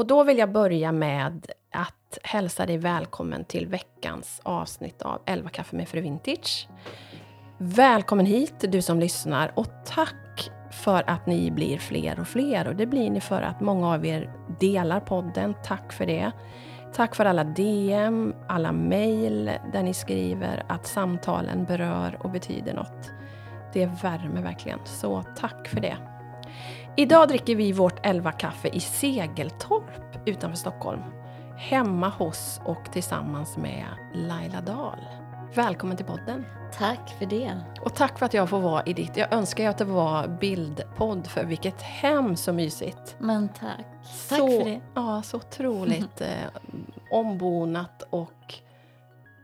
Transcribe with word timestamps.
Och 0.00 0.06
då 0.06 0.24
vill 0.24 0.38
jag 0.38 0.52
börja 0.52 0.92
med 0.92 1.46
att 1.72 2.18
hälsa 2.22 2.66
dig 2.66 2.78
välkommen 2.78 3.44
till 3.44 3.66
veckans 3.66 4.40
avsnitt 4.42 5.02
av 5.02 5.22
11 5.26 5.48
kaffe 5.48 5.76
med 5.76 5.88
Fru 5.88 6.00
Vintage. 6.00 6.68
Välkommen 7.58 8.26
hit 8.26 8.54
du 8.68 8.82
som 8.82 9.00
lyssnar 9.00 9.52
och 9.54 9.66
tack 9.86 10.50
för 10.70 11.10
att 11.10 11.26
ni 11.26 11.50
blir 11.50 11.78
fler 11.78 12.20
och 12.20 12.28
fler. 12.28 12.68
Och 12.68 12.76
det 12.76 12.86
blir 12.86 13.10
ni 13.10 13.20
för 13.20 13.42
att 13.42 13.60
många 13.60 13.94
av 13.94 14.06
er 14.06 14.30
delar 14.60 15.00
podden. 15.00 15.54
Tack 15.64 15.92
för 15.92 16.06
det. 16.06 16.32
Tack 16.94 17.14
för 17.14 17.24
alla 17.24 17.44
DM, 17.44 18.34
alla 18.48 18.72
mejl 18.72 19.50
där 19.72 19.82
ni 19.82 19.94
skriver 19.94 20.62
att 20.68 20.86
samtalen 20.86 21.64
berör 21.64 22.18
och 22.20 22.30
betyder 22.30 22.74
något. 22.74 23.10
Det 23.72 23.86
värmer 23.86 24.42
verkligen, 24.42 24.78
så 24.84 25.22
tack 25.36 25.68
för 25.68 25.80
det. 25.80 25.96
Idag 26.96 27.28
dricker 27.28 27.56
vi 27.56 27.72
vårt 27.72 28.06
11-kaffe 28.06 28.68
i 28.68 28.80
Segeltorp 28.80 30.26
utanför 30.26 30.56
Stockholm. 30.56 31.00
Hemma 31.56 32.08
hos 32.08 32.60
och 32.64 32.92
tillsammans 32.92 33.56
med 33.56 33.86
Laila 34.14 34.60
Dahl. 34.60 34.98
Välkommen 35.54 35.96
till 35.96 36.06
podden. 36.06 36.44
Tack 36.78 37.10
för 37.18 37.26
det. 37.26 37.60
Och 37.80 37.94
tack 37.94 38.18
för 38.18 38.26
att 38.26 38.34
jag 38.34 38.50
får 38.50 38.60
vara 38.60 38.82
i 38.82 38.92
ditt... 38.92 39.16
Jag 39.16 39.32
önskar 39.32 39.68
att 39.68 39.78
det 39.78 39.84
var 39.84 40.28
bildpodd, 40.28 41.26
för 41.26 41.44
vilket 41.44 41.82
hem 41.82 42.36
så 42.36 42.52
mysigt. 42.52 43.16
Men 43.18 43.48
tack. 43.48 43.86
Så, 44.04 44.28
tack 44.28 44.38
för 44.38 44.64
det. 44.64 44.80
Ja, 44.94 45.22
så 45.22 45.36
otroligt 45.36 46.20
eh, 46.20 46.28
ombonat 47.10 48.02
och 48.10 48.54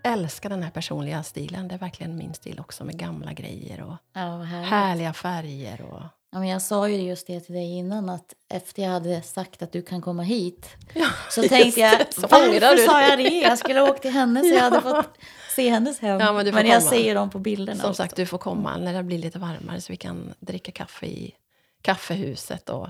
älskar 0.05 0.49
den 0.49 0.63
här 0.63 0.71
personliga 0.71 1.23
stilen. 1.23 1.69
Det 1.69 1.75
är 1.75 1.79
verkligen 1.79 2.17
min 2.17 2.35
stil 2.35 2.61
också 2.61 2.85
med 2.85 2.99
gamla 2.99 3.33
grejer 3.33 3.83
och 3.83 3.95
Ja, 4.13 4.43
härliga 4.43 5.13
färger. 5.13 5.83
Och... 5.83 6.03
Ja, 6.37 6.41
men 6.41 6.49
jag 6.49 6.63
sa 6.63 6.89
ju 6.89 6.97
just 6.97 7.27
det 7.27 7.41
till 7.41 7.55
dig 7.55 7.79
innan 7.79 8.09
att 8.09 8.35
efter 8.49 8.83
jag 8.83 8.91
hade 8.91 9.23
sagt 9.23 9.63
att 9.63 9.73
du 9.73 9.83
kan 9.83 10.03
komma 10.03 10.23
hit 10.23 10.69
Ja, 10.95 11.09
så 11.31 11.43
tänkte 11.43 11.81
jag 11.81 11.99
det, 11.99 12.15
så 12.15 12.21
varför 12.21 12.87
sa 12.87 13.01
dig?" 13.01 13.09
jag 13.09 13.19
det? 13.19 13.41
Jag 13.41 13.59
skulle 13.59 13.81
ha 13.81 13.91
åkt 13.91 14.03
till 14.03 14.11
henne 14.11 14.41
så 14.41 14.55
jag 14.55 14.61
hade 14.61 14.81
fått 14.95 15.19
se 15.57 15.71
hennes 15.71 16.01
hem. 16.01 16.21
Ja, 16.21 16.33
men 16.33 16.53
får 16.53 16.67
jag 16.67 16.83
ser 16.83 17.15
dem 17.15 17.31
på 17.31 17.39
bilderna. 17.39 17.81
Som 17.81 17.91
också. 17.91 18.03
sagt, 18.03 18.17
du 18.17 18.27
får 18.27 18.39
komma 18.39 18.77
när 18.77 18.95
det 18.95 19.03
blir 19.03 19.19
lite 19.19 19.39
varmare 19.39 19.81
så 19.81 19.93
vi 19.93 19.97
kan 19.97 20.35
dricka 20.41 20.73
kaffe 20.73 21.07
i 21.07 21.35
kaffehuset 21.83 22.71
och 22.71 22.89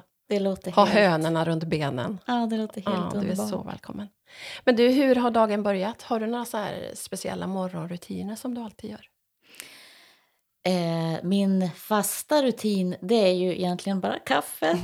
ha 0.75 0.85
helt, 0.85 0.95
hönorna 0.95 1.45
runt 1.45 1.65
benen. 1.65 2.19
Ja, 2.27 2.47
det 2.51 2.57
låter 2.57 2.81
helt 2.81 3.15
Ja, 3.15 3.21
du 3.21 3.31
är 3.31 3.35
så 3.35 3.63
välkommen. 3.63 4.09
Men 4.65 4.77
du, 4.77 4.89
hur 4.89 5.15
har 5.15 5.31
dagen 5.31 5.63
börjat? 5.63 6.03
Har 6.03 6.21
du 6.21 6.27
några 6.27 6.45
så 6.45 6.67
speciella 6.95 7.47
morgonrutiner 7.47 8.37
som 8.37 8.55
du 8.55 8.61
alltid 8.61 8.91
gör? 8.91 9.09
Eh, 10.67 11.19
min 11.23 11.71
fasta 11.71 12.43
rutin 12.43 12.97
det 13.01 13.15
är 13.15 13.33
ju 13.35 13.53
egentligen 13.59 14.01
bara 14.01 14.19
kaffet. 14.19 14.79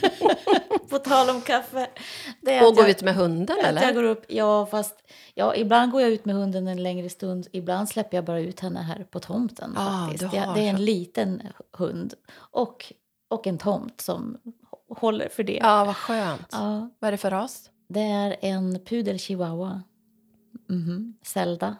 på 0.90 0.98
tal 0.98 1.30
om 1.30 1.40
kaffe. 1.40 1.90
Det 2.40 2.54
är 2.54 2.62
Och 2.62 2.68
att 2.68 2.76
gå 2.76 2.82
jag- 2.82 2.90
ut 2.90 3.02
med 3.02 3.14
hunden 3.14 3.56
eller? 3.64 3.82
jag 3.82 3.94
går 3.94 4.02
upp, 4.02 4.24
ja 4.28 4.66
fast 4.66 4.94
ja, 5.34 5.54
ibland 5.54 5.92
går 5.92 6.02
jag 6.02 6.10
ut 6.10 6.24
med 6.24 6.34
hunden 6.34 6.68
en 6.68 6.82
längre 6.82 7.08
stund. 7.08 7.46
Ibland 7.52 7.88
släpper 7.88 8.16
jag 8.16 8.24
bara 8.24 8.40
ut 8.40 8.60
henne 8.60 8.80
här 8.80 9.04
på 9.10 9.20
tomten. 9.20 9.74
Ah, 9.76 10.08
faktiskt. 10.08 10.34
Jag, 10.34 10.54
det 10.54 10.60
är 10.60 10.70
en 10.70 10.84
liten 10.84 11.42
hund 11.72 12.14
och, 12.34 12.92
och 13.28 13.46
en 13.46 13.58
tomt 13.58 14.00
som 14.00 14.38
håller 14.88 15.28
för 15.28 15.42
det. 15.42 15.58
Ja, 15.62 15.84
vad 15.84 15.96
skönt. 15.96 16.48
Ja, 16.52 16.90
Vad 16.98 17.08
är 17.08 17.12
det 17.12 17.18
för 17.18 17.30
ras? 17.30 17.70
det 17.88 18.00
är 18.00 18.36
en 18.40 18.84
pudel 18.84 19.18
chihuahua. 19.18 19.82
Mhm, 20.68 21.16
Zelda. 21.24 21.76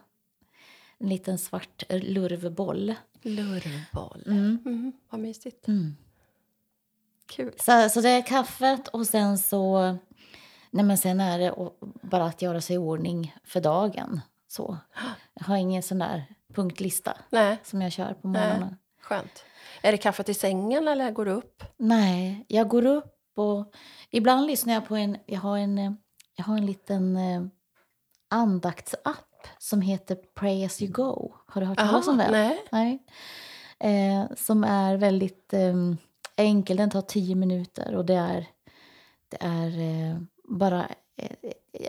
En 0.98 1.08
liten 1.08 1.38
svart 1.38 1.82
lurvboll. 1.88 2.94
Lurvboll. 3.22 4.22
Mm. 4.26 4.58
Mm, 4.66 4.92
vad 5.10 5.20
mysigt. 5.20 5.68
Mm. 5.68 5.96
Kul. 7.26 7.52
Så, 7.60 7.88
så 7.88 8.00
det 8.00 8.08
är 8.08 8.22
kaffet 8.26 8.88
och 8.88 9.06
sen 9.06 9.38
så... 9.38 9.80
Nej 10.70 10.84
men 10.84 10.98
sen 10.98 11.20
är 11.20 11.38
det 11.38 11.54
bara 12.02 12.24
att 12.24 12.42
göra 12.42 12.60
sig 12.60 12.74
i 12.76 12.78
ordning 12.78 13.34
för 13.44 13.60
dagen. 13.60 14.20
Så. 14.48 14.78
Jag 15.34 15.44
har 15.44 15.56
ingen 15.56 15.82
sån 15.82 15.98
där 15.98 16.24
punktlista 16.54 17.16
Nej, 17.30 17.58
som 17.64 17.82
jag 17.82 17.92
kör 17.92 18.14
på 18.14 18.28
morgnarna. 18.28 18.76
skönt. 19.00 19.44
Är 19.82 19.92
det 19.92 19.98
kaffet 19.98 20.28
i 20.28 20.34
sängen 20.34 20.88
eller 20.88 21.10
går 21.10 21.24
du 21.24 21.30
upp? 21.30 21.64
Nej, 21.76 22.44
jag 22.48 22.68
går 22.68 22.86
upp 22.86 23.14
och 23.36 23.72
ibland 24.10 24.46
lyssnar 24.46 24.74
jag 24.74 24.86
på 24.88 24.96
en... 24.96 25.16
Jag 25.26 25.40
har 25.40 25.58
en, 25.58 25.96
jag 26.36 26.44
har 26.44 26.56
en 26.56 26.66
liten 26.66 27.16
eh, 27.16 27.42
som 29.58 29.80
heter 29.80 30.16
Pray 30.34 30.64
as 30.64 30.82
you 30.82 30.92
go. 30.92 31.34
Har 31.46 31.60
du 31.60 31.66
hört 31.66 31.78
talas 31.78 32.08
om 32.08 32.16
den? 32.18 32.32
nej. 32.32 32.64
Nej. 32.72 33.02
Eh, 33.78 34.24
som 34.36 34.64
är 34.64 34.96
väldigt 34.96 35.52
eh, 35.54 35.74
enkel. 36.36 36.76
Den 36.76 36.90
tar 36.90 37.02
tio 37.02 37.34
minuter 37.34 37.94
och 37.94 38.04
det 38.04 38.14
är, 38.14 38.46
det 39.28 39.36
är 39.40 39.80
eh, 39.80 40.16
bara 40.48 40.88
eh, 41.16 41.36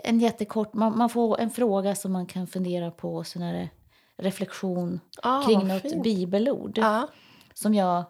en 0.04 0.20
jättekort... 0.20 0.74
Man, 0.74 0.98
man 0.98 1.08
får 1.08 1.40
en 1.40 1.50
fråga 1.50 1.94
som 1.94 2.12
man 2.12 2.26
kan 2.26 2.46
fundera 2.46 2.90
på 2.90 3.14
och 3.16 3.26
sen 3.26 3.42
är 3.42 3.52
det 3.52 3.68
reflektion 4.16 5.00
Ah, 5.22 5.42
kring 5.46 5.68
något 5.68 5.82
fint. 5.82 6.02
bibelord 6.02 6.78
Ja. 6.78 7.08
som 7.54 7.74
jag 7.74 8.04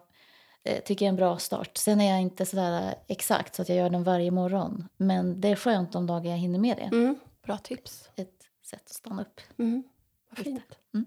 eh, 0.63 0.79
tycker 0.83 1.05
är 1.05 1.09
en 1.09 1.15
bra 1.15 1.37
start. 1.37 1.77
Sen 1.77 2.01
är 2.01 2.11
jag 2.11 2.21
inte 2.21 2.45
sådär 2.45 2.95
exakt 3.07 3.55
så 3.55 3.61
att 3.61 3.69
jag 3.69 3.77
gör 3.77 3.89
den 3.89 4.03
varje 4.03 4.31
morgon. 4.31 4.87
Men 4.97 5.41
det 5.41 5.47
är 5.49 5.55
skönt 5.55 5.91
de 5.91 6.07
dagar 6.07 6.31
jag 6.31 6.37
hinner 6.37 6.59
med 6.59 6.77
det. 6.77 6.95
Mm, 6.97 7.15
bra 7.45 7.57
tips. 7.57 8.09
Ett 8.15 8.34
sätt 8.65 8.81
att 8.85 8.93
stanna 8.93 9.21
upp. 9.21 9.41
Mm, 9.59 9.83
vad 10.29 10.45
fint. 10.45 10.63
Mm. 10.93 11.05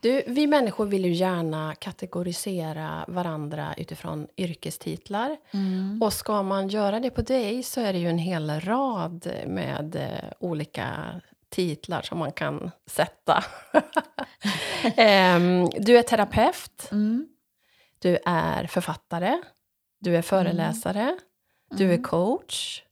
Du, 0.00 0.22
vi 0.26 0.46
människor 0.46 0.86
vill 0.86 1.04
ju 1.04 1.12
gärna 1.12 1.74
kategorisera 1.74 3.04
varandra 3.08 3.74
utifrån 3.76 4.28
yrkestitlar. 4.36 5.36
Mm. 5.50 6.02
Och 6.02 6.12
ska 6.12 6.42
man 6.42 6.68
göra 6.68 7.00
det 7.00 7.10
på 7.10 7.22
dig 7.22 7.62
så 7.62 7.80
är 7.80 7.92
det 7.92 7.98
ju 7.98 8.08
en 8.08 8.18
hel 8.18 8.60
rad 8.60 9.26
med 9.46 9.96
eh, 9.96 10.32
olika 10.38 11.20
titlar 11.48 12.02
som 12.02 12.18
man 12.18 12.32
kan 12.32 12.70
sätta. 12.86 13.44
Em, 14.96 15.68
du 15.78 15.98
är 15.98 16.02
terapeut, 16.02 16.88
Mm. 16.92 17.28
du 17.98 18.18
är 18.24 18.66
författare, 18.66 19.42
du 20.00 20.16
är 20.16 20.22
föreläsare, 20.22 21.18
du 21.70 21.84
är 21.84 21.88
Mm. 21.94 22.02
coach, 22.02 22.82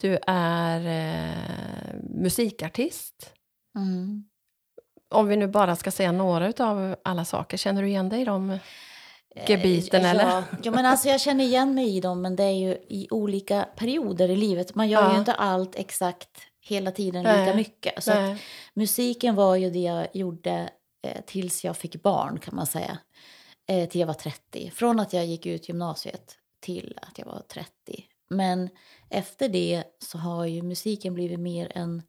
du 0.00 0.18
är 0.26 0.80
eh, 0.86 1.94
musikartist. 2.10 3.32
Mm. 3.76 4.24
Om 5.10 5.28
vi 5.28 5.36
nu 5.36 5.46
bara 5.46 5.76
ska 5.76 5.90
säga 5.90 6.12
några 6.12 6.52
av 6.66 6.96
alla 7.04 7.24
saker, 7.24 7.56
känner 7.56 7.82
du 7.82 7.88
igen 7.88 8.08
dig 8.08 8.20
i 8.20 8.24
dem? 8.24 8.58
Gebiten, 9.46 10.04
Eh, 10.04 10.10
eller? 10.10 10.24
Ja, 10.24 10.42
ja, 10.62 10.70
men 10.70 10.86
alltså 10.86 11.08
jag 11.08 11.20
känner 11.20 11.44
igen 11.44 11.74
mig 11.74 11.96
i 11.96 12.00
dem, 12.00 12.22
men 12.22 12.36
det 12.36 12.42
är 12.44 12.50
ju 12.52 12.72
i 12.88 13.08
olika 13.10 13.68
perioder 13.76 14.28
i 14.28 14.36
livet. 14.36 14.74
Man 14.74 14.88
gör 14.88 15.02
Ja. 15.02 15.12
ju 15.12 15.18
inte 15.18 15.32
allt 15.34 15.74
exakt 15.76 16.28
hela 16.60 16.90
tiden 16.90 17.22
lika 17.22 17.36
Nej, 17.36 17.56
mycket. 17.56 18.04
Så 18.04 18.36
musiken 18.74 19.34
var 19.34 19.56
ju 19.56 19.70
det 19.70 19.78
jag 19.78 20.08
gjorde 20.12 20.70
eh, 21.06 21.20
tills 21.26 21.64
jag 21.64 21.76
fick 21.76 22.02
barn, 22.02 22.38
kan 22.38 22.56
man 22.56 22.66
säga. 22.66 22.98
Eh, 23.68 23.88
till 23.88 24.00
jag 24.00 24.06
var 24.06 24.14
30. 24.14 24.70
Från 24.74 25.00
att 25.00 25.12
jag 25.12 25.26
gick 25.26 25.46
ut 25.46 25.68
gymnasiet 25.68 26.36
till 26.60 26.98
att 27.02 27.18
jag 27.18 27.26
var 27.26 27.42
30. 27.48 27.70
Men 28.30 28.68
efter 29.10 29.48
det 29.48 29.84
så 29.98 30.18
har 30.18 30.46
ju 30.46 30.62
musiken 30.62 31.14
blivit 31.14 31.40
mer 31.40 31.72
en 31.74 32.02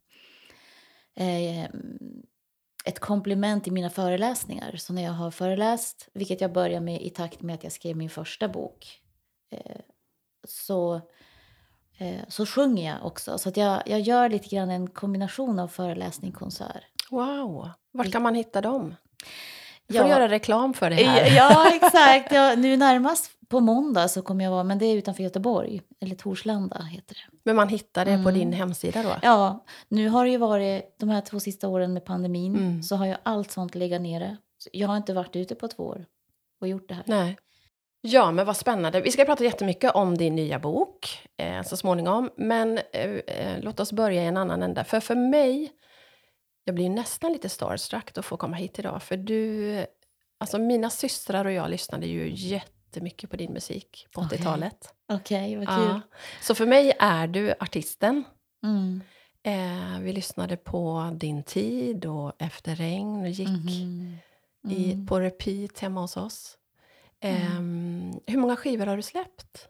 eh, 1.15 1.69
ett 2.85 2.99
komplement 2.99 3.67
i 3.67 3.71
mina 3.71 3.89
föreläsningar. 3.89 4.75
Så 4.77 4.93
när 4.93 5.03
jag 5.03 5.11
har 5.11 5.31
föreläst, 5.31 6.09
vilket 6.13 6.41
jag 6.41 6.51
började 6.53 6.85
med 6.85 7.01
i 7.01 7.09
takt 7.09 7.41
med 7.41 7.55
att 7.55 7.63
jag 7.63 7.71
skrev 7.73 7.97
min 7.97 8.09
första 8.09 8.47
bok, 8.47 9.01
eh, 9.51 9.75
så, 10.47 10.95
eh, 11.97 12.19
så 12.27 12.45
sjunger 12.45 12.89
jag 12.93 13.05
också. 13.05 13.37
Så 13.37 13.49
att 13.49 13.57
jag, 13.57 13.83
jag 13.85 13.99
gör 13.99 14.29
lite 14.29 14.47
grann 14.55 14.69
en 14.69 14.87
kombination 14.89 15.59
av 15.59 15.67
föreläsning 15.67 16.31
och 16.33 16.39
konsert. 16.39 16.83
Wow, 17.11 17.69
var 17.91 18.11
kan 18.11 18.21
man 18.21 18.35
hitta 18.35 18.61
dem? 18.61 18.95
Du 19.87 19.95
Ja. 19.95 20.01
får 20.01 20.09
göra 20.11 20.27
reklam 20.29 20.73
för 20.73 20.89
det 20.89 20.95
här. 20.95 21.35
Ja, 21.35 21.71
exakt. 21.75 22.31
Ja, 22.31 22.55
nu 22.57 22.77
närmast 22.77 23.31
på 23.49 23.59
måndag 23.59 24.07
så 24.07 24.21
kommer 24.21 24.43
jag 24.43 24.51
vara, 24.51 24.63
men 24.63 24.77
det 24.79 24.85
är 24.85 24.95
utanför 24.95 25.23
Göteborg, 25.23 25.81
eller 25.99 26.15
Torslanda 26.15 26.81
heter 26.83 27.15
det. 27.15 27.37
Men 27.43 27.55
man 27.55 27.69
hittar 27.69 28.05
det 28.05 28.11
på 28.23 28.29
Mm. 28.29 28.33
din 28.33 28.53
hemsida 28.53 29.03
då? 29.03 29.15
Ja, 29.21 29.65
nu 29.87 30.09
har 30.09 30.25
det 30.25 30.31
ju 30.31 30.37
varit 30.37 30.95
de 30.99 31.09
här 31.09 31.21
två 31.21 31.39
sista 31.39 31.67
åren 31.67 31.93
med 31.93 32.05
pandemin 32.05 32.55
Mm. 32.55 32.83
så 32.83 32.95
har 32.95 33.05
ju 33.05 33.15
allt 33.23 33.51
sånt 33.51 33.75
legat 33.75 34.01
nere. 34.01 34.37
Så 34.57 34.69
Jag 34.73 34.87
har 34.87 34.97
inte 34.97 35.13
varit 35.13 35.35
ute 35.35 35.55
på 35.55 35.67
två 35.67 35.83
år 35.83 36.05
och 36.61 36.67
gjort 36.67 36.87
det 36.89 36.93
här. 36.93 37.03
Nej. 37.07 37.37
Ja, 38.01 38.31
men 38.31 38.45
vad 38.45 38.57
spännande. 38.57 39.01
Vi 39.01 39.11
ska 39.11 39.25
prata 39.25 39.43
jättemycket 39.43 39.91
om 39.95 40.17
din 40.17 40.35
nya 40.35 40.59
bok 40.59 41.27
eh, 41.37 41.61
så 41.63 41.77
småningom. 41.77 42.29
Men 42.37 42.77
eh, 42.93 43.09
eh, 43.11 43.59
låt 43.61 43.79
oss 43.79 43.91
börja 43.91 44.23
i 44.23 44.25
en 44.25 44.37
annan 44.37 44.63
ända. 44.63 44.83
För 44.83 44.99
för 44.99 45.15
mig, 45.15 45.71
jag 46.63 46.75
blir 46.75 46.89
nästan 46.89 47.31
lite 47.33 47.49
starstruck 47.49 48.17
att 48.17 48.25
få 48.25 48.37
komma 48.37 48.55
hit 48.55 48.79
idag. 48.79 49.03
För 49.03 49.17
du, 49.17 49.75
alltså 50.39 50.57
mina 50.57 50.89
systrar 50.89 51.45
och 51.45 51.51
jag 51.51 51.69
lyssnade 51.69 52.05
ju 52.07 52.29
jättemycket 52.87 53.29
på 53.29 53.35
din 53.37 53.53
musik 53.53 54.07
på 54.11 54.21
Okej. 54.21 54.37
80-talet. 54.37 54.93
Okej, 55.09 55.55
vad 55.55 55.67
kul. 55.67 55.75
Ja. 55.87 56.01
Så 56.41 56.55
för 56.55 56.65
mig 56.65 56.93
är 56.99 57.27
du 57.27 57.53
artisten. 57.59 58.23
Mm. 58.63 59.01
Eh, 59.43 59.99
vi 60.01 60.13
lyssnade 60.13 60.57
på 60.57 61.11
Din 61.15 61.43
tid 61.43 62.05
och 62.05 62.33
Efter 62.39 62.75
regn 62.75 63.21
och 63.21 63.29
gick 63.29 63.47
Mhm. 63.49 64.17
i, 64.69 64.91
Mm. 64.93 65.07
på 65.07 65.19
repeat 65.19 65.79
hemma 65.79 66.01
hos 66.01 66.17
oss. 66.17 66.57
Ehm, 67.19 68.19
Hur 68.27 68.37
många 68.37 68.55
skivor 68.55 68.85
har 68.85 68.95
du 68.97 69.01
släppt? 69.03 69.67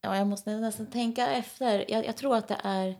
Ja, 0.00 0.16
jag 0.16 0.26
måste 0.26 0.56
nästan 0.56 0.86
tänka 0.90 1.26
efter. 1.32 1.84
Jag, 1.90 2.06
jag 2.06 2.16
tror 2.16 2.36
att 2.36 2.48
det 2.48 2.56
är, 2.64 2.96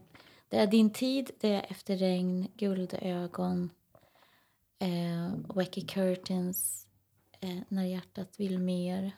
det 0.49 0.58
är 0.58 0.67
Din 0.67 0.91
tid, 0.93 1.31
det 1.41 1.49
är 1.55 1.67
Efter 1.70 1.97
regn, 1.97 2.49
Guldögon, 2.56 3.70
eh, 4.79 5.55
Wacky 5.55 5.87
Curtains, 5.87 6.87
eh, 7.43 7.59
När 7.69 7.85
hjärtat 7.85 8.35
vill 8.41 8.59
mer. 8.59 9.12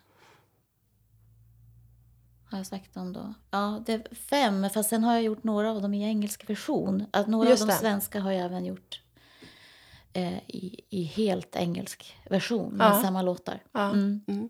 Har 2.51 2.59
jag 2.59 2.67
sagt 2.67 2.95
dem 2.95 3.13
då? 3.13 3.35
Ja, 3.51 3.83
det 3.87 3.93
är 3.93 4.15
fem, 4.15 4.71
fast 4.71 4.89
sen 4.91 5.05
har 5.05 5.13
jag 5.15 5.23
gjort 5.23 5.45
några 5.45 5.71
av 5.71 5.83
dem 5.83 5.95
i 5.95 6.05
engelsk 6.05 6.51
version. 6.51 7.07
Att 7.11 7.27
några 7.27 7.49
Just 7.51 7.63
av 7.63 7.69
de 7.69 7.73
det. 7.75 7.79
svenska 7.81 8.21
har 8.21 8.33
jag 8.33 8.45
även 8.45 8.65
gjort 8.65 9.01
eh, 10.13 10.39
i, 10.39 10.81
i 10.91 11.03
helt 11.03 11.57
engelsk 11.57 12.15
version, 12.31 12.73
med 12.75 12.87
Ja. 12.87 13.03
samma 13.03 13.23
låtar. 13.23 13.63
Ja. 13.73 13.85
Mm. 13.91 14.21
Mm. 14.29 14.49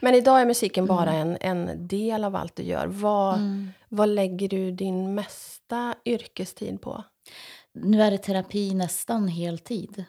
Men 0.00 0.14
idag 0.14 0.40
är 0.40 0.46
musiken 0.46 0.86
bara 0.86 1.12
en, 1.12 1.36
en 1.40 1.88
del 1.88 2.24
av 2.24 2.36
allt 2.36 2.56
du 2.56 2.62
gör. 2.62 2.86
Vad, 2.86 3.34
Mm. 3.38 3.68
vad 3.88 4.08
lägger 4.08 4.48
du 4.48 4.70
din 4.70 5.14
mesta 5.14 5.94
yrkestid 6.04 6.80
på? 6.80 7.04
Nu 7.72 8.02
är 8.02 8.10
det 8.10 8.18
terapi 8.18 8.74
nästan 8.74 9.28
heltid. 9.28 10.04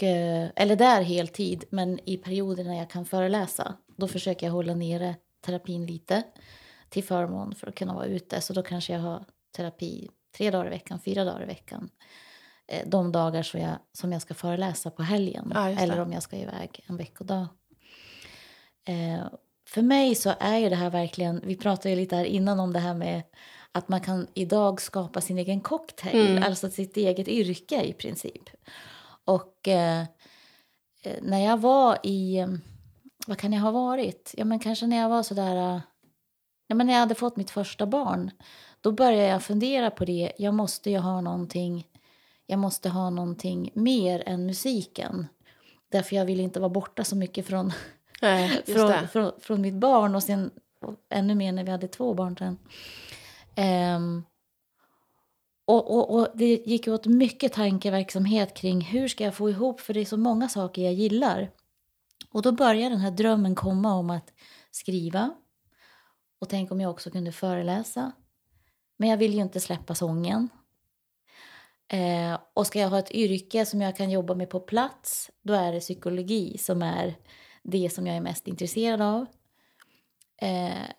Och, 0.00 0.04
eh, 0.04 0.48
eller 0.56 0.76
det 0.76 0.84
är 0.84 1.02
heltid, 1.02 1.64
men 1.70 2.00
i 2.08 2.16
perioder 2.16 2.64
när 2.64 2.74
jag 2.78 2.90
kan 2.90 3.04
föreläsa 3.06 3.74
då 3.96 4.08
försöker 4.08 4.46
jag 4.46 4.52
hålla 4.52 4.74
nere 4.74 5.14
terapin 5.46 5.86
lite 5.86 6.22
till 6.88 7.04
förmån 7.04 7.54
för 7.54 7.66
att 7.66 7.74
kunna 7.74 7.94
vara 7.94 8.06
ute. 8.06 8.40
Så 8.40 8.52
då 8.52 8.62
kanske 8.62 8.92
jag 8.92 9.00
har 9.00 9.24
terapi 9.56 10.08
tre 10.36 10.50
dagar 10.50 10.66
i 10.66 10.70
veckan, 10.70 11.00
fyra 11.04 11.24
dagar 11.24 11.42
i 11.42 11.46
veckan. 11.46 11.90
Eh, 12.68 12.88
De 12.88 13.12
dagar 13.12 13.42
som 13.42 13.60
jag, 13.60 13.76
som 13.92 14.12
jag 14.12 14.22
ska 14.22 14.34
föreläsa 14.34 14.90
på 14.90 15.02
helgen 15.02 15.52
Ja, 15.54 15.68
eller 15.68 16.00
om 16.00 16.12
jag 16.12 16.22
ska 16.22 16.36
iväg 16.36 16.80
en 16.86 16.96
veckodag. 16.96 17.46
Eh, 18.88 19.26
för 19.68 19.82
mig 19.82 20.14
så 20.14 20.34
är 20.40 20.58
ju 20.58 20.68
det 20.68 20.76
här 20.76 20.90
verkligen, 20.90 21.40
vi 21.44 21.56
pratade 21.56 21.90
ju 21.90 21.96
lite 21.96 22.16
här 22.16 22.24
innan 22.24 22.60
om 22.60 22.72
det 22.72 22.78
här 22.78 22.94
med 22.94 23.22
att 23.72 23.88
man 23.88 24.00
kan 24.00 24.26
idag 24.34 24.80
skapa 24.80 25.20
sin 25.20 25.38
egen 25.38 25.60
cocktail, 25.60 26.30
Mm. 26.30 26.42
alltså 26.42 26.70
sitt 26.70 26.96
eget 26.96 27.28
yrke 27.28 27.82
i 27.82 27.92
princip. 27.92 28.42
Och 29.30 29.68
eh, 29.68 30.00
eh, 31.02 31.18
när 31.22 31.44
jag 31.44 31.60
var 31.60 31.98
i, 32.02 32.46
vad 33.26 33.38
kan 33.38 33.52
jag 33.52 33.60
ha 33.60 33.70
varit? 33.70 34.34
Ja 34.36 34.44
men 34.44 34.58
kanske 34.58 34.86
när 34.86 34.96
jag 34.96 35.08
var 35.08 35.22
sådär, 35.22 35.80
ja 36.66 36.74
men 36.74 36.86
när 36.86 36.94
jag 36.94 37.00
hade 37.00 37.14
fått 37.14 37.36
mitt 37.36 37.50
första 37.50 37.86
barn. 37.86 38.30
Då 38.80 38.92
började 38.92 39.28
jag 39.28 39.42
fundera 39.42 39.90
på 39.90 40.04
det, 40.04 40.32
jag 40.38 40.54
måste 40.54 40.90
ju 40.90 40.98
ha 40.98 41.20
någonting, 41.20 41.86
jag 42.46 42.58
måste 42.58 42.88
ha 42.88 43.10
någonting 43.10 43.70
mer 43.74 44.22
än 44.26 44.46
musiken. 44.46 45.26
Därför 45.88 46.16
jag 46.16 46.24
vill 46.24 46.40
inte 46.40 46.60
vara 46.60 46.70
borta 46.70 47.04
så 47.04 47.16
mycket 47.16 47.46
från 47.46 47.72
Nej, 48.22 48.62
från, 48.66 49.08
från, 49.08 49.32
från 49.40 49.60
mitt 49.60 49.74
barn 49.74 50.14
och 50.14 50.22
sen 50.22 50.50
och 50.80 50.94
ännu 51.08 51.34
mer 51.34 51.52
när 51.52 51.64
vi 51.64 51.70
hade 51.70 51.88
två 51.88 52.14
barn 52.14 52.36
sen. 52.36 52.58
Ehm, 53.54 54.24
och, 55.70 55.96
och, 55.96 56.18
och 56.18 56.28
det 56.34 56.62
gick 56.66 56.88
åt 56.88 57.06
mycket 57.06 57.52
tankeverksamhet 57.52 58.54
kring 58.54 58.80
hur 58.80 59.08
ska 59.08 59.24
jag 59.24 59.34
få 59.34 59.50
ihop, 59.50 59.80
för 59.80 59.94
det 59.94 60.00
är 60.00 60.04
så 60.04 60.16
många 60.16 60.48
saker 60.48 60.82
jag 60.82 60.92
gillar. 60.92 61.50
Och 62.30 62.42
då 62.42 62.52
började 62.52 62.94
den 62.94 63.00
här 63.00 63.10
drömmen 63.10 63.54
komma 63.54 63.94
om 63.94 64.10
att 64.10 64.32
skriva. 64.70 65.34
Och 66.40 66.48
tänk 66.48 66.72
om 66.72 66.80
jag 66.80 66.90
också 66.90 67.10
kunde 67.10 67.32
föreläsa. 67.32 68.12
Men 68.96 69.08
jag 69.08 69.16
vill 69.16 69.34
ju 69.34 69.42
inte 69.42 69.60
släppa 69.60 69.94
sången. 69.94 70.48
Eh, 71.88 72.38
och 72.54 72.66
ska 72.66 72.78
jag 72.78 72.88
ha 72.88 72.98
ett 72.98 73.10
yrke 73.10 73.66
som 73.66 73.80
jag 73.80 73.96
kan 73.96 74.10
jobba 74.10 74.34
med 74.34 74.50
på 74.50 74.60
plats, 74.60 75.30
då 75.42 75.52
är 75.54 75.72
det 75.72 75.80
psykologi 75.80 76.58
som 76.58 76.82
är 76.82 77.14
det 77.62 77.90
som 77.90 78.06
jag 78.06 78.16
är 78.16 78.20
mest 78.20 78.48
intresserad 78.48 79.02
av. 79.02 79.26
Eh, 80.42 80.90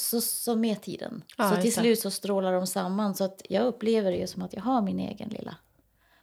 så, 0.00 0.20
så 0.20 0.56
med 0.56 0.82
tiden. 0.82 1.24
Ja, 1.36 1.50
så 1.56 1.62
till 1.62 1.74
slut 1.74 2.00
så 2.00 2.10
strålar 2.10 2.52
de 2.52 2.66
samman. 2.66 3.14
Så 3.14 3.24
att 3.24 3.42
jag 3.48 3.66
upplever 3.66 4.10
det 4.10 4.16
ju 4.16 4.26
som 4.26 4.42
att 4.42 4.52
jag 4.52 4.62
har 4.62 4.82
min 4.82 4.98
egen 5.00 5.28
lilla 5.28 5.56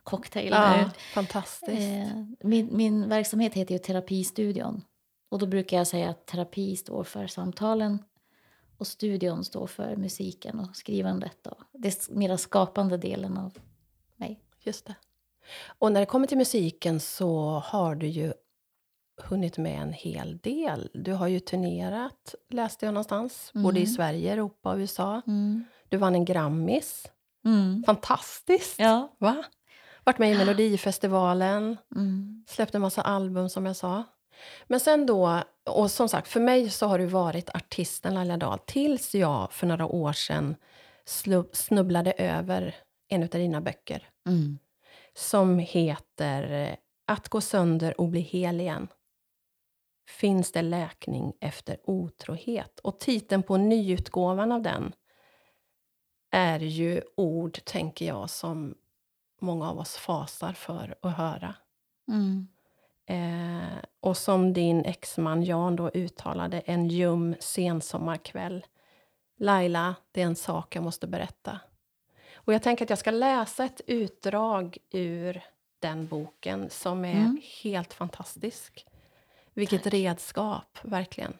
cocktail 0.03 0.49
Ja, 0.51 0.77
nu. 0.77 0.89
fantastiskt. 1.13 1.71
Eh, 1.71 2.23
min, 2.39 2.69
min 2.71 3.09
verksamhet 3.09 3.53
heter 3.53 3.73
ju 3.73 3.79
Terapistudion. 3.79 4.83
Och 5.29 5.39
då 5.39 5.45
brukar 5.45 5.77
jag 5.77 5.87
säga 5.87 6.09
att 6.09 6.25
terapi 6.25 6.75
står 6.75 7.03
för 7.03 7.27
samtalen 7.27 8.03
och 8.77 8.87
studion 8.87 9.43
står 9.43 9.67
för 9.67 9.95
musiken 9.95 10.59
och 10.59 10.75
skrivandet. 10.75 11.47
Och 11.47 11.57
det 11.71 12.09
mera 12.09 12.37
skapande 12.37 12.97
delen 12.97 13.37
av 13.37 13.57
mig. 14.15 14.39
Just 14.63 14.85
det. 14.85 14.95
Och 15.79 15.91
när 15.91 15.99
det 15.99 16.05
kommer 16.05 16.27
till 16.27 16.37
musiken 16.37 16.99
så 16.99 17.61
har 17.65 17.95
du 17.95 18.07
ju 18.07 18.33
hunnit 19.23 19.57
med 19.57 19.81
en 19.81 19.93
hel 19.93 20.37
del. 20.37 20.89
Du 20.93 21.13
har 21.13 21.27
ju 21.27 21.39
turnerat, 21.39 22.35
läste 22.49 22.85
jag 22.85 22.93
någonstans, 22.93 23.51
både 23.53 23.79
i 23.79 23.83
Mm. 23.83 23.93
Sverige, 23.95 24.33
Europa 24.33 24.71
och 24.71 24.77
USA. 24.77 25.21
Mm. 25.27 25.63
Du 25.89 25.97
vann 25.97 26.15
en 26.15 26.25
Grammis. 26.25 27.05
Mm. 27.45 27.83
Fantastiskt! 27.85 28.79
Ja. 28.79 29.15
Va? 29.17 29.43
Vart 30.03 30.17
med 30.19 30.31
i 30.31 30.37
Melodifestivalen, 30.37 31.77
Mm. 31.95 32.43
släppte 32.47 32.77
en 32.77 32.81
massa 32.81 33.01
album 33.01 33.49
som 33.49 33.65
jag 33.65 33.75
sa. 33.75 34.03
Men 34.67 34.79
sen 34.79 35.05
då, 35.05 35.41
och 35.69 35.91
som 35.91 36.09
sagt, 36.09 36.27
för 36.27 36.39
mig 36.39 36.69
så 36.69 36.87
har 36.87 36.99
du 36.99 37.05
varit 37.05 37.49
artisten 37.49 38.13
Laila 38.13 38.37
Dahl 38.37 38.59
tills 38.65 39.15
jag 39.15 39.51
för 39.53 39.67
några 39.67 39.85
år 39.85 40.13
sedan 40.13 40.55
snubblade 41.53 42.11
över 42.11 42.75
en 43.09 43.23
av 43.23 43.29
dina 43.29 43.61
böcker 43.61 44.09
Mm. 44.27 44.59
som 45.15 45.59
heter 45.59 46.75
Att 47.09 47.29
gå 47.29 47.41
sönder 47.41 48.01
och 48.01 48.07
bli 48.07 48.19
hel 48.19 48.61
igen. 48.61 48.87
Finns 50.07 50.51
det 50.51 50.61
läkning 50.61 51.33
efter 51.39 51.77
otrohet? 51.83 52.79
Och 52.79 52.99
titeln 52.99 53.43
på 53.43 53.57
nyutgåvan 53.57 54.51
av 54.51 54.61
den 54.61 54.93
är 56.31 56.59
ju 56.59 57.01
ord, 57.15 57.59
tänker 57.63 58.05
jag, 58.05 58.29
som 58.29 58.75
många 59.39 59.69
av 59.69 59.79
oss 59.79 59.97
fasar 59.97 60.53
för 60.53 60.95
att 61.01 61.17
höra. 61.17 61.55
Mm. 62.07 62.47
Eh, 63.05 63.77
och 63.99 64.17
som 64.17 64.53
din 64.53 64.85
exman 64.85 65.43
Jan 65.43 65.75
då 65.75 65.89
uttalade 65.89 66.59
en 66.59 66.87
ljum 66.87 67.35
sensommarkväll. 67.39 68.65
Laila, 69.39 69.95
det 70.11 70.21
är 70.21 70.25
en 70.25 70.35
sak 70.35 70.75
jag 70.75 70.83
måste 70.83 71.07
berätta. 71.07 71.59
Och 72.35 72.53
jag 72.53 72.63
tänker 72.63 72.85
att 72.85 72.89
jag 72.89 72.99
ska 72.99 73.11
läsa 73.11 73.65
ett 73.65 73.81
utdrag 73.87 74.77
ur 74.91 75.41
den 75.79 76.07
boken 76.07 76.69
som 76.69 77.05
är 77.05 77.13
Mm. 77.13 77.41
helt 77.63 77.93
fantastisk. 77.93 78.85
Vilket 79.57 79.87
redskap, 79.87 80.79
verkligen. 80.81 81.33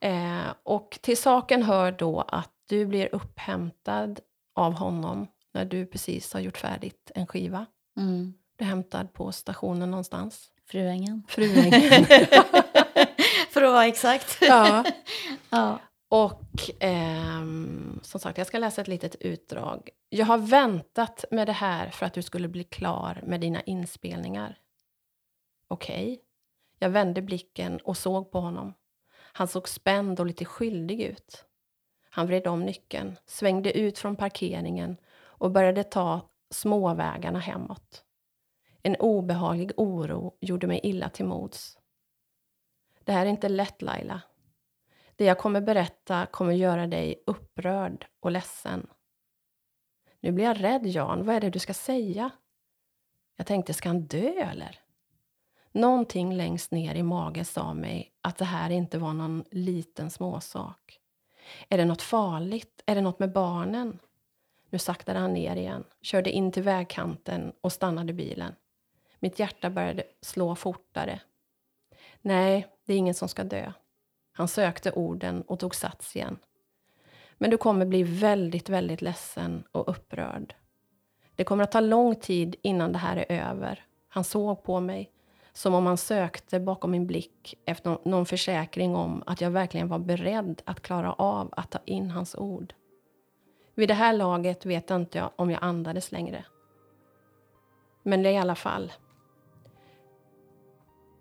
Eh, 0.00 0.46
och 0.62 0.98
till 1.02 1.16
saken 1.16 1.62
hör 1.62 1.92
då 1.92 2.20
att 2.20 2.52
du 2.68 2.86
blir 2.86 3.14
upphämtad 3.14 4.20
av 4.54 4.72
honom 4.72 5.26
när 5.54 5.64
du 5.64 5.86
precis 5.86 6.32
har 6.32 6.40
gjort 6.40 6.56
färdigt 6.56 7.10
en 7.14 7.26
skiva. 7.26 7.66
Mm. 7.96 8.34
Du 8.56 8.64
är 8.64 8.68
hämtad 8.68 9.12
på 9.12 9.32
stationen 9.32 9.90
någonstans. 9.90 10.50
Fruängen. 10.66 11.22
Fruängen. 11.28 12.04
För 13.50 13.62
att 13.62 13.72
vara 13.72 13.86
exakt. 13.86 14.38
ja. 14.40 14.84
Ja. 15.50 15.78
Och 16.08 16.70
ehm, 16.80 18.00
som 18.02 18.20
sagt, 18.20 18.38
jag 18.38 18.46
ska 18.46 18.58
läsa 18.58 18.80
ett 18.80 18.88
litet 18.88 19.14
utdrag. 19.14 19.88
Jag 20.08 20.26
har 20.26 20.38
väntat 20.38 21.24
med 21.30 21.48
det 21.48 21.52
här 21.52 21.90
för 21.90 22.06
att 22.06 22.14
du 22.14 22.22
skulle 22.22 22.48
bli 22.48 22.64
klar 22.64 23.20
med 23.26 23.40
dina 23.40 23.60
inspelningar. 23.60 24.58
Okej. 25.68 26.20
Jag 26.78 26.90
vände 26.90 27.22
blicken 27.22 27.80
och 27.80 27.96
såg 27.96 28.30
på 28.30 28.40
honom. 28.40 28.74
Han 29.32 29.48
såg 29.48 29.68
spänd 29.68 30.20
och 30.20 30.26
lite 30.26 30.44
skyldig 30.44 31.00
ut. 31.00 31.44
Han 32.10 32.26
vred 32.26 32.46
om 32.46 32.64
nyckeln, 32.64 33.16
svängde 33.26 33.78
ut 33.78 33.98
från 33.98 34.16
parkeringen 34.16 34.96
och 35.16 35.50
började 35.50 35.84
ta 35.84 36.30
småvägarna 36.50 37.38
hemåt. 37.38 38.04
En 38.82 38.96
obehaglig 38.96 39.72
oro 39.76 40.36
gjorde 40.40 40.66
mig 40.66 40.80
illa 40.82 41.08
till 41.08 41.24
mods. 41.24 41.78
Det 43.04 43.12
här 43.12 43.26
är 43.26 43.30
inte 43.30 43.48
lätt, 43.48 43.82
Laila. 43.82 44.22
Det 45.16 45.24
jag 45.24 45.38
kommer 45.38 45.60
berätta 45.60 46.26
kommer 46.26 46.52
göra 46.52 46.86
dig 46.86 47.22
upprörd 47.26 48.06
och 48.20 48.30
ledsen. 48.30 48.86
Nu 50.20 50.32
blir 50.32 50.44
jag 50.44 50.62
rädd, 50.62 50.86
Jan. 50.86 51.26
Vad 51.26 51.36
är 51.36 51.40
det 51.40 51.50
du 51.50 51.58
ska 51.58 51.74
säga? 51.74 52.30
Jag 53.36 53.46
tänkte, 53.46 53.74
ska 53.74 53.88
han 53.88 54.06
dö 54.06 54.30
eller? 54.30 54.83
Någonting 55.74 56.34
längst 56.34 56.70
ner 56.70 56.94
i 56.94 57.02
magen 57.02 57.44
sa 57.44 57.74
mig 57.74 58.12
att 58.20 58.36
det 58.36 58.44
här 58.44 58.70
inte 58.70 58.98
var 58.98 59.12
någon 59.12 59.44
liten 59.50 60.10
småsak. 60.10 61.00
Är 61.68 61.78
det 61.78 61.84
något 61.84 62.02
farligt? 62.02 62.82
Är 62.86 62.94
det 62.94 63.00
något 63.00 63.18
med 63.18 63.32
barnen? 63.32 63.98
Nu 64.70 64.78
saktade 64.78 65.18
han 65.18 65.32
ner 65.32 65.56
igen, 65.56 65.84
körde 66.02 66.30
in 66.30 66.52
till 66.52 66.62
vägkanten 66.62 67.52
och 67.60 67.72
stannade 67.72 68.12
bilen. 68.12 68.54
Mitt 69.18 69.38
hjärta 69.38 69.70
började 69.70 70.04
slå 70.20 70.54
fortare. 70.54 71.20
Nej, 72.20 72.66
det 72.84 72.92
är 72.92 72.96
ingen 72.96 73.14
som 73.14 73.28
ska 73.28 73.44
dö. 73.44 73.72
Han 74.32 74.48
sökte 74.48 74.92
orden 74.92 75.42
och 75.42 75.58
tog 75.58 75.74
sats 75.74 76.16
igen. 76.16 76.38
Men 77.38 77.50
du 77.50 77.56
kommer 77.56 77.86
bli 77.86 78.02
väldigt, 78.02 78.68
väldigt 78.68 79.02
ledsen 79.02 79.64
och 79.72 79.88
upprörd. 79.88 80.54
Det 81.34 81.44
kommer 81.44 81.64
att 81.64 81.72
ta 81.72 81.80
lång 81.80 82.14
tid 82.14 82.56
innan 82.62 82.92
det 82.92 82.98
här 82.98 83.16
är 83.16 83.50
över. 83.50 83.84
Han 84.08 84.24
såg 84.24 84.62
på 84.62 84.80
mig, 84.80 85.10
som 85.56 85.74
om 85.74 85.86
han 85.86 85.96
sökte 85.96 86.60
bakom 86.60 86.90
min 86.90 87.06
blick 87.06 87.54
efter 87.64 87.98
någon 88.04 88.26
försäkring 88.26 88.96
om 88.96 89.22
att 89.26 89.40
jag 89.40 89.50
verkligen 89.50 89.88
var 89.88 89.98
beredd 89.98 90.62
att 90.64 90.80
klara 90.80 91.12
av 91.12 91.48
att 91.56 91.70
ta 91.70 91.78
in 91.84 92.10
hans 92.10 92.34
ord. 92.34 92.74
Vid 93.74 93.88
det 93.88 93.94
här 93.94 94.12
laget 94.12 94.66
vet 94.66 94.90
jag 94.90 95.00
inte 95.00 95.28
om 95.36 95.50
jag 95.50 95.62
andades 95.62 96.12
längre. 96.12 96.44
Men 98.02 98.26
i 98.26 98.38
alla 98.38 98.54
fall. 98.54 98.92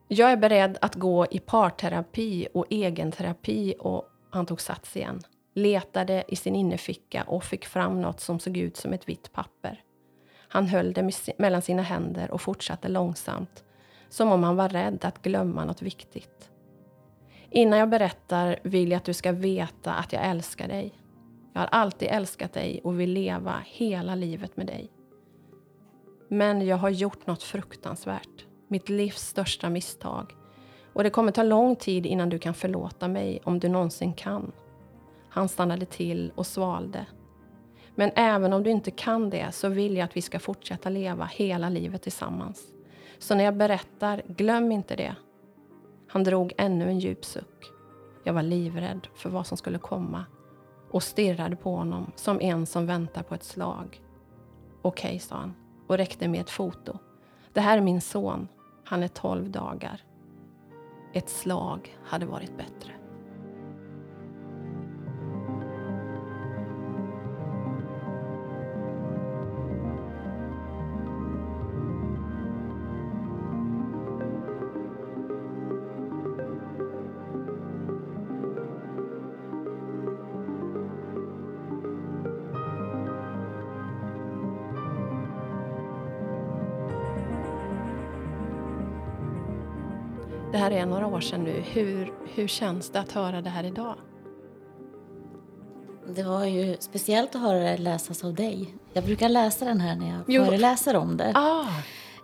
Jag 0.07 0.31
är 0.31 0.37
beredd 0.37 0.77
att 0.81 0.95
gå 0.95 1.25
i 1.31 1.39
parterapi 1.39 2.47
och 2.53 2.65
egenterapi 2.69 3.75
och 3.79 4.09
han 4.29 4.45
tog 4.45 4.61
sats 4.61 4.97
igen. 4.97 5.21
Letade 5.53 6.23
i 6.27 6.35
sin 6.35 6.55
innerficka 6.55 7.23
och 7.23 7.43
fick 7.43 7.65
fram 7.65 8.01
något 8.01 8.19
som 8.19 8.39
såg 8.39 8.57
ut 8.57 8.77
som 8.77 8.93
ett 8.93 9.09
vitt 9.09 9.33
papper. 9.33 9.83
Han 10.47 10.67
höll 10.67 10.93
det 10.93 11.11
mellan 11.37 11.61
sina 11.61 11.81
händer 11.81 12.31
och 12.31 12.41
fortsatte 12.41 12.87
långsamt, 12.87 13.63
som 14.13 14.31
om 14.31 14.43
han 14.43 14.55
var 14.55 14.69
rädd 14.69 15.05
att 15.05 15.21
glömma 15.21 15.65
något 15.65 15.81
viktigt. 15.81 16.51
Innan 17.49 17.79
jag 17.79 17.89
berättar 17.89 18.59
vill 18.63 18.91
jag 18.91 18.97
att 18.97 19.03
du 19.03 19.13
ska 19.13 19.31
veta 19.31 19.93
att 19.93 20.13
jag 20.13 20.25
älskar 20.25 20.67
dig. 20.67 20.93
Jag 21.53 21.61
har 21.61 21.67
alltid 21.67 22.07
älskat 22.11 22.53
dig 22.53 22.81
och 22.83 22.99
vill 22.99 23.13
leva 23.13 23.55
hela 23.65 24.15
livet 24.15 24.57
med 24.57 24.67
dig. 24.67 24.91
Men 26.27 26.65
jag 26.65 26.77
har 26.77 26.89
gjort 26.89 27.27
något 27.27 27.43
fruktansvärt. 27.43 28.45
Mitt 28.67 28.89
livs 28.89 29.21
största 29.27 29.69
misstag. 29.69 30.35
Och 30.93 31.03
det 31.03 31.09
kommer 31.09 31.31
ta 31.31 31.43
lång 31.43 31.75
tid 31.75 32.05
innan 32.05 32.29
du 32.29 32.39
kan 32.39 32.53
förlåta 32.53 33.07
mig, 33.07 33.41
om 33.43 33.59
du 33.59 33.69
någonsin 33.69 34.13
kan. 34.13 34.51
Han 35.29 35.49
stannade 35.49 35.85
till 35.85 36.31
och 36.35 36.47
svalde. 36.47 37.05
Men 37.95 38.11
även 38.15 38.53
om 38.53 38.63
du 38.63 38.69
inte 38.69 38.91
kan 38.91 39.29
det 39.29 39.51
så 39.51 39.69
vill 39.69 39.97
jag 39.97 40.05
att 40.05 40.17
vi 40.17 40.21
ska 40.21 40.39
fortsätta 40.39 40.89
leva 40.89 41.25
hela 41.25 41.69
livet 41.69 42.01
tillsammans. 42.01 42.73
Så 43.19 43.35
när 43.35 43.43
jag 43.43 43.57
berättar, 43.57 44.21
glöm 44.27 44.71
inte 44.71 44.95
det. 44.95 45.15
Han 46.07 46.23
drog 46.23 46.53
ännu 46.57 46.89
en 46.89 46.99
djup 46.99 47.25
suck. 47.25 47.65
Jag 48.23 48.33
var 48.33 48.43
livrädd 48.43 49.07
för 49.15 49.29
vad 49.29 49.47
som 49.47 49.57
skulle 49.57 49.77
komma 49.77 50.25
och 50.91 51.03
stirrade 51.03 51.55
på 51.55 51.75
honom 51.75 52.11
som 52.15 52.41
en 52.41 52.65
som 52.65 52.85
väntar 52.85 53.23
på 53.23 53.35
ett 53.35 53.43
slag. 53.43 54.01
Okej, 54.81 55.07
okay, 55.07 55.19
sa 55.19 55.35
han 55.35 55.53
och 55.87 55.97
räckte 55.97 56.27
med 56.27 56.41
ett 56.41 56.49
foto. 56.49 56.97
Det 57.53 57.61
här 57.61 57.77
är 57.77 57.81
min 57.81 58.01
son. 58.01 58.47
Han 58.83 59.03
är 59.03 59.07
tolv 59.07 59.49
dagar. 59.49 60.01
Ett 61.13 61.29
slag 61.29 61.97
hade 62.03 62.25
varit 62.25 62.57
bättre. 62.57 63.02
Det 90.73 90.79
är 90.79 90.85
några 90.85 91.07
år 91.07 91.21
sedan 91.21 91.43
nu. 91.43 91.51
Hur, 91.51 92.13
hur 92.33 92.47
känns 92.47 92.89
det 92.89 92.99
att 92.99 93.11
höra 93.11 93.41
det 93.41 93.49
här 93.49 93.63
idag? 93.63 93.97
Det 96.15 96.23
var 96.23 96.45
ju 96.45 96.77
speciellt 96.79 97.35
att 97.35 97.41
höra 97.41 97.59
det 97.59 97.77
läsas 97.77 98.23
av 98.23 98.33
dig. 98.33 98.75
Jag 98.93 99.03
brukar 99.03 99.29
läsa 99.29 99.65
den 99.65 99.81
här 99.81 99.95
när 99.95 100.09
jag 100.09 100.23
jo. 100.27 100.45
föreläser 100.45 100.95
om 100.95 101.17
det. 101.17 101.31
Ah. 101.35 101.67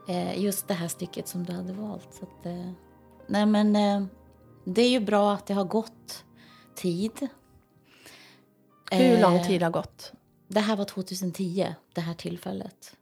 Eh, 0.08 0.40
just 0.44 0.68
det 0.68 0.74
här 0.74 0.88
stycket 0.88 1.28
som 1.28 1.44
du 1.44 1.54
hade 1.54 1.74
valt. 1.74 2.14
Så 2.14 2.26
att, 2.26 2.46
eh, 2.46 2.72
nej 3.28 3.46
men, 3.46 3.76
eh, 3.76 4.04
det 4.66 4.82
är 4.82 4.90
ju 4.90 5.00
bra 5.00 5.34
att 5.34 5.46
det 5.48 5.54
har 5.54 5.66
gått 5.66 6.26
tid. 6.76 7.28
Hur 8.92 9.22
lång 9.22 9.44
tid 9.44 9.64
har 9.64 9.72
gått? 9.72 10.12
Det 10.48 10.60
här 10.60 10.76
var 10.76 10.86
2010, 10.86 11.76
det 11.94 12.02
här 12.02 12.14
tillfället. 12.14 12.96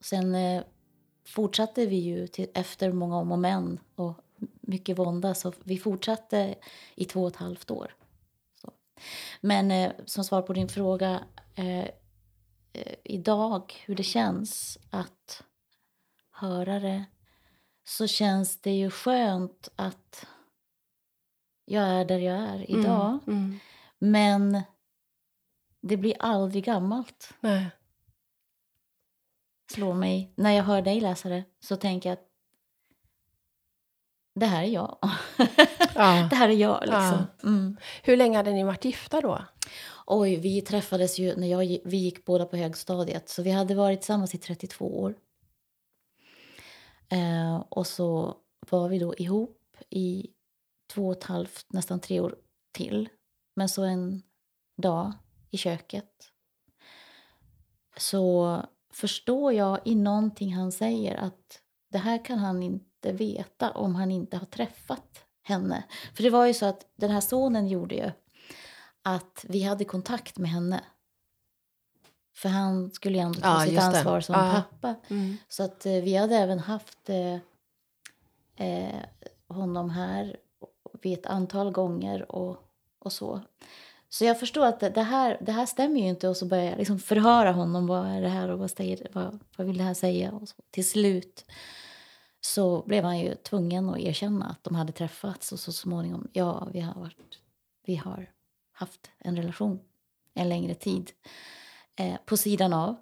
Sen 0.00 0.36
fortsatte 1.26 1.86
vi 1.86 1.96
ju 1.96 2.26
till, 2.26 2.46
efter 2.54 2.92
många 2.92 3.16
om 3.16 3.32
och 3.32 3.38
men 3.38 3.80
och 3.96 4.14
mycket 4.60 4.98
vånda. 4.98 5.34
Så 5.34 5.52
vi 5.64 5.78
fortsatte 5.78 6.54
i 6.94 7.04
två 7.04 7.22
och 7.22 7.28
ett 7.28 7.36
halvt 7.36 7.70
år. 7.70 7.94
Så. 8.62 8.72
Men 9.40 9.70
eh, 9.70 9.92
som 10.04 10.24
svar 10.24 10.42
på 10.42 10.52
din 10.52 10.68
fråga 10.68 11.24
eh, 11.54 11.88
eh, 12.72 12.94
idag, 13.04 13.82
hur 13.86 13.94
det 13.94 14.02
känns 14.02 14.78
att 14.90 15.42
höra 16.30 16.80
det 16.80 17.04
så 17.84 18.06
känns 18.06 18.60
det 18.60 18.70
ju 18.70 18.90
skönt 18.90 19.68
att 19.76 20.26
jag 21.64 21.84
är 21.84 22.04
där 22.04 22.18
jag 22.18 22.36
är 22.36 22.54
mm, 22.54 22.80
idag. 22.80 23.18
Mm, 23.26 23.38
mm. 23.38 23.58
Men 23.98 24.62
det 25.80 25.96
blir 25.96 26.14
aldrig 26.18 26.64
gammalt. 26.64 27.34
Nej. 27.40 27.66
Slår 29.70 29.94
mig. 29.94 30.32
När 30.34 30.50
jag 30.52 30.64
hör 30.64 30.82
dig 30.82 31.00
läsa 31.00 31.28
det 31.28 31.44
så 31.60 31.76
tänker 31.76 32.08
jag 32.08 32.18
att 32.18 32.27
det 34.38 34.46
här 34.46 34.62
är 34.62 34.68
jag. 34.68 34.98
Ja. 35.94 36.28
det 36.30 36.36
här 36.36 36.48
är 36.48 36.56
jag. 36.56 36.80
Liksom. 36.80 37.26
Ja. 37.42 37.48
Mm. 37.48 37.76
Hur 38.02 38.16
länge 38.16 38.36
hade 38.36 38.52
ni 38.52 38.64
varit 38.64 38.84
gifta 38.84 39.20
då? 39.20 39.44
Oj, 40.06 40.36
vi 40.36 40.60
träffades 40.60 41.18
ju 41.18 41.36
när 41.36 41.48
jag, 41.48 41.78
vi 41.84 41.96
gick 41.96 42.24
båda 42.24 42.46
på 42.46 42.56
högstadiet. 42.56 43.28
Så 43.28 43.42
vi 43.42 43.50
hade 43.50 43.74
varit 43.74 44.00
tillsammans 44.00 44.34
i 44.34 44.38
32 44.38 45.00
år. 45.00 45.14
Eh, 47.08 47.56
och 47.68 47.86
så 47.86 48.36
var 48.70 48.88
vi 48.88 48.98
då 48.98 49.14
ihop 49.14 49.76
i 49.90 50.26
två 50.94 51.06
och 51.06 51.16
ett 51.16 51.24
halvt, 51.24 51.66
nästan 51.72 52.00
tre 52.00 52.20
år 52.20 52.36
till. 52.72 53.08
Men 53.56 53.68
så 53.68 53.82
en 53.82 54.22
dag 54.82 55.12
i 55.50 55.56
köket 55.56 56.32
så 57.96 58.62
förstår 58.92 59.52
jag 59.52 59.80
i 59.84 59.94
någonting 59.94 60.54
han 60.54 60.72
säger 60.72 61.16
att 61.16 61.60
det 61.90 61.98
här 61.98 62.24
kan 62.24 62.38
han 62.38 62.62
inte 62.62 62.87
inte 62.98 63.24
veta 63.24 63.70
om 63.70 63.94
han 63.94 64.10
inte 64.10 64.36
har 64.36 64.46
träffat 64.46 65.24
henne. 65.42 65.84
För 66.14 66.22
det 66.22 66.30
var 66.30 66.46
ju 66.46 66.54
så 66.54 66.66
att 66.66 66.86
den 66.96 67.10
här 67.10 67.20
sonen 67.20 67.68
gjorde 67.68 67.94
ju 67.94 68.10
att 69.02 69.44
vi 69.48 69.62
hade 69.62 69.84
kontakt 69.84 70.38
med 70.38 70.50
henne. 70.50 70.80
För 72.34 72.48
han 72.48 72.90
skulle 72.90 73.18
ju 73.18 73.22
ändå 73.22 73.40
ta 73.40 73.48
ja, 73.48 73.66
sitt 73.66 73.78
ansvar 73.78 74.20
som 74.20 74.34
ja. 74.34 74.50
pappa. 74.52 74.94
Mm. 75.08 75.36
Så 75.48 75.62
att 75.62 75.86
eh, 75.86 75.92
vi 75.92 76.16
hade 76.16 76.36
även 76.36 76.58
haft 76.58 77.08
eh, 77.08 77.34
eh, 78.68 79.02
honom 79.48 79.90
här 79.90 80.36
vid 81.02 81.18
ett 81.18 81.26
antal 81.26 81.70
gånger 81.70 82.32
och, 82.32 82.56
och 82.98 83.12
så. 83.12 83.40
Så 84.08 84.24
jag 84.24 84.40
förstår 84.40 84.66
att 84.66 84.80
det 84.80 85.02
här, 85.02 85.38
det 85.40 85.52
här 85.52 85.66
stämmer 85.66 86.00
ju 86.00 86.08
inte 86.08 86.28
och 86.28 86.36
så 86.36 86.46
börjar 86.46 86.64
jag 86.64 86.78
liksom 86.78 86.98
förhöra 86.98 87.52
honom. 87.52 87.86
Vad 87.86 88.06
är 88.06 88.20
det 88.20 88.28
här 88.28 88.48
och 88.48 88.58
vad, 88.58 88.70
säger, 88.70 89.08
vad, 89.12 89.38
vad 89.56 89.66
vill 89.66 89.78
det 89.78 89.84
här 89.84 89.94
säga? 89.94 90.32
Och 90.32 90.48
så. 90.48 90.54
Till 90.70 90.88
slut 90.88 91.44
så 92.40 92.82
blev 92.86 93.04
han 93.04 93.18
ju 93.18 93.34
tvungen 93.34 93.88
att 93.88 93.98
erkänna 93.98 94.46
att 94.46 94.64
de 94.64 94.74
hade 94.74 94.92
träffats 94.92 95.52
och 95.52 95.60
så 95.60 95.72
småningom, 95.72 96.28
ja, 96.32 96.68
vi 96.72 96.80
har, 96.80 96.94
varit, 96.94 97.38
vi 97.84 97.96
har 97.96 98.30
haft 98.72 99.10
en 99.18 99.36
relation 99.36 99.80
en 100.38 100.48
längre 100.48 100.74
tid. 100.74 101.10
Eh, 101.96 102.16
på 102.24 102.36
sidan 102.36 102.72
av. 102.72 102.96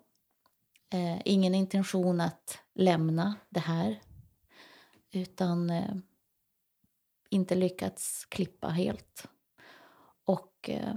Eh, 0.92 1.18
ingen 1.24 1.54
intention 1.54 2.20
att 2.20 2.58
lämna 2.74 3.34
det 3.48 3.60
här. 3.60 4.00
Utan 5.12 5.70
eh, 5.70 5.94
inte 7.30 7.54
lyckats 7.54 8.24
klippa 8.24 8.68
helt. 8.68 9.28
Och, 10.24 10.70
eh, 10.70 10.94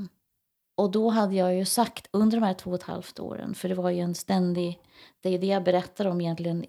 och 0.75 0.91
då 0.91 1.09
hade 1.09 1.35
jag 1.35 1.55
ju 1.55 1.65
sagt 1.65 2.07
under 2.11 2.37
de 2.37 2.45
här 2.45 2.53
två 2.53 2.69
och 2.69 2.75
ett 2.75 2.83
halvt 2.83 3.19
åren, 3.19 3.55
för 3.55 3.69
det 3.69 3.75
var 3.75 3.89
ju 3.89 3.99
en 3.99 4.15
ständig... 4.15 4.79
Det 5.21 5.29
är 5.29 5.39
det 5.39 5.47
jag 5.47 5.63
berättar 5.63 6.05
om 6.05 6.21
egentligen 6.21 6.65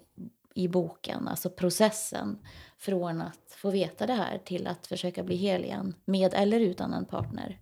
i 0.55 0.67
boken, 0.67 1.27
alltså 1.27 1.49
processen 1.49 2.39
från 2.77 3.21
att 3.21 3.55
få 3.57 3.69
veta 3.69 4.07
det 4.07 4.13
här 4.13 4.37
till 4.37 4.67
att 4.67 4.87
försöka 4.87 5.23
bli 5.23 5.35
hel 5.35 5.63
igen, 5.63 5.95
med 6.05 6.33
eller 6.33 6.59
utan 6.59 6.93
en 6.93 7.05
partner. 7.05 7.59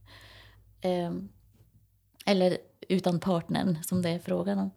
Um, 0.84 1.29
eller 2.25 2.58
utan 2.89 3.19
partnern, 3.19 3.84
som 3.84 4.01
det 4.01 4.10
är 4.10 4.19
frågan 4.19 4.60
om. 4.60 4.72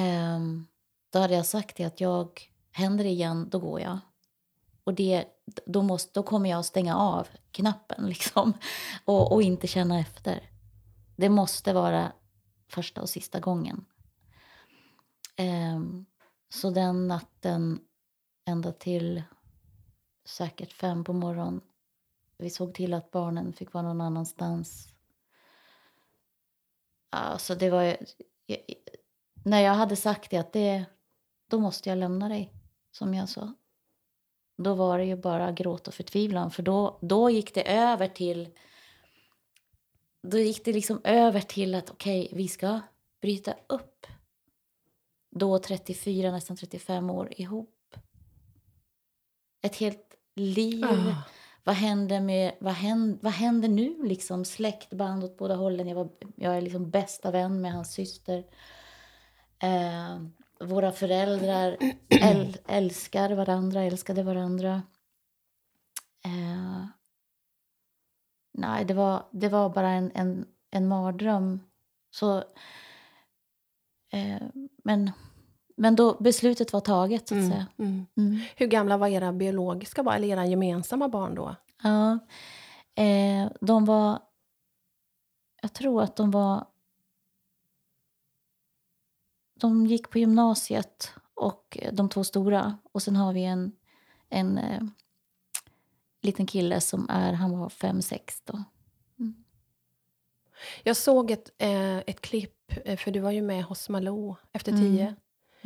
Um, 0.00 0.66
då 1.10 1.18
hade 1.18 1.34
jag 1.34 1.46
sagt 1.46 1.76
det 1.76 1.84
att 1.84 2.00
jag, 2.00 2.50
händer 2.72 3.04
det 3.04 3.10
igen, 3.10 3.48
då 3.50 3.58
går 3.58 3.80
jag. 3.80 3.98
Och 4.84 4.94
det, 4.94 5.24
då, 5.66 5.82
måste, 5.82 6.10
då 6.20 6.22
kommer 6.22 6.50
jag 6.50 6.58
att 6.58 6.66
stänga 6.66 6.96
av 6.96 7.28
knappen 7.50 8.06
liksom, 8.08 8.52
och, 9.04 9.32
och 9.32 9.42
inte 9.42 9.66
känna 9.66 10.00
efter. 10.00 10.50
Det 11.16 11.28
måste 11.28 11.72
vara 11.72 12.12
första 12.68 13.02
och 13.02 13.08
sista 13.08 13.40
gången. 13.40 13.84
Um, 15.38 16.06
så 16.48 16.70
den 16.70 17.08
natten, 17.08 17.80
ända 18.44 18.72
till 18.72 19.22
säkert 20.24 20.72
fem 20.72 21.04
på 21.04 21.12
morgonen, 21.12 21.60
vi 22.38 22.50
såg 22.50 22.74
till 22.74 22.94
att 22.94 23.10
barnen 23.10 23.52
fick 23.52 23.72
vara 23.72 23.84
någon 23.84 24.00
annanstans. 24.00 24.88
Alltså 27.10 27.54
det 27.54 27.70
var 27.70 27.96
när 29.44 29.60
jag 29.60 29.74
hade 29.74 29.96
sagt 29.96 30.30
det 30.30 30.36
att 30.36 30.52
det, 30.52 30.84
då 31.50 31.60
måste 31.60 31.88
jag 31.88 31.98
lämna 31.98 32.28
dig, 32.28 32.52
som 32.90 33.14
jag 33.14 33.28
sa. 33.28 33.54
då 34.56 34.74
var 34.74 34.98
det 34.98 35.04
ju 35.04 35.16
bara 35.16 35.52
gråt 35.52 35.88
och 35.88 35.94
förtvivlan. 35.94 36.50
För 36.50 36.62
då, 36.62 36.98
då 37.02 37.30
gick 37.30 37.54
det 37.54 37.76
över 37.76 38.08
till... 38.08 38.48
Då 40.22 40.38
gick 40.38 40.64
det 40.64 40.72
liksom 40.72 41.00
över 41.04 41.40
till 41.40 41.74
att 41.74 41.90
okej, 41.90 42.24
okay, 42.24 42.38
vi 42.38 42.48
ska 42.48 42.80
bryta 43.20 43.54
upp. 43.66 44.06
Då 45.38 45.58
34, 45.58 46.30
nästan 46.30 46.56
35 46.56 47.10
år 47.10 47.28
ihop. 47.36 47.96
Ett 49.62 49.76
helt 49.76 50.14
liv. 50.34 50.84
Oh. 50.84 51.18
Vad 51.64 51.74
händer, 51.74 52.20
med, 52.20 52.54
vad, 52.60 52.74
händer, 52.74 53.18
vad 53.22 53.32
händer 53.32 53.68
nu? 53.68 54.02
Liksom 54.04 54.44
släktband 54.44 55.24
åt 55.24 55.38
båda 55.38 55.54
hållen. 55.54 55.88
Jag, 55.88 55.94
var, 55.94 56.08
jag 56.36 56.56
är 56.56 56.60
liksom 56.60 56.90
bästa 56.90 57.30
vän 57.30 57.60
med 57.60 57.72
hans 57.72 57.92
syster. 57.92 58.44
Eh, 59.58 60.20
våra 60.60 60.92
föräldrar 60.92 61.76
äl, 62.08 62.56
älskar 62.66 63.30
varandra, 63.30 63.82
älskade 63.82 64.22
varandra. 64.22 64.82
Eh, 66.24 66.86
nej, 68.52 68.84
det 68.84 68.94
var, 68.94 69.26
det 69.30 69.48
var 69.48 69.68
bara 69.70 69.90
en, 69.90 70.10
en, 70.14 70.46
en 70.70 70.88
mardröm. 70.88 71.60
Så, 72.10 72.38
eh, 74.12 74.42
men, 74.84 75.10
men 75.76 75.96
då 75.96 76.16
beslutet 76.20 76.72
var 76.72 76.80
taget, 76.80 77.28
så 77.28 77.34
att 77.34 77.38
mm, 77.38 77.50
säga. 77.50 77.66
Mm. 77.78 78.06
Mm. 78.16 78.40
Hur 78.56 78.66
gamla 78.66 78.96
var 78.96 79.08
era 79.08 79.32
biologiska 79.32 80.02
barn, 80.02 80.14
eller 80.14 80.28
era 80.28 80.46
gemensamma 80.46 81.08
barn 81.08 81.34
då? 81.34 81.56
Ja, 81.82 82.18
eh, 82.94 83.50
de 83.60 83.84
var... 83.84 84.18
Jag 85.62 85.72
tror 85.72 86.02
att 86.02 86.16
de 86.16 86.30
var 86.30 86.66
de 89.60 89.86
gick 89.86 90.10
på 90.10 90.18
gymnasiet, 90.18 91.12
och 91.36 91.78
de 91.92 92.08
två 92.08 92.24
stora. 92.24 92.78
Och 92.92 93.02
sen 93.02 93.16
har 93.16 93.32
vi 93.32 93.44
en, 93.44 93.72
en 94.28 94.58
eh, 94.58 94.82
liten 96.22 96.46
kille 96.46 96.80
som 96.80 97.06
är, 97.10 97.32
han 97.32 97.58
var 97.58 97.68
fem 97.68 98.02
sex 98.02 98.40
då. 98.44 98.62
Mm. 99.18 99.44
Jag 100.82 100.96
såg 100.96 101.30
ett, 101.30 101.50
eh, 101.58 101.98
ett 101.98 102.20
klipp, 102.20 102.72
eh, 102.84 102.96
för 102.96 103.10
du 103.10 103.20
var 103.20 103.30
ju 103.30 103.42
med 103.42 103.64
hos 103.64 103.88
Malou 103.88 104.36
efter 104.52 104.72
mm. 104.72 104.84
tio. 104.84 105.14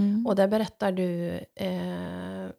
Mm. 0.01 0.27
Och 0.27 0.37
där 0.37 0.49
berättar 0.49 0.93
du 0.93 1.41
eh, 1.55 2.51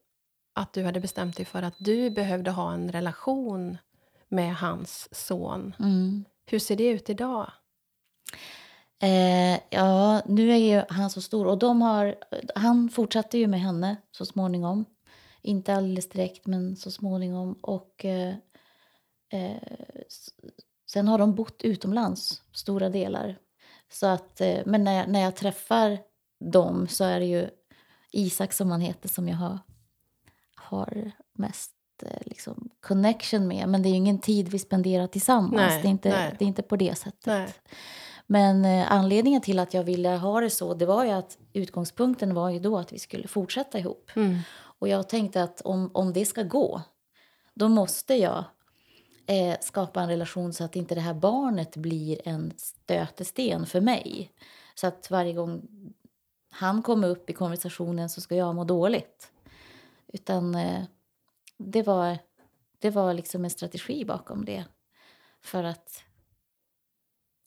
att 0.53 0.73
du 0.73 0.83
hade 0.83 0.99
bestämt 0.99 1.37
dig 1.37 1.45
för 1.45 1.63
att 1.63 1.75
du 1.77 2.09
behövde 2.09 2.51
ha 2.51 2.73
en 2.73 2.91
relation 2.91 3.77
med 4.29 4.55
hans 4.55 5.09
son. 5.11 5.75
Mm. 5.79 6.25
Hur 6.45 6.59
ser 6.59 6.75
det 6.75 6.87
ut 6.87 7.09
idag? 7.09 7.51
Eh, 9.03 9.59
ja, 9.69 10.21
nu 10.25 10.51
är 10.51 10.57
ju 10.57 10.83
han 10.89 11.09
så 11.09 11.21
stor. 11.21 11.47
Och 11.47 11.57
de 11.57 11.81
har, 11.81 12.15
han 12.55 12.89
fortsatte 12.89 13.37
ju 13.37 13.47
med 13.47 13.61
henne 13.61 13.97
så 14.11 14.25
småningom. 14.25 14.85
Inte 15.41 15.73
alldeles 15.73 16.09
direkt, 16.09 16.47
men 16.47 16.75
så 16.75 16.91
småningom. 16.91 17.53
Och 17.61 18.05
eh, 18.05 18.35
eh, 19.33 19.57
Sen 20.91 21.07
har 21.07 21.17
de 21.17 21.35
bott 21.35 21.61
utomlands 21.61 22.41
stora 22.53 22.89
delar. 22.89 23.37
Så 23.91 24.07
att, 24.07 24.41
eh, 24.41 24.59
men 24.65 24.83
när 24.83 24.93
jag, 24.97 25.09
när 25.09 25.21
jag 25.21 25.35
träffar 25.35 25.99
dem 26.41 26.87
så 26.87 27.03
är 27.03 27.19
det 27.19 27.25
ju 27.25 27.49
Isak, 28.11 28.53
som 28.53 28.71
han 28.71 28.81
heter, 28.81 29.09
som 29.09 29.27
jag 29.27 29.37
har, 29.37 29.59
har 30.55 31.11
mest 31.33 31.71
eh, 32.03 32.21
liksom, 32.25 32.69
connection 32.79 33.47
med. 33.47 33.69
Men 33.69 33.83
det 33.83 33.89
är 33.89 33.91
ju 33.91 33.97
ingen 33.97 34.19
tid 34.19 34.47
vi 34.47 34.59
spenderar 34.59 35.07
tillsammans. 35.07 35.53
Nej, 35.53 35.81
det, 35.81 35.87
är 35.87 35.91
inte, 35.91 36.35
det 36.39 36.45
är 36.45 36.47
inte 36.47 36.61
på 36.61 36.75
det 36.75 36.97
sättet. 36.97 37.25
Nej. 37.25 37.53
Men 38.27 38.65
eh, 38.65 38.91
anledningen 38.91 39.41
till 39.41 39.59
att 39.59 39.73
jag 39.73 39.83
ville 39.83 40.09
ha 40.09 40.41
det 40.41 40.49
så, 40.49 40.73
det 40.73 40.85
var 40.85 41.05
ju 41.05 41.11
att 41.11 41.37
utgångspunkten 41.53 42.33
var 42.33 42.49
ju 42.49 42.59
då 42.59 42.77
att 42.77 42.93
vi 42.93 42.99
skulle 42.99 43.27
fortsätta 43.27 43.79
ihop. 43.79 44.11
Mm. 44.15 44.37
Och 44.53 44.87
jag 44.87 45.09
tänkte 45.09 45.43
att 45.43 45.61
om, 45.61 45.91
om 45.93 46.13
det 46.13 46.25
ska 46.25 46.43
gå, 46.43 46.81
då 47.53 47.69
måste 47.69 48.15
jag 48.15 48.43
eh, 49.27 49.57
skapa 49.61 50.01
en 50.01 50.09
relation 50.09 50.53
så 50.53 50.63
att 50.63 50.75
inte 50.75 50.95
det 50.95 51.01
här 51.01 51.13
barnet 51.13 51.75
blir 51.75 52.27
en 52.27 52.53
stötesten 52.57 53.65
för 53.65 53.81
mig. 53.81 54.31
Så 54.75 54.87
att 54.87 55.11
varje 55.11 55.33
gång 55.33 55.61
han 56.51 56.81
kommer 56.81 57.07
upp 57.07 57.29
i 57.29 57.33
konversationen 57.33 58.09
så 58.09 58.21
ska 58.21 58.35
jag 58.35 58.55
må 58.55 58.63
dåligt. 58.63 59.31
Utan 60.07 60.55
eh, 60.55 60.83
det 61.57 61.83
var, 61.83 62.17
det 62.79 62.89
var 62.89 63.13
liksom 63.13 63.43
en 63.43 63.49
strategi 63.49 64.05
bakom 64.05 64.45
det. 64.45 64.65
För 65.41 65.63
att 65.63 66.03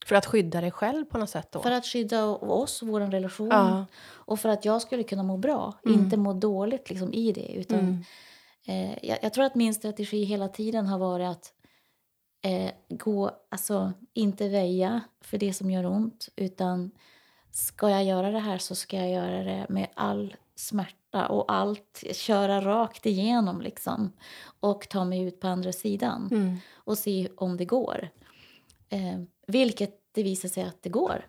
för 0.05 0.15
att 0.15 0.25
skydda 0.25 0.61
dig 0.61 0.71
själv 0.71 1.05
på 1.05 1.17
något 1.17 1.29
sätt? 1.29 1.51
Då? 1.51 1.61
För 1.61 1.71
att 1.71 1.85
skydda 1.85 2.25
oss 2.25 2.81
och 2.81 2.87
vår 2.87 2.99
relation. 3.01 3.47
Ja. 3.51 3.85
Och 4.05 4.39
för 4.39 4.49
att 4.49 4.65
jag 4.65 4.81
skulle 4.81 5.03
kunna 5.03 5.23
må 5.23 5.37
bra, 5.37 5.73
mm. 5.85 5.99
inte 5.99 6.17
må 6.17 6.33
dåligt 6.33 6.89
liksom, 6.89 7.13
i 7.13 7.31
det. 7.31 7.53
Utan, 7.53 7.79
mm. 7.79 8.03
eh, 8.65 8.97
jag, 9.09 9.19
jag, 9.21 9.33
tror 9.33 9.45
att 9.45 9.55
min 9.55 9.73
strategi 9.73 10.23
hela 10.23 10.47
tiden 10.47 10.87
har 10.87 10.99
varit 10.99 11.27
att 11.27 11.53
eh, 12.41 12.71
gå, 12.89 13.31
alltså 13.49 13.93
inte 14.13 14.49
väja 14.49 15.01
för 15.21 15.37
det 15.37 15.53
som 15.53 15.71
gör 15.71 15.85
ont. 15.85 16.29
Utan 16.35 16.91
ska 17.57 17.89
jag 17.89 18.03
göra 18.03 18.31
det 18.31 18.39
här 18.39 18.57
så 18.57 18.75
ska 18.75 18.97
jag 18.97 19.09
göra 19.09 19.43
det 19.43 19.65
med 19.69 19.87
all 19.93 20.35
smärta 20.55 21.27
och 21.27 21.53
allt, 21.53 22.03
köra 22.11 22.61
rakt 22.61 23.05
igenom 23.05 23.61
liksom. 23.61 24.11
Och 24.59 24.89
ta 24.89 25.05
mig 25.05 25.21
ut 25.21 25.39
på 25.39 25.47
andra 25.47 25.71
sidan 25.73 26.29
mm. 26.31 26.57
och 26.73 26.97
se 26.97 27.29
om 27.37 27.57
det 27.57 27.65
går. 27.65 28.09
Eh, 28.89 29.19
vilket 29.47 29.99
det 30.11 30.23
visar 30.23 30.49
sig 30.49 30.63
att 30.63 30.83
det 30.83 30.89
går. 30.89 31.25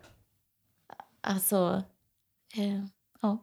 Alltså, 1.21 1.83
eh, 2.55 2.85
ja. 3.21 3.37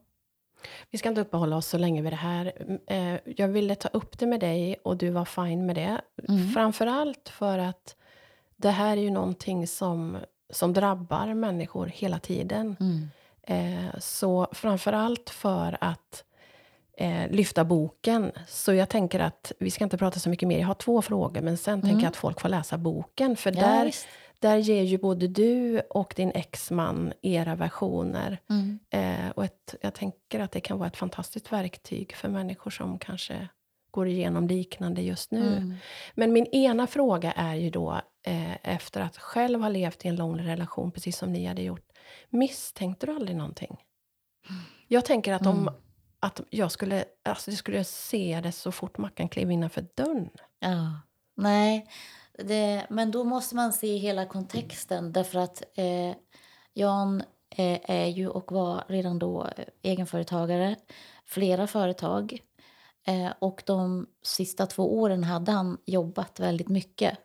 Vi 0.90 0.98
ska 0.98 1.08
inte 1.08 1.20
uppehålla 1.20 1.56
oss 1.56 1.66
så 1.66 1.78
länge 1.78 2.02
vid 2.02 2.12
det 2.12 2.16
här. 2.16 2.78
Eh, 2.86 3.18
jag 3.36 3.48
ville 3.48 3.74
ta 3.74 3.88
upp 3.88 4.18
det 4.18 4.26
med 4.26 4.40
dig 4.40 4.76
och 4.84 4.96
du 4.96 5.10
var 5.10 5.24
fine 5.24 5.66
med 5.66 5.76
det. 5.76 6.00
Mm. 6.28 6.48
Framförallt 6.48 7.28
för 7.28 7.58
att 7.58 7.96
det 8.56 8.70
här 8.70 8.96
är 8.96 9.02
ju 9.02 9.10
någonting 9.10 9.66
som, 9.66 10.18
som 10.54 10.72
drabbar 10.72 11.34
människor 11.34 11.86
hela 11.86 12.18
tiden. 12.18 12.76
Mm. 12.80 13.10
Eh, 13.42 13.98
så 13.98 14.46
framförallt 14.52 15.30
för 15.30 15.78
att 15.80 16.24
eh, 16.96 17.30
lyfta 17.30 17.64
boken. 17.64 18.32
Så 18.48 18.72
jag 18.74 18.88
tänker 18.88 19.20
att 19.20 19.52
vi 19.58 19.70
ska 19.70 19.84
inte 19.84 19.98
prata 19.98 20.18
så 20.18 20.28
mycket 20.28 20.48
mer. 20.48 20.58
Jag 20.58 20.66
har 20.66 20.74
två 20.74 21.02
frågor, 21.02 21.40
men 21.40 21.58
sen 21.58 21.74
mm. 21.74 21.86
tänker 21.86 22.02
jag 22.02 22.10
att 22.10 22.16
folk 22.16 22.40
får 22.40 22.48
läsa 22.48 22.78
boken. 22.78 23.36
För 23.36 23.52
ja, 23.56 23.60
där, 23.60 23.94
där 24.38 24.56
ger 24.56 24.82
ju 24.82 24.98
både 24.98 25.28
du 25.28 25.80
och 25.80 26.12
din 26.16 26.30
exman 26.30 27.12
era 27.22 27.54
versioner. 27.54 28.38
Mm. 28.50 28.78
Eh, 28.90 29.30
och 29.30 29.44
ett, 29.44 29.74
jag 29.80 29.94
tänker 29.94 30.40
att 30.40 30.52
det 30.52 30.60
kan 30.60 30.78
vara 30.78 30.88
ett 30.88 30.96
fantastiskt 30.96 31.52
verktyg 31.52 32.14
för 32.16 32.28
människor 32.28 32.70
som 32.70 32.98
kanske 32.98 33.48
går 33.90 34.08
igenom 34.08 34.48
liknande 34.48 35.02
just 35.02 35.30
nu. 35.30 35.56
Mm. 35.56 35.74
Men 36.14 36.32
min 36.32 36.46
ena 36.46 36.86
fråga 36.86 37.32
är 37.32 37.54
ju 37.54 37.70
då, 37.70 38.00
eh, 38.24 38.56
efter 38.62 39.00
att 39.00 39.16
själv 39.16 39.60
ha 39.60 39.68
levt 39.68 40.04
i 40.04 40.08
en 40.08 40.16
lång 40.16 40.38
relation, 40.38 40.90
precis 40.90 41.16
som 41.16 41.32
ni 41.32 41.44
hade 41.44 41.62
gjort, 41.62 41.92
misstänkte 42.30 43.06
du 43.06 43.12
aldrig 43.14 43.36
någonting? 43.36 43.76
Jag 44.88 45.04
tänker 45.04 45.32
att 45.32 45.46
om 45.46 45.60
mm. 45.60 45.74
att 46.20 46.40
jag 46.50 46.70
skulle, 46.72 47.04
alltså 47.22 47.50
jag 47.50 47.58
skulle 47.58 47.84
se 47.84 48.40
det 48.42 48.52
så 48.52 48.72
fort 48.72 48.98
Mackan 48.98 49.28
klev 49.28 49.50
innanför 49.50 49.86
dörren. 49.94 50.30
Ja. 50.58 51.00
Nej, 51.34 51.86
det, 52.38 52.86
men 52.90 53.10
då 53.10 53.24
måste 53.24 53.56
man 53.56 53.72
se 53.72 53.96
hela 53.96 54.26
kontexten 54.26 55.12
därför 55.12 55.38
att 55.38 55.62
eh, 55.74 56.16
Jan 56.72 57.22
eh, 57.50 57.80
är 57.90 58.06
ju 58.06 58.28
och 58.28 58.52
var 58.52 58.84
redan 58.88 59.18
då 59.18 59.48
egenföretagare, 59.82 60.76
flera 61.24 61.66
företag. 61.66 62.38
Eh, 63.06 63.32
och 63.38 63.62
de 63.66 64.06
sista 64.22 64.66
två 64.66 65.00
åren 65.00 65.24
hade 65.24 65.52
han 65.52 65.78
jobbat 65.86 66.40
väldigt 66.40 66.68
mycket. 66.68 67.18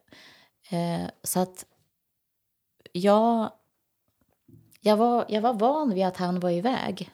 Eh, 0.70 1.10
så 1.24 1.40
att 1.40 1.66
jag, 2.92 3.52
jag, 4.82 4.98
var, 4.98 5.26
jag 5.30 5.42
var 5.42 5.54
van 5.54 5.94
vid 5.94 6.06
att 6.06 6.18
han 6.18 6.40
var 6.40 6.50
iväg. 6.50 7.12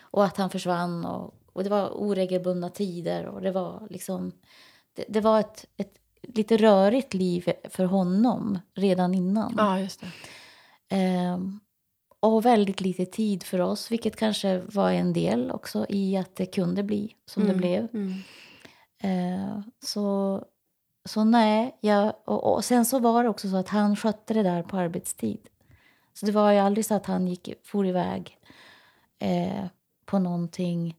Och 0.00 0.24
att 0.24 0.36
han 0.36 0.50
försvann. 0.50 1.04
Och, 1.04 1.34
och 1.52 1.64
det 1.64 1.70
var 1.70 1.90
oregelbundna 1.90 2.68
tider. 2.68 3.26
Och 3.26 3.42
det 3.42 3.50
var 3.50 3.86
liksom... 3.90 4.32
Det, 4.92 5.04
det 5.08 5.20
var 5.20 5.40
ett, 5.40 5.66
ett 5.76 5.98
lite 6.22 6.56
rörigt 6.56 7.14
liv 7.14 7.52
för 7.64 7.84
honom 7.84 8.58
redan 8.74 9.14
innan. 9.14 9.54
Ja, 9.58 9.80
just. 9.80 10.02
Eh, 10.88 11.38
och 12.20 12.44
väldigt 12.44 12.80
lite 12.80 13.06
tid 13.06 13.42
för 13.42 13.60
oss, 13.60 13.90
vilket 13.90 14.16
kanske 14.16 14.58
var 14.58 14.90
en 14.90 15.12
del 15.12 15.50
också 15.50 15.86
i 15.88 16.16
att 16.16 16.36
det 16.36 16.46
kunde 16.46 16.82
bli 16.82 17.16
som 17.26 17.42
mm, 17.42 17.52
det 17.52 17.58
blev. 17.58 17.88
Mm. 17.92 18.12
Eh, 19.02 19.60
så, 19.80 20.44
så 21.04 21.24
nej, 21.24 21.76
jag, 21.80 22.14
och, 22.24 22.54
och, 22.54 22.64
sen 22.64 22.84
så 22.84 22.98
var 22.98 23.24
det 23.24 23.30
också 23.30 23.50
så 23.50 23.56
att 23.56 23.68
han 23.68 23.96
skötte 23.96 24.34
det 24.34 24.42
där 24.42 24.62
på 24.62 24.76
arbetstid. 24.76 25.40
Så 26.14 26.26
det 26.26 26.32
var 26.32 26.52
ju 26.52 26.58
aldrig 26.58 26.86
så 26.86 26.94
att 26.94 27.06
han 27.06 27.28
gick, 27.28 27.48
for 27.64 27.86
iväg 27.86 28.38
eh, 29.18 29.64
på 30.06 30.18
någonting 30.18 30.96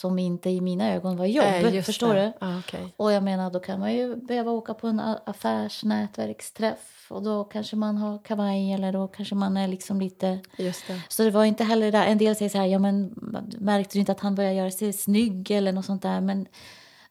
som 0.00 0.18
inte 0.18 0.50
i 0.50 0.60
mina 0.60 0.92
ögon 0.92 1.16
var 1.16 1.26
jobb. 1.26 1.46
Eh, 1.46 1.82
förstår 1.82 2.14
det. 2.14 2.32
du? 2.40 2.46
Ah, 2.46 2.58
okay. 2.58 2.88
Och 2.96 3.12
jag 3.12 3.22
menar, 3.22 3.50
då 3.50 3.60
kan 3.60 3.80
man 3.80 3.94
ju 3.94 4.16
behöva 4.16 4.50
åka 4.50 4.74
på 4.74 4.86
en 4.86 5.00
affärsnätverksträff 5.00 7.06
och 7.10 7.22
då 7.22 7.44
kanske 7.44 7.76
man 7.76 7.98
har 7.98 8.18
kavaj 8.18 8.72
eller 8.72 8.92
då 8.92 9.08
kanske 9.08 9.34
man 9.34 9.56
är 9.56 9.68
liksom 9.68 10.00
lite... 10.00 10.40
Just 10.58 10.86
det. 10.86 11.02
Så 11.08 11.22
det 11.22 11.30
var 11.30 11.44
inte 11.44 11.64
heller 11.64 11.92
där. 11.92 12.06
En 12.06 12.18
del 12.18 12.36
säger 12.36 12.48
så 12.48 12.58
här, 12.58 12.66
ja 12.66 12.78
men 12.78 13.14
märkte 13.58 13.96
du 13.96 14.00
inte 14.00 14.12
att 14.12 14.20
han 14.20 14.34
började 14.34 14.54
göra 14.54 14.70
sig 14.70 14.92
snygg 14.92 15.50
eller 15.50 15.72
något 15.72 15.84
sånt 15.84 16.02
där. 16.02 16.20
Men 16.20 16.46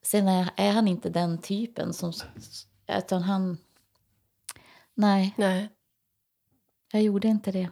sen 0.05 0.27
är, 0.27 0.49
är 0.55 0.71
han 0.71 0.87
inte 0.87 1.09
den 1.09 1.41
typen 1.41 1.93
som... 1.93 2.13
Utan 2.87 3.23
han... 3.23 3.57
Nej. 4.93 5.33
Nej. 5.37 5.69
Jag 6.91 7.01
gjorde 7.01 7.27
inte 7.27 7.51
det. 7.51 7.69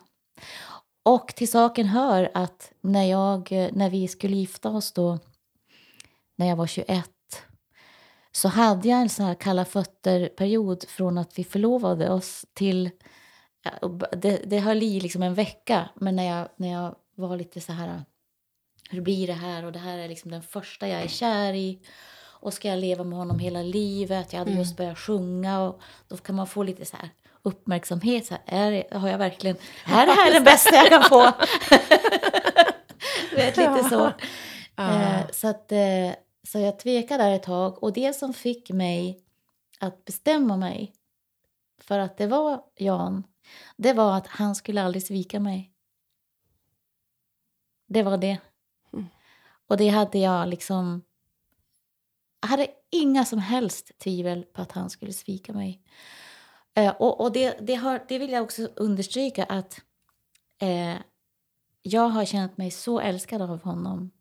Och 1.04 1.28
till 1.28 1.52
saken 1.52 1.88
hör 1.88 2.32
att 2.34 2.72
när, 2.82 3.04
jag, 3.04 3.52
när 3.72 3.89
vi 3.89 4.08
skulle 4.08 4.36
gifta 4.36 4.69
oss 4.69 4.91
då, 4.91 5.19
när 6.36 6.48
jag 6.48 6.56
var 6.56 6.67
21 6.67 7.10
så 8.32 8.48
hade 8.48 8.88
jag 8.88 9.02
en 9.02 9.10
sån 9.10 9.26
här 9.26 9.36
kalla 9.36 9.65
fötter-period 9.65 10.86
från 10.88 11.17
att 11.17 11.39
vi 11.39 11.43
förlovade 11.43 12.10
oss 12.10 12.46
till... 12.54 12.89
Det, 14.12 14.41
det 14.46 14.60
höll 14.60 14.84
i 14.84 15.00
liksom 15.00 15.24
en 15.24 15.34
vecka, 15.34 15.89
men 15.96 16.15
när 16.15 16.24
jag, 16.38 16.50
när 16.56 16.72
jag 16.72 16.96
var 17.15 17.38
lite 17.38 17.62
så 17.62 17.74
här... 17.74 18.04
Hur 18.89 19.02
blir 19.02 19.28
det 19.28 19.34
här? 19.34 19.65
Och 19.65 19.72
det 19.72 19.80
här 19.80 19.98
är 19.98 20.08
liksom 20.08 20.32
den 20.32 20.43
första 20.43 20.88
jag 20.88 21.02
är 21.02 21.08
kär 21.08 21.54
i. 21.54 21.82
Och 22.43 22.53
ska 22.53 22.67
jag 22.67 22.79
leva 22.79 23.03
med 23.03 23.17
honom 23.17 23.39
hela 23.39 23.62
livet? 23.62 24.34
Jag 24.34 24.39
hade 24.39 24.51
mm. 24.51 24.63
just 24.63 24.77
börjat 24.77 24.97
sjunga 24.99 25.62
och 25.62 25.82
då 26.08 26.17
kan 26.17 26.36
man 26.36 26.47
få 26.47 26.63
lite 26.63 26.86
så 26.86 26.97
här 26.97 27.10
uppmärksamhet. 27.41 28.25
Så 28.25 28.36
här, 28.45 28.71
är, 28.71 28.99
har 28.99 29.10
jag 29.10 29.17
verkligen... 29.17 29.56
Är 29.86 30.06
det 30.06 30.12
här 30.12 30.34
den 30.34 30.43
bästa 30.43 30.75
jag 30.75 30.89
kan 30.89 31.03
få? 31.03 31.23
vet, 33.36 33.58
lite 33.58 33.84
så. 33.89 34.06
Uh. 34.82 35.32
så, 35.32 35.47
att, 35.47 35.71
eh, 35.71 36.12
så 36.47 36.60
jag 36.60 36.79
tvekade 36.79 37.23
där 37.23 37.32
ett 37.32 37.43
tag. 37.43 37.84
Och 37.84 37.93
det 37.93 38.13
som 38.13 38.34
fick 38.34 38.69
mig 38.69 39.23
att 39.79 40.06
bestämma 40.06 40.58
mig 40.58 40.93
för 41.82 41.99
att 41.99 42.17
det 42.17 42.27
var 42.27 42.62
Jan, 42.75 43.23
det 43.77 43.93
var 43.93 44.17
att 44.17 44.27
han 44.27 44.56
skulle 44.56 44.84
aldrig 44.84 45.03
svika 45.03 45.39
mig. 45.39 45.71
Det 47.88 48.03
var 48.03 48.17
det. 48.17 48.38
Mm. 48.93 49.06
Och 49.67 49.77
det 49.77 49.89
hade 49.89 50.17
jag 50.17 50.47
liksom... 50.47 51.01
Jag 52.43 52.47
hade 52.47 52.67
inga 52.89 53.25
som 53.25 53.39
helst 53.39 53.91
tvivel 53.99 54.43
på 54.43 54.62
att 54.62 54.71
han 54.71 54.89
skulle 54.89 55.13
svika 55.13 55.53
mig. 55.53 55.82
Eh, 56.73 56.93
och 56.99 57.21
och 57.21 57.32
det, 57.32 57.58
det, 57.62 57.75
har, 57.75 58.06
det 58.08 58.19
vill 58.19 58.32
jag 58.32 58.43
också 58.43 58.69
understryka 58.75 59.43
att 59.43 59.82
eh, 60.62 60.95
jag 61.82 62.10
har 62.10 62.25
känt 62.25 62.58
mig 62.58 62.71
så 62.71 62.99
älskad 62.99 63.41
av 63.41 63.63
honom 63.63 64.12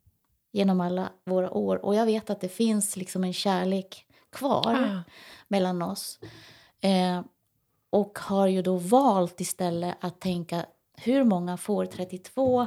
genom 0.53 0.81
alla 0.81 1.13
våra 1.25 1.51
år. 1.51 1.85
Och 1.85 1.95
jag 1.95 2.07
vet 2.07 2.31
att 2.31 2.41
det 2.41 2.49
finns 2.49 2.97
liksom 2.97 3.25
en 3.25 3.33
kärlek 3.33 4.07
kvar 4.31 4.75
ah. 4.75 5.03
mellan 5.49 5.83
oss. 5.83 6.21
Eh, 6.81 7.23
och 7.91 8.19
har 8.19 8.47
ju 8.47 8.63
då 8.63 8.77
valt 8.77 9.41
istället 9.41 9.97
att 10.01 10.21
tänka 10.21 10.67
hur 10.97 11.25
många 11.25 11.57
får 11.57 11.87
32 11.87 12.67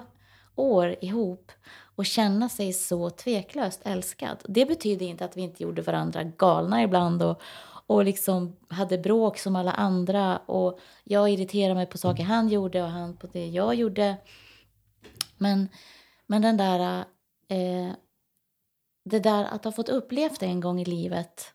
år 0.56 0.96
ihop 1.02 1.52
och 1.96 2.06
känna 2.06 2.50
sig 2.50 2.74
så 2.74 3.10
tveklöst 3.10 3.82
älskad. 3.86 4.38
Det 4.48 4.66
betyder 4.66 5.06
inte 5.06 5.26
att 5.26 5.38
vi 5.38 5.42
inte 5.42 5.64
gjorde 5.64 5.82
varandra 5.82 6.24
galna 6.24 6.84
ibland 6.84 7.24
och, 7.24 7.42
och 7.88 8.06
liksom 8.06 8.56
hade 8.70 8.98
bråk 8.98 9.38
som 9.38 9.56
alla 9.56 9.72
andra. 9.72 10.38
Och 10.38 10.80
Jag 11.04 11.30
irriterade 11.30 11.76
mig 11.76 11.86
på 11.86 11.98
saker 11.98 12.24
han 12.24 12.50
gjorde 12.50 12.84
och 12.84 12.90
han 12.90 13.18
på 13.18 13.28
det 13.28 13.48
jag 13.48 13.76
gjorde. 13.76 14.18
Men, 15.38 15.70
men 16.28 16.42
den 16.42 16.58
där, 16.58 17.06
eh, 17.48 17.92
det 19.06 19.20
där 19.20 19.44
att 19.44 19.66
ha 19.66 19.72
fått 19.72 19.90
upplevt 19.90 20.40
det 20.40 20.46
en 20.46 20.60
gång 20.60 20.82
i 20.82 20.86
livet, 20.86 21.54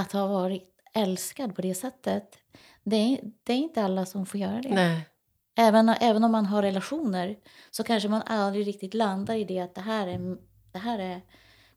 att 0.00 0.12
ha 0.12 0.26
varit 0.26 0.70
älskad 0.94 1.56
på 1.56 1.62
det 1.62 1.74
sättet, 1.74 2.38
det 2.82 2.96
är, 2.96 3.20
det 3.42 3.52
är 3.52 3.56
inte 3.56 3.82
alla 3.82 4.06
som 4.06 4.26
får 4.26 4.40
göra 4.40 4.60
det. 4.60 4.74
Nej. 4.74 5.08
Även, 5.56 5.88
även 5.88 6.24
om 6.24 6.32
man 6.32 6.46
har 6.46 6.62
relationer 6.62 7.38
så 7.70 7.84
kanske 7.84 8.08
man 8.08 8.22
aldrig 8.22 8.66
riktigt 8.66 8.94
landar 8.94 9.34
i 9.34 9.44
det 9.44 9.60
att 9.60 9.74
det 9.74 9.80
här 9.80 10.06
är, 10.06 10.38
det 10.72 10.78
här 10.78 10.98
är, 10.98 11.20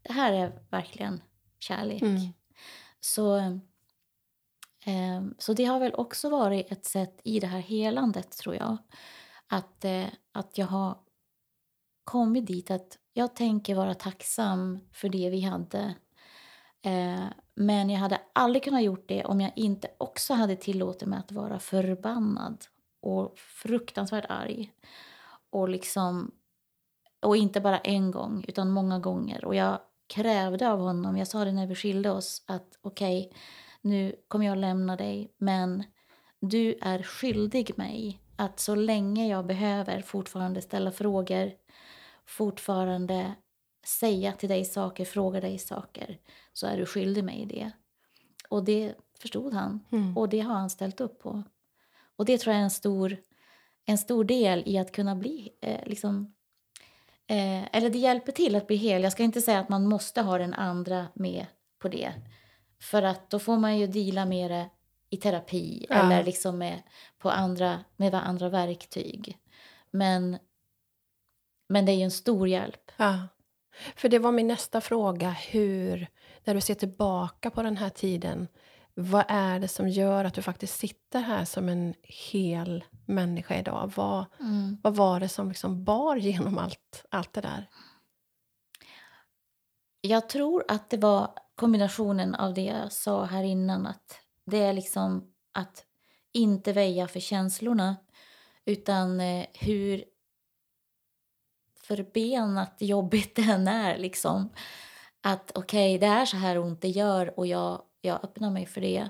det 0.01 0.13
här 0.13 0.33
är 0.33 0.59
verkligen 0.69 1.21
kärlek. 1.59 2.01
Mm. 2.01 2.33
Så, 2.99 3.37
eh, 4.85 5.21
så 5.37 5.53
det 5.53 5.65
har 5.65 5.79
väl 5.79 5.93
också 5.93 6.29
varit 6.29 6.71
ett 6.71 6.85
sätt 6.85 7.21
i 7.23 7.39
det 7.39 7.47
här 7.47 7.59
helandet, 7.59 8.31
tror 8.31 8.55
jag. 8.55 8.77
Att, 9.47 9.85
eh, 9.85 10.05
att 10.31 10.57
jag 10.57 10.67
har 10.67 10.97
kommit 12.03 12.47
dit 12.47 12.71
att 12.71 12.97
jag 13.13 13.35
tänker 13.35 13.75
vara 13.75 13.93
tacksam 13.93 14.79
för 14.93 15.09
det 15.09 15.29
vi 15.29 15.41
hade. 15.41 15.95
Eh, 16.81 17.25
men 17.55 17.89
jag 17.89 17.99
hade 17.99 18.21
aldrig 18.33 18.63
kunnat 18.63 18.83
gjort 18.83 19.07
det 19.07 19.25
om 19.25 19.41
jag 19.41 19.51
inte 19.55 19.87
också 19.97 20.33
hade 20.33 20.55
tillåtit 20.55 21.07
mig 21.07 21.19
att 21.19 21.31
vara 21.31 21.59
förbannad 21.59 22.65
och 23.01 23.37
fruktansvärt 23.39 24.25
arg. 24.29 24.71
Och 25.49 25.69
liksom 25.69 26.31
och 27.19 27.37
inte 27.37 27.61
bara 27.61 27.79
en 27.79 28.11
gång, 28.11 28.45
utan 28.47 28.69
många 28.69 28.99
gånger. 28.99 29.45
Och 29.45 29.55
jag 29.55 29.79
krävde 30.07 30.71
av 30.71 30.79
honom, 30.79 31.17
jag 31.17 31.27
sa 31.27 31.45
det 31.45 31.51
när 31.51 31.67
vi 31.67 31.75
skilde 31.75 32.11
oss, 32.11 32.43
att 32.45 32.77
okej, 32.81 33.27
okay, 33.27 33.39
nu 33.81 34.15
kommer 34.27 34.45
jag 34.45 34.57
lämna 34.57 34.95
dig, 34.95 35.33
men 35.37 35.83
du 36.39 36.77
är 36.81 37.03
skyldig 37.03 37.77
mig 37.77 38.21
att 38.35 38.59
så 38.59 38.75
länge 38.75 39.27
jag 39.27 39.45
behöver 39.45 40.01
fortfarande 40.01 40.61
ställa 40.61 40.91
frågor, 40.91 41.51
fortfarande 42.25 43.33
säga 43.85 44.31
till 44.31 44.49
dig 44.49 44.65
saker, 44.65 45.05
fråga 45.05 45.41
dig 45.41 45.59
saker, 45.59 46.19
så 46.53 46.67
är 46.67 46.77
du 46.77 46.85
skyldig 46.85 47.23
mig 47.23 47.45
det. 47.45 47.71
Och 48.49 48.63
det 48.63 48.95
förstod 49.19 49.53
han, 49.53 49.79
mm. 49.91 50.17
och 50.17 50.29
det 50.29 50.39
har 50.39 50.53
han 50.53 50.69
ställt 50.69 51.01
upp 51.01 51.19
på. 51.19 51.43
Och 52.17 52.25
det 52.25 52.37
tror 52.37 52.53
jag 52.53 52.59
är 52.59 52.63
en 52.63 52.71
stor, 52.71 53.17
en 53.85 53.97
stor 53.97 54.23
del 54.23 54.63
i 54.65 54.77
att 54.77 54.91
kunna 54.91 55.15
bli 55.15 55.49
eh, 55.61 55.85
liksom, 55.85 56.33
Eh, 57.29 57.63
eller 57.71 57.89
det 57.89 57.97
hjälper 57.97 58.31
till 58.31 58.55
att 58.55 58.67
bli 58.67 58.75
hel. 58.75 59.03
Jag 59.03 59.11
ska 59.11 59.23
inte 59.23 59.41
säga 59.41 59.59
att 59.59 59.69
man 59.69 59.87
måste 59.87 60.21
ha 60.21 60.37
den 60.37 60.53
andra 60.53 61.07
med 61.13 61.45
på 61.79 61.87
det. 61.87 62.13
För 62.81 63.03
att 63.03 63.29
då 63.29 63.39
får 63.39 63.57
man 63.57 63.77
ju 63.77 63.87
dela 63.87 64.25
med 64.25 64.51
det 64.51 64.69
i 65.09 65.17
terapi 65.17 65.85
ja. 65.89 65.95
eller 65.95 66.23
liksom 66.23 66.57
med, 66.57 66.83
på 67.17 67.29
andra, 67.29 67.79
med 67.95 68.13
andra 68.13 68.49
verktyg. 68.49 69.37
Men, 69.91 70.37
men 71.69 71.85
det 71.85 71.91
är 71.91 71.95
ju 71.95 72.03
en 72.03 72.11
stor 72.11 72.47
hjälp. 72.47 72.91
Ja. 72.97 73.27
För 73.95 74.09
det 74.09 74.19
var 74.19 74.31
min 74.31 74.47
nästa 74.47 74.81
fråga. 74.81 75.29
Hur, 75.29 76.07
när 76.43 76.55
du 76.55 76.61
ser 76.61 76.75
tillbaka 76.75 77.49
på 77.49 77.63
den 77.63 77.77
här 77.77 77.89
tiden, 77.89 78.47
vad 78.99 79.25
är 79.27 79.59
det 79.59 79.67
som 79.67 79.89
gör 79.89 80.25
att 80.25 80.33
du 80.33 80.41
faktiskt 80.41 80.79
sitter 80.79 81.19
här 81.19 81.45
som 81.45 81.69
en 81.69 81.93
hel 82.03 82.83
människa 83.05 83.55
idag? 83.55 83.91
Vad, 83.95 84.25
mm. 84.39 84.77
vad 84.83 84.95
var 84.95 85.19
det 85.19 85.29
som 85.29 85.49
liksom 85.49 85.83
bar 85.83 86.15
genom 86.15 86.57
allt, 86.57 87.05
allt 87.11 87.33
det 87.33 87.41
där? 87.41 87.69
Jag 90.01 90.29
tror 90.29 90.65
att 90.67 90.89
det 90.89 90.97
var 90.97 91.31
kombinationen 91.55 92.35
av 92.35 92.53
det 92.53 92.61
jag 92.61 92.91
sa 92.91 93.25
här 93.25 93.43
innan. 93.43 93.87
Att 93.87 94.19
det 94.45 94.63
är 94.63 94.73
liksom 94.73 95.33
att 95.51 95.85
inte 96.31 96.73
väja 96.73 97.07
för 97.07 97.19
känslorna 97.19 97.95
utan 98.65 99.19
eh, 99.19 99.45
hur 99.53 100.03
förbenat 101.83 102.75
jobbigt 102.79 103.35
det 103.35 103.41
än 103.41 103.67
är. 103.67 103.97
Liksom. 103.97 104.49
Att 105.21 105.51
okej, 105.55 105.95
okay, 105.95 106.09
det 106.09 106.15
är 106.15 106.25
så 106.25 106.37
här 106.37 106.57
ont 106.57 106.81
det 106.81 106.89
gör 106.89 107.39
och 107.39 107.47
jag 107.47 107.81
jag 108.07 108.23
öppnar 108.23 108.49
mig 108.49 108.65
för 108.65 108.81
det. 108.81 109.09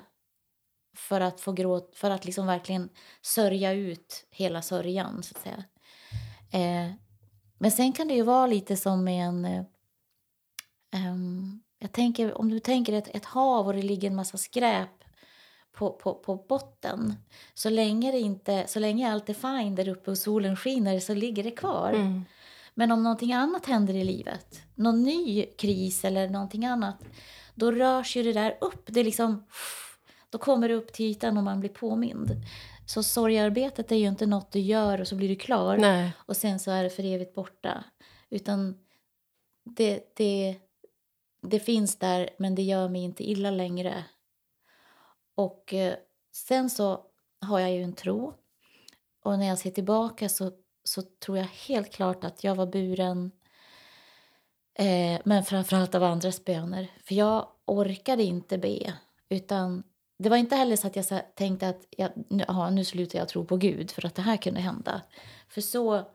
För 0.96 1.22
att 1.22 1.42
få 1.42 1.52
gråt, 1.52 1.96
för 1.96 2.12
att 2.12 2.26
liksom 2.26 2.48
verkligen 2.48 2.90
sörja 3.22 3.74
ut 3.74 4.28
hela 4.32 4.62
sörjan 4.62 5.24
så 5.24 5.36
att 5.36 5.44
säga. 5.44 5.64
Eh, 6.52 6.92
men 7.58 7.72
sen 7.72 7.94
kan 7.94 8.08
det 8.08 8.14
ju 8.14 8.24
vara 8.24 8.48
lite 8.48 8.78
som 8.78 9.08
en... 9.08 9.46
Eh, 9.46 9.64
um, 10.96 11.64
jag 11.80 11.92
tänker, 11.92 12.38
om 12.38 12.50
du 12.50 12.60
tänker 12.60 12.94
ett, 12.94 13.16
ett 13.16 13.26
hav 13.26 13.68
och 13.68 13.74
det 13.74 13.82
ligger 13.82 14.10
en 14.10 14.16
massa 14.16 14.38
skräp 14.38 15.04
på, 15.72 15.94
på, 15.94 16.14
på 16.14 16.36
botten. 16.36 17.14
Så 17.54 17.70
länge, 17.70 18.12
det 18.12 18.20
inte, 18.20 18.64
så 18.68 18.80
länge 18.80 19.12
allt 19.12 19.30
är 19.30 19.34
fine 19.34 19.76
där 19.76 19.88
uppe 19.88 20.12
och 20.12 20.18
solen 20.18 20.56
skiner 20.56 21.00
så 21.00 21.14
ligger 21.14 21.44
det 21.44 21.52
kvar. 21.52 21.94
Mm. 21.94 22.26
Men 22.74 22.92
om 22.92 23.04
någonting 23.04 23.34
annat 23.34 23.66
händer 23.66 23.94
i 23.94 24.04
livet, 24.04 24.62
någon 24.76 25.04
ny 25.04 25.46
kris 25.46 26.06
eller 26.06 26.30
någonting 26.30 26.66
annat, 26.66 27.04
då 27.58 27.72
rörs 27.72 28.16
ju 28.16 28.24
det 28.24 28.34
där 28.34 28.58
upp. 28.62 28.84
Det 28.86 29.00
är 29.00 29.04
liksom, 29.04 29.46
då 30.30 30.38
kommer 30.38 30.70
det 30.70 30.76
upp 30.76 30.94
till 30.94 31.06
ytan 31.06 31.38
och 31.38 31.44
man 31.44 31.60
blir 31.60 31.70
påmind. 31.70 32.32
Så 32.86 33.04
sorgarbetet 33.04 33.92
är 33.92 33.96
ju 33.96 34.08
inte 34.08 34.26
något 34.26 34.52
du 34.52 34.60
gör 34.60 35.02
och 35.02 35.08
så 35.08 35.16
blir 35.16 35.30
du 35.30 35.36
klar 35.36 35.78
Nej. 35.78 36.12
och 36.18 36.38
sen 36.38 36.60
så 36.60 36.72
är 36.72 36.84
det 36.84 36.90
för 36.90 37.04
evigt 37.04 37.36
borta. 37.36 37.84
Utan 38.30 38.76
det, 39.64 40.16
det, 40.16 40.56
det 41.42 41.60
finns 41.60 41.96
där 41.96 42.30
men 42.38 42.56
det 42.56 42.62
gör 42.62 42.90
mig 42.90 43.02
inte 43.02 43.30
illa 43.30 43.52
längre. 43.52 44.04
Och 45.36 45.74
eh, 45.74 45.96
sen 46.32 46.70
så 46.70 47.02
har 47.42 47.60
jag 47.60 47.72
ju 47.72 47.84
en 47.84 47.94
tro. 47.94 48.34
Och 49.24 49.40
när 49.40 49.48
jag 49.48 49.58
ser 49.58 49.72
tillbaka 49.72 50.30
så, 50.30 50.52
så 50.84 51.02
tror 51.02 51.38
jag 51.38 51.46
helt 51.46 51.94
klart 51.94 52.24
att 52.24 52.44
jag 52.44 52.56
var 52.56 52.66
buren 52.66 53.32
Eh, 54.80 55.22
men 55.24 55.44
framförallt 55.44 55.96
av 55.96 56.04
andras 56.04 56.46
böner. 56.46 56.92
För 57.04 57.16
jag 57.16 57.48
orkade 57.66 58.24
inte 58.24 58.58
be. 58.58 58.94
Utan 59.30 59.84
det 60.20 60.30
var 60.30 60.38
inte 60.38 60.56
heller 60.56 60.76
så 60.76 60.88
att 60.88 60.96
jag 60.96 61.36
tänkte 61.36 61.70
att 61.70 61.86
jag, 61.90 62.12
nu, 62.30 62.44
aha, 62.48 62.70
nu 62.70 62.86
slutar 62.86 63.20
jag 63.20 63.30
tro 63.30 63.46
på 63.46 63.58
Gud 63.58 63.92
för 63.92 64.06
att 64.06 64.16
det 64.16 64.22
här 64.22 64.38
kunde 64.38 64.60
hända. 64.60 65.02
För 65.50 65.62
så, 65.62 66.08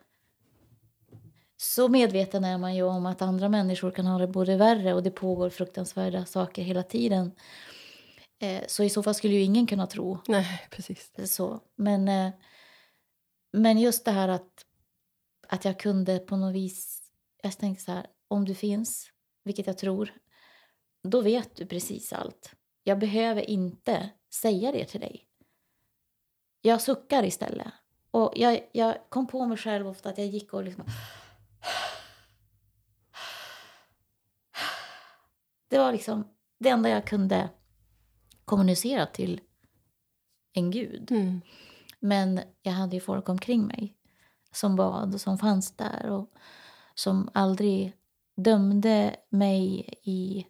så 1.57 1.89
medveten 1.89 2.45
är 2.45 2.59
man 2.59 2.75
ju 2.75 2.83
om 2.83 3.07
att 3.07 3.23
andra 3.23 3.49
människor 3.49 3.91
kan 3.91 4.07
ha 4.07 4.19
det 4.19 4.27
både 4.27 4.57
värre 4.57 4.95
och 4.95 5.03
det 5.03 5.11
pågår 5.11 5.51
fruktansvärda 5.51 6.25
saker 6.25 6.63
hela 6.63 6.83
tiden. 6.83 7.33
Eh, 8.39 8.63
så 8.67 8.85
i 8.85 8.91
så 8.91 9.03
fall 9.03 9.15
skulle 9.15 9.35
ju 9.35 9.43
ingen 9.43 9.67
kunna 9.67 9.87
tro. 9.87 10.19
Nej, 10.29 10.67
precis. 10.71 11.11
Så. 11.25 11.61
Men, 11.77 12.09
eh, 12.09 12.31
men 13.53 13.79
just 13.79 14.05
det 14.05 14.11
här 14.11 14.29
att, 14.29 14.67
att 15.49 15.65
jag 15.65 15.79
kunde 15.79 16.19
på 16.19 16.37
något 16.37 16.55
vis... 16.55 16.99
Jag 17.43 17.59
tänkte 17.59 17.85
så 17.85 17.93
här, 17.93 18.07
om 18.33 18.45
du 18.45 18.55
finns, 18.55 19.11
vilket 19.45 19.67
jag 19.67 19.79
tror, 19.79 20.15
då 21.03 21.21
vet 21.21 21.57
du 21.57 21.67
precis 21.67 22.13
allt. 22.13 22.55
Jag 22.83 22.99
behöver 22.99 23.51
inte 23.51 24.11
säga 24.35 24.73
det 24.73 24.85
till 24.85 25.01
dig. 25.01 25.29
Jag 26.61 26.81
suckar 26.81 27.25
istället. 27.25 27.73
Och 28.11 28.33
jag, 28.37 28.69
jag 28.73 28.97
kom 29.09 29.27
på 29.27 29.47
mig 29.47 29.57
själv 29.57 29.89
ofta 29.89 30.09
att 30.09 30.19
jag 30.19 30.27
gick 30.27 30.53
och 30.53 30.65
liksom... 30.65 30.85
Det 35.69 35.79
var 35.79 35.93
liksom 35.93 36.29
det 36.59 36.69
enda 36.69 36.89
jag 36.89 37.07
kunde 37.07 37.51
kommunicera 38.45 39.07
till 39.07 39.41
en 40.53 40.71
gud. 40.71 41.11
Mm. 41.13 41.41
Men 42.01 42.41
jag 42.63 42.73
hade 42.73 42.97
ju 42.97 43.01
folk 43.01 43.29
omkring 43.29 43.67
mig 43.67 43.97
som 44.53 44.77
bad 44.77 45.15
och 45.15 45.21
som 45.21 45.39
fanns 45.39 45.77
där 45.77 46.11
och 46.11 46.35
som 46.95 47.31
aldrig 47.35 47.97
dömde 48.37 49.17
mig 49.29 49.89
i 50.03 50.47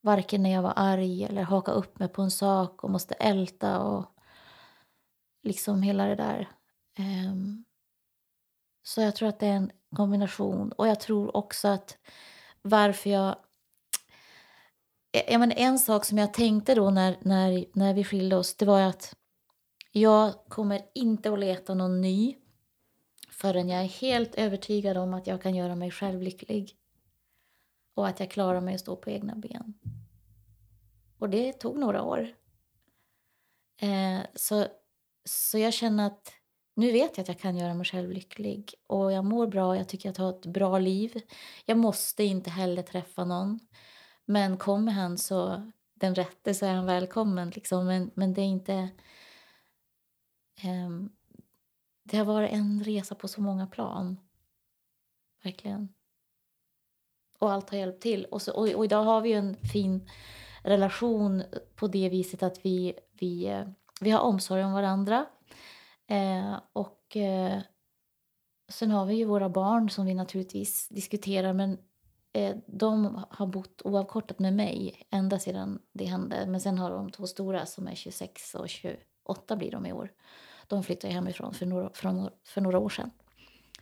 varken 0.00 0.42
när 0.42 0.50
jag 0.50 0.62
var 0.62 0.72
arg 0.76 1.24
eller 1.24 1.42
haka 1.42 1.72
upp 1.72 1.98
mig 1.98 2.08
på 2.08 2.22
en 2.22 2.30
sak 2.30 2.84
och 2.84 2.90
måste 2.90 3.14
älta 3.14 3.78
och 3.78 4.04
liksom 5.42 5.82
hela 5.82 6.06
det 6.06 6.14
där. 6.14 6.48
Um, 6.98 7.64
så 8.82 9.00
jag 9.00 9.16
tror 9.16 9.28
att 9.28 9.38
det 9.38 9.46
är 9.46 9.56
en 9.56 9.70
kombination. 9.96 10.72
Och 10.72 10.88
jag 10.88 11.00
tror 11.00 11.36
också 11.36 11.68
att 11.68 11.98
varför 12.62 13.10
jag... 13.10 13.36
Jag 15.28 15.40
menar, 15.40 15.54
en 15.56 15.78
sak 15.78 16.04
som 16.04 16.18
jag 16.18 16.34
tänkte 16.34 16.74
då 16.74 16.90
när, 16.90 17.16
när, 17.20 17.64
när 17.72 17.94
vi 17.94 18.04
skilde 18.04 18.36
oss 18.36 18.56
det 18.56 18.64
var 18.64 18.80
att 18.80 19.14
jag 19.92 20.34
kommer 20.48 20.82
inte 20.94 21.32
att 21.32 21.38
leta 21.38 21.74
någon 21.74 22.00
ny 22.00 22.36
förrän 23.30 23.68
jag 23.68 23.82
är 23.82 23.88
helt 23.88 24.34
övertygad 24.34 24.96
om 24.96 25.14
att 25.14 25.26
jag 25.26 25.42
kan 25.42 25.54
göra 25.54 25.74
mig 25.74 25.90
själv 25.90 26.22
lycklig 26.22 26.79
och 28.00 28.08
att 28.08 28.20
jag 28.20 28.30
klarar 28.30 28.60
mig 28.60 28.74
att 28.74 28.80
stå 28.80 28.96
på 28.96 29.10
egna 29.10 29.34
ben. 29.34 29.74
Och 31.18 31.30
det 31.30 31.52
tog 31.52 31.78
några 31.78 32.02
år. 32.02 32.34
Eh, 33.80 34.20
så, 34.34 34.66
så 35.24 35.58
jag 35.58 35.74
känner 35.74 36.06
att 36.06 36.32
nu 36.74 36.92
vet 36.92 37.16
jag 37.16 37.22
att 37.22 37.28
jag 37.28 37.38
kan 37.38 37.56
göra 37.56 37.74
mig 37.74 37.86
själv 37.86 38.10
lycklig 38.10 38.74
och 38.86 39.12
jag 39.12 39.24
mår 39.24 39.46
bra, 39.46 39.76
jag 39.76 39.88
tycker 39.88 40.10
att 40.10 40.18
jag 40.18 40.24
har 40.24 40.38
ett 40.38 40.46
bra 40.46 40.78
liv. 40.78 41.20
Jag 41.64 41.78
måste 41.78 42.24
inte 42.24 42.50
heller 42.50 42.82
träffa 42.82 43.24
någon. 43.24 43.60
Men 44.24 44.56
kommer 44.56 44.92
han 44.92 45.18
så 45.18 45.70
den 45.94 46.14
rätte 46.14 46.54
så 46.54 46.66
är 46.66 46.74
han 46.74 46.86
välkommen. 46.86 47.50
Liksom. 47.50 47.86
Men, 47.86 48.10
men 48.14 48.34
det 48.34 48.40
är 48.40 48.46
inte... 48.46 48.74
Eh, 50.62 50.90
det 52.02 52.16
har 52.16 52.24
varit 52.24 52.52
en 52.52 52.84
resa 52.84 53.14
på 53.14 53.28
så 53.28 53.40
många 53.40 53.66
plan. 53.66 54.16
Verkligen. 55.42 55.88
Och 57.40 57.52
allt 57.52 57.70
har 57.70 57.78
hjälpt 57.78 58.02
till. 58.02 58.24
Och, 58.24 58.42
så, 58.42 58.52
och, 58.52 58.68
och 58.68 58.84
idag 58.84 59.02
har 59.02 59.20
vi 59.20 59.32
en 59.32 59.56
fin 59.56 60.08
relation 60.62 61.42
på 61.74 61.86
det 61.86 62.08
viset 62.08 62.42
att 62.42 62.64
vi, 62.64 62.94
vi, 63.12 63.46
eh, 63.46 63.64
vi 64.00 64.10
har 64.10 64.20
omsorg 64.20 64.64
om 64.64 64.72
varandra. 64.72 65.26
Eh, 66.06 66.60
och 66.72 67.16
eh, 67.16 67.60
sen 68.68 68.90
har 68.90 69.06
vi 69.06 69.14
ju 69.14 69.24
våra 69.24 69.48
barn 69.48 69.90
som 69.90 70.06
vi 70.06 70.14
naturligtvis 70.14 70.88
diskuterar 70.88 71.52
men 71.52 71.78
eh, 72.32 72.56
de 72.66 73.24
har 73.30 73.46
bott 73.46 73.82
oavkortat 73.84 74.38
med 74.38 74.52
mig 74.52 75.06
ända 75.10 75.38
sedan 75.38 75.82
det 75.92 76.04
hände. 76.04 76.46
Men 76.46 76.60
sen 76.60 76.78
har 76.78 76.90
de 76.90 77.10
två 77.10 77.26
stora 77.26 77.66
som 77.66 77.88
är 77.88 77.94
26 77.94 78.54
och 78.54 78.68
28 78.68 79.56
blir 79.56 79.70
de 79.70 79.86
i 79.86 79.92
år. 79.92 80.12
De 80.66 80.82
flyttade 80.82 81.12
hemifrån 81.12 81.54
för 81.54 81.66
några, 81.66 81.90
för 82.44 82.60
några 82.60 82.78
år 82.78 82.88
sedan. 82.88 83.10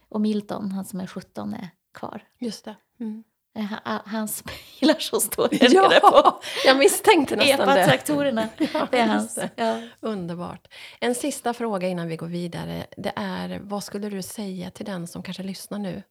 Och 0.09 0.21
Milton, 0.21 0.73
han 0.73 0.85
som 0.85 1.01
är 1.01 1.07
17, 1.07 1.55
är 1.55 1.71
kvar. 1.93 2.29
Just 2.39 2.65
det. 2.65 2.77
Mm. 3.01 3.25
Eh, 3.55 4.01
hans 4.05 4.45
bilar 4.45 4.99
som 4.99 5.21
står 5.21 5.49
där 5.51 5.75
ja, 5.75 5.89
nere 5.89 6.01
på 6.01 6.41
jag 6.65 6.79
misstänkte 6.79 7.37
nästan 7.37 7.69
det. 7.69 7.87
traktorerna 7.87 8.49
ja, 8.59 8.89
det 8.91 8.99
är 8.99 9.07
hans. 9.07 9.39
Ja. 9.57 9.83
Underbart. 10.01 10.69
En 11.01 11.15
sista 11.15 11.55
fråga 11.55 11.89
innan 11.89 12.09
vi 12.09 12.17
går 12.17 12.27
vidare. 12.27 12.87
Det 12.97 13.13
är, 13.17 13.61
vad 13.63 13.85
skulle 13.85 14.09
du 14.09 14.23
säga 14.23 14.71
till 14.71 14.87
den 14.87 15.07
som 15.07 15.23
kanske 15.23 15.43
lyssnar 15.43 15.79
nu? 15.79 16.03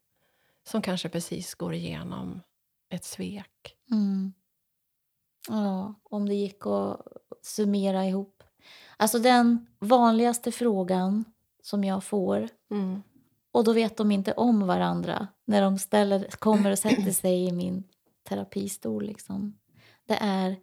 Som 0.67 0.82
kanske 0.82 1.10
precis 1.10 1.56
går 1.56 1.73
igenom 1.73 2.41
ett 2.89 3.06
svek. 3.06 3.76
Mm. 3.91 4.34
Ja, 5.50 5.93
om 6.04 6.30
det 6.30 6.36
gick 6.36 6.65
att 6.65 7.02
summera 7.41 8.06
ihop. 8.06 8.43
Alltså 8.97 9.19
den 9.19 9.67
vanligaste 9.80 10.52
frågan 10.52 11.26
som 11.63 11.84
jag 11.84 12.04
får 12.04 12.50
mm. 12.71 13.04
Och 13.58 13.63
då 13.63 13.74
vet 13.74 13.98
de 13.98 14.12
inte 14.12 14.34
om 14.34 14.67
varandra 14.67 15.28
när 15.46 15.62
de 15.62 15.80
ställer, 15.80 16.28
kommer 16.30 16.72
och 16.72 16.80
sätter 16.80 17.12
sig 17.12 17.48
i 17.48 17.52
min 17.52 17.84
terapistol. 18.24 19.06
Liksom. 19.06 19.60
Det 20.06 20.17
är, 20.22 20.60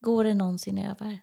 går 0.00 0.24
det 0.24 0.34
någonsin 0.34 0.78
över? 0.78 1.20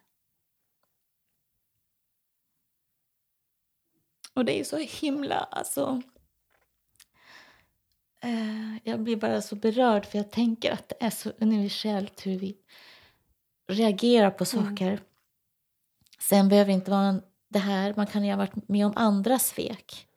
Och 4.34 4.44
det 4.44 4.60
är 4.60 4.64
så 4.64 4.76
himla... 4.76 5.36
Alltså, 5.36 6.02
eh, 8.20 8.76
jag 8.84 9.00
blir 9.00 9.16
bara 9.16 9.42
så 9.42 9.56
berörd 9.56 10.06
för 10.06 10.18
jag 10.18 10.30
tänker 10.30 10.72
att 10.72 10.88
det 10.88 10.96
är 11.00 11.10
så 11.10 11.32
universellt 11.38 12.26
hur 12.26 12.38
vi 12.38 12.56
reagerar 13.68 14.30
på 14.30 14.44
mm. 14.52 14.66
saker. 14.66 14.88
Mm. 14.88 15.04
Sen 16.18 16.48
behöver 16.48 16.68
det 16.68 16.74
inte 16.74 16.90
vara 16.90 17.20
det 17.48 17.58
här, 17.58 17.94
man 17.96 18.06
kan 18.06 18.24
ju 18.24 18.30
ha 18.30 18.36
varit 18.36 18.68
med 18.68 18.86
om 18.86 18.92
andra 18.96 19.38
svek. 19.38 20.08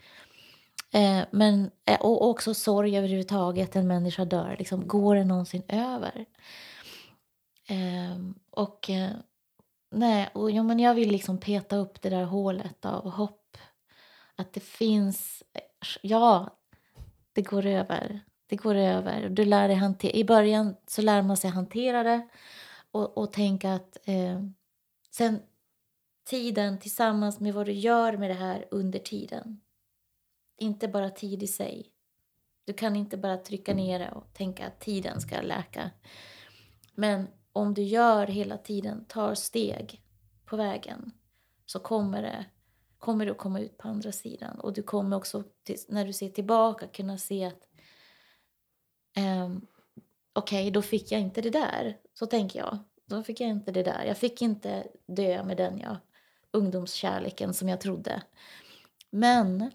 Eh, 0.93 1.25
men, 1.31 1.71
eh, 1.85 2.01
och 2.01 2.29
också 2.29 2.53
sorg 2.53 2.97
överhuvudtaget, 2.97 3.75
en 3.75 3.87
människa 3.87 4.25
dör. 4.25 4.55
Liksom, 4.59 4.87
går 4.87 5.15
det 5.15 5.23
någonsin 5.23 5.63
över? 5.67 6.25
Eh, 7.69 8.17
och 8.49 8.89
eh, 8.89 9.11
nej, 9.91 10.29
och, 10.33 10.51
ja, 10.51 10.63
men 10.63 10.79
jag 10.79 10.93
vill 10.93 11.11
liksom 11.11 11.37
peta 11.37 11.75
upp 11.75 12.01
det 12.01 12.09
där 12.09 12.23
hålet 12.23 12.85
av 12.85 13.09
hopp. 13.09 13.57
Att 14.35 14.53
det 14.53 14.59
finns, 14.59 15.43
ja, 16.01 16.57
det 17.33 17.41
går 17.41 17.65
över. 17.65 18.21
Det 18.47 18.55
går 18.55 18.75
över. 18.75 19.29
Du 19.29 19.45
lär 19.45 19.67
dig 19.67 19.77
hantera, 19.77 20.11
I 20.11 20.23
början 20.23 20.75
så 20.87 21.01
lär 21.01 21.21
man 21.21 21.37
sig 21.37 21.49
hantera 21.49 22.03
det 22.03 22.27
och, 22.91 23.17
och 23.17 23.33
tänka 23.33 23.73
att 23.73 23.97
eh, 24.03 24.41
sen 25.11 25.39
tiden 26.29 26.79
tillsammans 26.79 27.39
med 27.39 27.53
vad 27.53 27.65
du 27.65 27.71
gör 27.71 28.17
med 28.17 28.29
det 28.29 28.33
här 28.33 28.65
under 28.71 28.99
tiden 28.99 29.61
inte 30.61 30.87
bara 30.87 31.09
tid 31.09 31.43
i 31.43 31.47
sig. 31.47 31.91
Du 32.65 32.73
kan 32.73 32.95
inte 32.95 33.17
bara 33.17 33.37
trycka 33.37 33.73
ner 33.73 33.99
det 33.99 34.11
och 34.11 34.33
tänka 34.33 34.67
att 34.67 34.79
tiden 34.79 35.21
ska 35.21 35.41
läka. 35.41 35.91
Men 36.95 37.27
om 37.53 37.73
du 37.73 37.83
gör 37.83 38.27
hela 38.27 38.57
tiden, 38.57 39.05
tar 39.05 39.35
steg 39.35 40.01
på 40.45 40.55
vägen, 40.55 41.11
så 41.65 41.79
kommer, 41.79 42.21
det, 42.21 42.45
kommer 42.97 43.25
du 43.25 43.31
att 43.31 43.37
komma 43.37 43.59
ut 43.59 43.77
på 43.77 43.87
andra 43.87 44.11
sidan. 44.11 44.59
Och 44.59 44.73
du 44.73 44.83
kommer 44.83 45.17
också, 45.17 45.43
när 45.87 46.05
du 46.05 46.13
ser 46.13 46.29
tillbaka, 46.29 46.87
kunna 46.87 47.17
se 47.17 47.45
att 47.45 47.67
um, 49.17 49.67
okej, 50.33 50.61
okay, 50.61 50.71
då 50.71 50.81
fick 50.81 51.11
jag 51.11 51.21
inte 51.21 51.41
det 51.41 51.49
där. 51.49 51.97
Så 52.13 52.25
tänker 52.25 52.59
jag. 52.59 52.77
Då 53.05 53.23
fick 53.23 53.41
jag 53.41 53.49
inte 53.49 53.71
det 53.71 53.83
där. 53.83 54.05
Jag 54.05 54.17
fick 54.17 54.41
inte 54.41 54.87
dö 55.05 55.43
med 55.43 55.57
den 55.57 55.79
jag, 55.79 55.97
ungdomskärleken 56.51 57.53
som 57.53 57.69
jag 57.69 57.81
trodde. 57.81 58.21
Men 59.09 59.71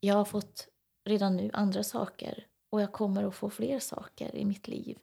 jag 0.00 0.14
har 0.14 0.24
fått 0.24 0.68
redan 1.04 1.36
nu 1.36 1.50
andra 1.52 1.84
saker 1.84 2.46
och 2.70 2.80
jag 2.80 2.92
kommer 2.92 3.24
att 3.24 3.34
få 3.34 3.50
fler 3.50 3.78
saker 3.78 4.36
i 4.36 4.44
mitt 4.44 4.68
liv 4.68 4.98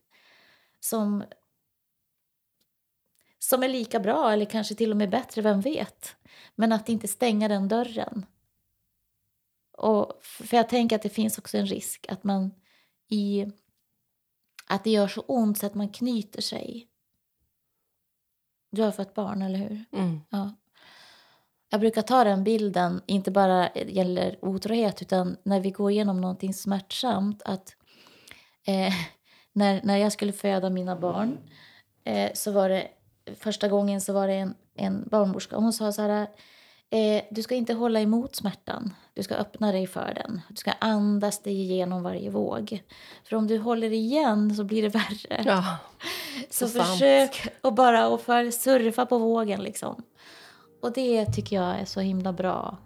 som, 0.80 1.24
som 3.40 3.64
är 3.64 3.68
lika 3.68 4.00
bra 4.00 4.32
eller 4.32 4.46
kanske 4.46 4.76
till 4.76 4.92
och 4.92 4.98
med 4.98 5.10
bättre, 5.10 5.42
vem 5.42 5.62
vet? 5.62 6.16
Men 6.56 6.72
att 6.72 6.90
inte 6.90 7.08
stänga 7.08 7.48
den 7.48 7.68
dörren. 7.68 8.26
Och 9.72 10.20
för 10.22 10.58
jag 10.58 10.70
tänker 10.70 10.96
att 10.96 11.02
det 11.02 11.10
finns 11.10 11.38
också 11.38 11.58
en 11.58 11.68
risk 11.68 12.06
att 12.10 12.24
man 12.24 12.52
i 13.08 13.46
att 14.68 14.84
det 14.84 14.90
gör 14.90 15.08
så 15.08 15.22
ont 15.22 15.58
så 15.58 15.66
att 15.66 15.76
man 15.76 15.90
knyter 15.90 16.42
sig. 16.42 16.88
Du 18.70 18.82
har 18.82 18.92
fått 18.92 19.14
barn, 19.14 19.42
eller 19.42 19.60
hur? 19.60 19.86
Mm. 19.92 20.22
Ja. 20.30 20.54
Jag 21.70 21.80
brukar 21.80 22.02
ta 22.02 22.24
den 22.24 22.44
bilden, 22.44 23.02
inte 23.06 23.32
bara 23.32 23.70
gäller 23.74 24.38
otrohet 24.42 25.02
utan 25.02 25.38
när 25.44 25.60
vi 25.60 25.72
går 25.72 25.92
igenom 25.92 26.22
någonting 26.22 26.54
smärtsamt 26.54 27.42
att 27.46 27.76
eh, 28.68 28.94
när, 29.54 29.82
när 29.84 29.98
jag 29.98 30.12
skulle 30.12 30.34
föda 30.34 30.70
mina 30.70 30.96
barn 30.96 31.38
eh, 32.04 32.32
så 32.34 32.52
var 32.52 32.70
det 32.70 32.88
första 33.40 33.68
gången 33.68 34.02
så 34.02 34.14
var 34.14 34.28
det 34.28 34.34
en, 34.34 34.56
en 34.76 35.08
barnmorska 35.12 35.56
hon 35.56 35.74
sa 35.74 35.92
så 35.92 36.02
här 36.02 36.28
eh, 36.90 37.24
du 37.32 37.44
ska 37.44 37.56
inte 37.56 37.74
hålla 37.74 38.02
emot 38.02 38.36
smärtan. 38.36 38.94
Du 39.14 39.24
ska 39.24 39.36
öppna 39.36 39.72
dig 39.72 39.88
för 39.88 40.14
den. 40.14 40.42
Du 40.50 40.56
ska 40.56 40.72
andas 40.72 41.40
dig 41.40 41.62
igenom 41.62 42.04
varje 42.04 42.30
våg. 42.30 42.84
För 43.24 43.36
om 43.36 43.48
du 43.48 43.58
håller 43.58 43.94
igen 43.94 44.56
så 44.56 44.64
blir 44.64 44.82
det 44.82 44.90
värre. 44.90 45.44
Ja, 45.46 45.78
så 46.50 46.68
så 46.68 46.84
försök 46.84 47.48
att 47.62 47.76
bara 47.76 48.08
och 48.08 48.22
för 48.22 48.52
surfa 48.52 49.06
på 49.06 49.18
vågen 49.18 49.64
liksom. 49.64 50.04
Och 50.88 50.94
det 50.94 51.26
tycker 51.26 51.56
jag 51.56 51.80
är 51.80 51.86
så 51.86 52.00
himla 52.00 52.34
bra 52.34 52.78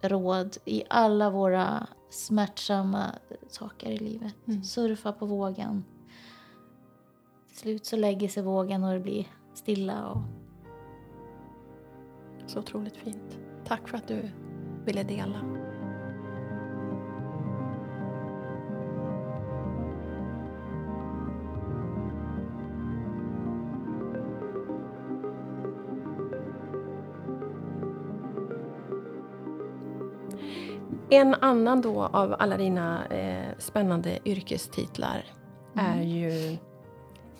råd 0.00 0.56
i 0.64 0.82
alla 0.90 1.30
våra 1.30 1.86
smärtsamma 2.10 3.14
saker 3.48 3.90
i 3.90 3.98
livet. 3.98 4.34
Mm. 4.46 4.64
Surfa 4.64 5.12
på 5.12 5.26
vågen. 5.26 5.84
Till 7.48 7.56
slut 7.56 7.86
så 7.86 7.96
lägger 7.96 8.28
sig 8.28 8.42
vågen 8.42 8.84
och 8.84 8.92
det 8.92 9.00
blir 9.00 9.26
stilla. 9.54 10.08
Och... 10.08 10.22
så 12.46 12.58
otroligt 12.58 12.96
fint. 12.96 13.38
Tack 13.64 13.88
för 13.88 13.96
att 13.96 14.08
du 14.08 14.30
ville 14.84 15.02
dela. 15.02 15.63
En 31.10 31.34
annan 31.34 31.80
då 31.80 32.02
av 32.02 32.36
alla 32.38 32.56
dina 32.56 33.06
eh, 33.06 33.58
spännande 33.58 34.18
yrkestitlar 34.24 35.24
är 35.76 36.02
ju 36.02 36.56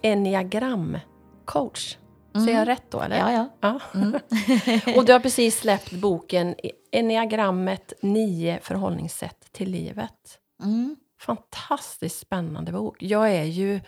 enneagramcoach. 0.02 1.98
Säger 2.34 2.58
jag 2.58 2.68
rätt 2.68 2.90
då 2.90 3.00
eller? 3.00 3.18
Ja, 3.18 3.32
ja. 3.32 3.48
Ja. 3.60 3.80
Mm. 3.94 4.12
Och 4.96 5.04
du 5.04 5.12
har 5.12 5.20
precis 5.20 5.58
släppt 5.58 5.92
boken 5.92 6.54
Enneagrammet 6.92 7.92
9 8.02 8.58
förhållningssätt 8.62 9.52
till 9.52 9.70
livet. 9.70 10.38
Mm. 10.62 10.96
Fantastiskt 11.20 12.18
spännande 12.18 12.72
bok. 12.72 13.02
Jag 13.02 13.30
är 13.30 13.44
ju, 13.44 13.80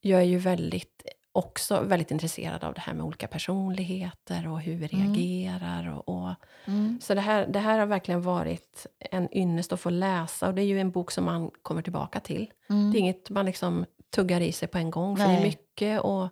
jag 0.00 0.20
är 0.20 0.24
ju 0.24 0.38
väldigt, 0.38 1.02
också 1.36 1.80
väldigt 1.80 2.10
intresserad 2.10 2.64
av 2.64 2.74
det 2.74 2.80
här 2.80 2.94
med 2.94 3.04
olika 3.04 3.28
personligheter 3.28 4.48
och 4.48 4.60
hur 4.60 4.74
vi 4.76 4.88
Mm. 4.92 5.14
reagerar. 5.14 5.90
Och, 5.98 6.08
och, 6.08 6.30
Mm. 6.64 6.98
så 7.02 7.14
det 7.14 7.20
här, 7.20 7.46
det 7.46 7.58
här 7.58 7.78
har 7.78 7.86
verkligen 7.86 8.22
varit 8.22 8.86
en 9.10 9.36
ynnest 9.36 9.72
att 9.72 9.80
få 9.80 9.90
läsa. 9.90 10.48
Och 10.48 10.54
det 10.54 10.62
är 10.62 10.66
ju 10.66 10.80
en 10.80 10.90
bok 10.90 11.10
som 11.10 11.24
man 11.24 11.50
kommer 11.62 11.82
tillbaka 11.82 12.20
till. 12.20 12.50
Mm. 12.70 12.92
Det 12.92 12.98
är 12.98 13.00
inget 13.00 13.30
man 13.30 13.46
liksom 13.46 13.84
tuggar 14.10 14.40
i 14.40 14.52
sig 14.52 14.68
på 14.68 14.78
en 14.78 14.90
gång. 14.90 15.16
För 15.16 15.24
det 15.24 15.30
är 15.30 15.34
Nej. 15.34 15.44
mycket 15.44 16.00
att 16.04 16.30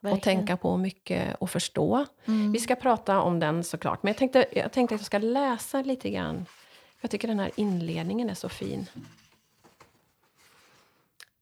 Verkligen. 0.00 0.20
tänka 0.38 0.56
på 0.56 0.70
och 0.70 0.80
mycket 0.80 1.42
att 1.42 1.50
förstå. 1.50 2.06
Mm. 2.26 2.52
Vi 2.52 2.58
ska 2.58 2.74
prata 2.74 3.20
om 3.20 3.40
den 3.40 3.64
såklart, 3.64 4.02
men 4.02 4.10
jag 4.10 4.16
tänkte, 4.18 4.46
jag 4.52 4.72
tänkte 4.72 4.94
att 4.94 5.00
jag 5.00 5.06
ska 5.06 5.18
läsa 5.18 5.82
lite 5.82 6.10
grann. 6.10 6.46
Jag 7.00 7.10
tycker 7.10 7.28
den 7.28 7.38
här 7.38 7.50
inledningen 7.56 8.30
är 8.30 8.34
så 8.34 8.48
fin. 8.48 8.86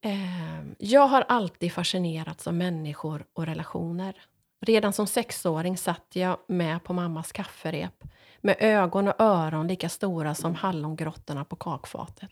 Ehm, 0.00 0.74
jag 0.78 1.08
har 1.08 1.24
alltid 1.28 1.72
fascinerats 1.72 2.46
av 2.46 2.54
människor 2.54 3.24
och 3.32 3.46
relationer. 3.46 4.14
Redan 4.60 4.92
som 4.92 5.06
sexåring 5.06 5.76
satt 5.76 6.06
jag 6.12 6.38
med 6.46 6.84
på 6.84 6.92
mammas 6.92 7.32
kafferep 7.32 8.04
med 8.40 8.56
ögon 8.60 9.08
och 9.08 9.20
öron 9.20 9.68
lika 9.68 9.88
stora 9.88 10.34
som 10.34 10.54
hallongrottorna 10.54 11.44
på 11.44 11.56
kakfatet. 11.56 12.30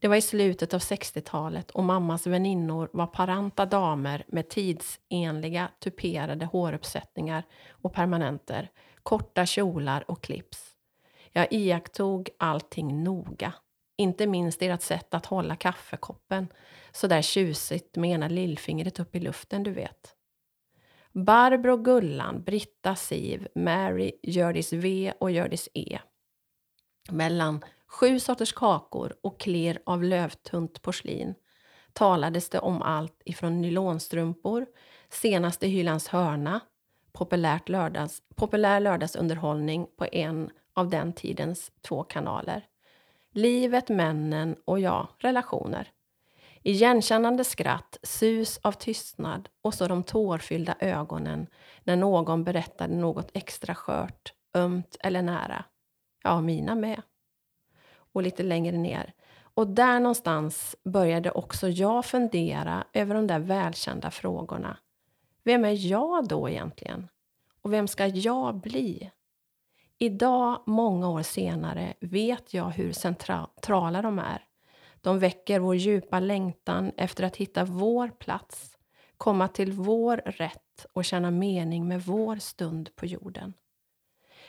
Det 0.00 0.08
var 0.08 0.16
i 0.16 0.22
slutet 0.22 0.74
av 0.74 0.80
60-talet 0.80 1.70
och 1.70 1.84
mammas 1.84 2.26
väninnor 2.26 2.88
var 2.92 3.06
paranta 3.06 3.66
damer 3.66 4.24
med 4.28 4.48
tidsenliga 4.48 5.68
tuperade 5.80 6.46
håruppsättningar 6.46 7.44
och 7.70 7.92
permanenter, 7.92 8.70
korta 9.02 9.46
kjolar 9.46 10.10
och 10.10 10.22
clips. 10.22 10.74
Jag 11.32 11.52
iakttog 11.52 12.30
allting 12.38 13.04
noga. 13.04 13.52
Inte 13.96 14.26
minst 14.26 14.62
ert 14.62 14.82
sätt 14.82 15.14
att 15.14 15.26
hålla 15.26 15.56
kaffekoppen 15.56 16.48
så 16.92 17.06
där 17.06 17.22
tjusigt 17.22 17.96
med 17.96 18.10
ena 18.10 18.28
lillfingret 18.28 19.00
upp 19.00 19.16
i 19.16 19.20
luften, 19.20 19.62
du 19.62 19.70
vet. 19.70 20.16
Barbro 21.12 21.76
Gullan, 21.76 22.42
Britta 22.42 22.96
Siv, 22.96 23.48
Mary, 23.54 24.12
Hjördis 24.22 24.72
V 24.72 25.12
och 25.20 25.30
Hjördis 25.30 25.68
E. 25.74 25.98
Mellan 27.10 27.64
sju 27.86 28.20
sorters 28.20 28.52
kakor 28.52 29.16
och 29.22 29.40
klir 29.40 29.78
av 29.86 30.04
lövtunt 30.04 30.82
porslin 30.82 31.34
talades 31.92 32.48
det 32.48 32.58
om 32.58 32.82
allt 32.82 33.22
ifrån 33.24 33.60
nylonstrumpor, 33.60 34.66
senaste 35.08 35.66
Hylands 35.66 36.08
hörna, 36.08 36.60
populärt 37.12 37.68
lördags, 37.68 38.22
populär 38.34 38.80
lördagsunderhållning 38.80 39.86
på 39.98 40.06
en 40.12 40.50
av 40.74 40.90
den 40.90 41.12
tidens 41.12 41.72
två 41.82 42.02
kanaler. 42.02 42.64
Livet, 43.36 43.88
männen 43.88 44.56
och 44.64 44.80
ja, 44.80 45.08
relationer. 45.18 45.88
Igenkännande 46.62 47.44
skratt, 47.44 47.98
sus 48.02 48.58
av 48.62 48.72
tystnad 48.72 49.48
och 49.62 49.74
så 49.74 49.88
de 49.88 50.02
tårfyllda 50.02 50.76
ögonen 50.80 51.46
när 51.84 51.96
någon 51.96 52.44
berättade 52.44 52.94
något 52.94 53.30
extra 53.34 53.74
skört, 53.74 54.32
ömt 54.54 54.96
eller 55.00 55.22
nära. 55.22 55.64
Ja, 56.22 56.40
mina 56.40 56.74
med. 56.74 57.02
Och 58.12 58.22
lite 58.22 58.42
längre 58.42 58.76
ner. 58.76 59.12
Och 59.38 59.66
där 59.66 60.00
någonstans 60.00 60.76
började 60.84 61.30
också 61.30 61.68
jag 61.68 62.04
fundera 62.04 62.84
över 62.92 63.14
de 63.14 63.26
där 63.26 63.38
välkända 63.38 64.10
frågorna. 64.10 64.76
Vem 65.44 65.64
är 65.64 65.90
jag 65.90 66.28
då 66.28 66.48
egentligen? 66.48 67.08
Och 67.62 67.72
vem 67.72 67.88
ska 67.88 68.06
jag 68.06 68.54
bli? 68.54 69.10
Idag, 69.98 70.62
många 70.66 71.08
år 71.08 71.22
senare, 71.22 71.94
vet 72.00 72.54
jag 72.54 72.70
hur 72.70 72.92
centrala 72.92 74.02
de 74.02 74.18
är. 74.18 74.44
De 75.00 75.18
väcker 75.18 75.60
vår 75.60 75.76
djupa 75.76 76.20
längtan 76.20 76.92
efter 76.96 77.24
att 77.24 77.36
hitta 77.36 77.64
vår 77.64 78.08
plats, 78.08 78.78
komma 79.16 79.48
till 79.48 79.72
vår 79.72 80.16
rätt 80.16 80.86
och 80.92 81.04
känna 81.04 81.30
mening 81.30 81.88
med 81.88 82.02
vår 82.02 82.36
stund 82.36 82.96
på 82.96 83.06
jorden. 83.06 83.52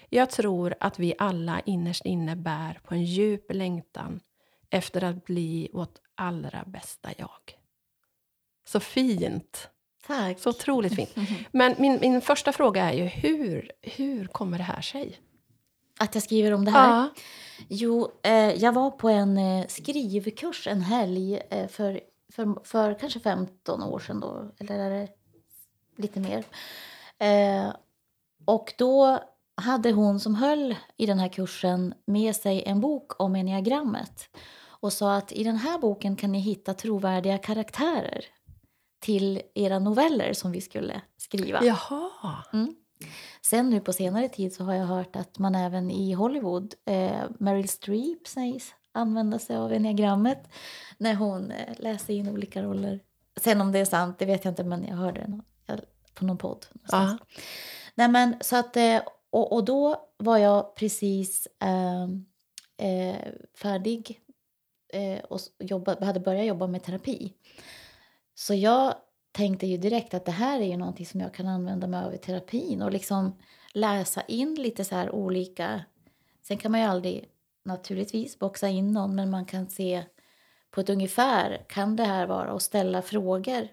Jag 0.10 0.30
tror 0.30 0.76
att 0.80 1.00
vi 1.00 1.14
alla 1.18 1.60
innerst 1.60 2.06
inne 2.06 2.36
bär 2.36 2.80
på 2.84 2.94
en 2.94 3.04
djup 3.04 3.54
längtan 3.54 4.20
efter 4.70 5.04
att 5.04 5.26
bli 5.26 5.70
vårt 5.74 5.98
allra 6.16 6.64
bästa 6.66 7.10
jag. 7.18 7.58
Så 8.66 8.80
fint! 8.80 9.70
Tack. 10.08 10.40
Så 10.40 10.50
otroligt 10.50 10.96
fint. 10.96 11.16
Men 11.52 11.76
min, 11.78 12.00
min 12.02 12.22
första 12.22 12.54
fråga 12.54 12.92
är 12.92 12.98
ju, 12.98 13.06
hur, 13.06 13.72
hur 13.82 14.28
kommer 14.28 14.58
det 14.58 14.64
här 14.64 14.82
sig? 14.82 15.20
Att 15.98 16.16
jag 16.16 16.24
skriver 16.24 16.54
om 16.54 16.66
det 16.66 16.72
här? 16.72 16.90
Ja. 16.90 17.10
Jo, 17.68 18.12
eh, 18.24 18.54
jag 18.54 18.72
var 18.72 18.92
på 18.92 19.10
en 19.10 19.38
eh, 19.38 19.68
skrivkurs 19.68 20.68
en 20.68 20.82
helg 20.82 21.42
eh, 21.50 21.68
för, 21.68 22.00
för, 22.34 22.64
för 22.64 23.00
kanske 23.00 23.20
15 23.20 23.84
år 23.84 24.00
sedan 24.00 24.20
då, 24.20 24.52
eller 24.60 24.80
är 24.80 24.90
det 24.90 25.08
lite 25.96 26.20
mer. 26.20 26.44
Eh, 27.20 27.74
och 28.46 28.74
då 28.78 29.20
hade 29.62 29.92
hon 29.92 30.20
som 30.20 30.36
höll 30.36 30.76
i 30.98 31.06
den 31.06 31.20
här 31.20 31.30
kursen 31.30 31.94
med 32.06 32.36
sig 32.36 32.64
en 32.66 32.82
bok 32.82 33.22
om 33.22 33.36
enneagrammet 33.36 34.30
och 34.80 34.94
sa 34.94 35.16
att 35.16 35.32
i 35.32 35.44
den 35.44 35.56
här 35.56 35.80
boken 35.80 36.16
kan 36.16 36.32
ni 36.32 36.40
hitta 36.40 36.74
trovärdiga 36.74 37.38
karaktärer 37.38 38.26
till 39.00 39.42
era 39.54 39.80
noveller 39.80 40.34
som 40.34 40.52
vi 40.52 40.62
skulle 40.62 41.02
skriva. 41.18 41.64
Jaha. 41.64 42.44
Mm. 42.54 42.76
Sen 43.42 43.70
nu 43.70 43.80
på 43.80 43.94
senare 43.94 44.30
tid 44.30 44.54
så 44.54 44.64
har 44.64 44.74
jag 44.74 44.86
hört 44.86 45.16
att 45.16 45.40
man 45.40 45.56
även 45.56 45.92
i 45.92 46.14
Hollywood, 46.14 46.74
eh, 46.86 47.24
Meryl 47.40 47.70
Streep 47.70 48.28
sägs 48.28 48.74
använda 48.92 49.40
sig 49.40 49.58
av 49.58 49.74
enneagrammet 49.74 50.50
när 50.98 51.16
hon 51.16 51.52
eh, 51.52 51.76
läser 51.80 52.14
in 52.14 52.30
olika 52.30 52.64
roller. 52.64 53.00
Sen 53.42 53.62
om 53.62 53.72
det 53.72 53.80
är 53.80 53.86
sant, 53.86 54.20
det 54.20 54.26
vet 54.26 54.46
jag 54.46 54.52
inte, 54.52 54.64
men 54.64 54.84
jag 54.84 54.96
hörde 54.96 55.20
det 55.66 55.82
på 56.14 56.26
någon 56.26 56.38
podd. 56.38 56.66
någonstans. 56.72 57.22
Nej, 57.96 58.08
men 58.08 58.36
så 58.42 58.56
att, 58.56 58.78
eh, 58.78 59.02
och, 59.30 59.54
och 59.54 59.66
då 59.66 60.10
var 60.18 60.38
jag 60.38 60.76
precis 60.76 61.48
eh, 61.62 62.04
eh, 62.88 63.16
färdig 63.62 64.20
eh, 64.94 65.20
och 65.20 65.40
jobba, 65.60 66.06
hade 66.06 66.20
börjat 66.20 66.46
jobba 66.46 66.68
med 66.68 66.84
terapi. 66.84 67.34
Så 68.36 68.54
jag 68.54 68.96
tänkte 69.38 69.68
ju 69.68 69.78
direkt 69.78 70.14
att 70.14 70.26
det 70.26 70.32
här 70.32 70.60
är 70.60 70.66
ju 70.66 70.78
någonting 70.78 71.06
som 71.06 71.20
jag 71.20 71.34
kan 71.34 71.48
använda 71.48 71.88
mig 71.88 72.06
av 72.06 72.14
i 72.14 72.18
terapin 72.18 72.82
och 72.82 72.92
liksom 72.92 73.38
läsa 73.74 74.22
in 74.22 74.56
lite 74.56 74.86
så 74.86 74.96
här 74.96 75.16
olika... 75.16 75.84
Sen 76.42 76.58
kan 76.58 76.72
man 76.72 76.82
ju 76.82 76.88
aldrig 76.88 77.30
naturligtvis 77.66 78.40
boxa 78.40 78.68
in 78.70 78.92
någon 78.92 79.16
men 79.16 79.30
man 79.30 79.46
kan 79.46 79.70
se 79.70 80.04
på 80.72 80.82
ett 80.82 80.90
ungefär, 80.90 81.66
kan 81.70 81.96
det 81.96 82.04
här 82.04 82.28
vara 82.28 82.54
och 82.54 82.62
ställa 82.62 83.02
frågor 83.02 83.68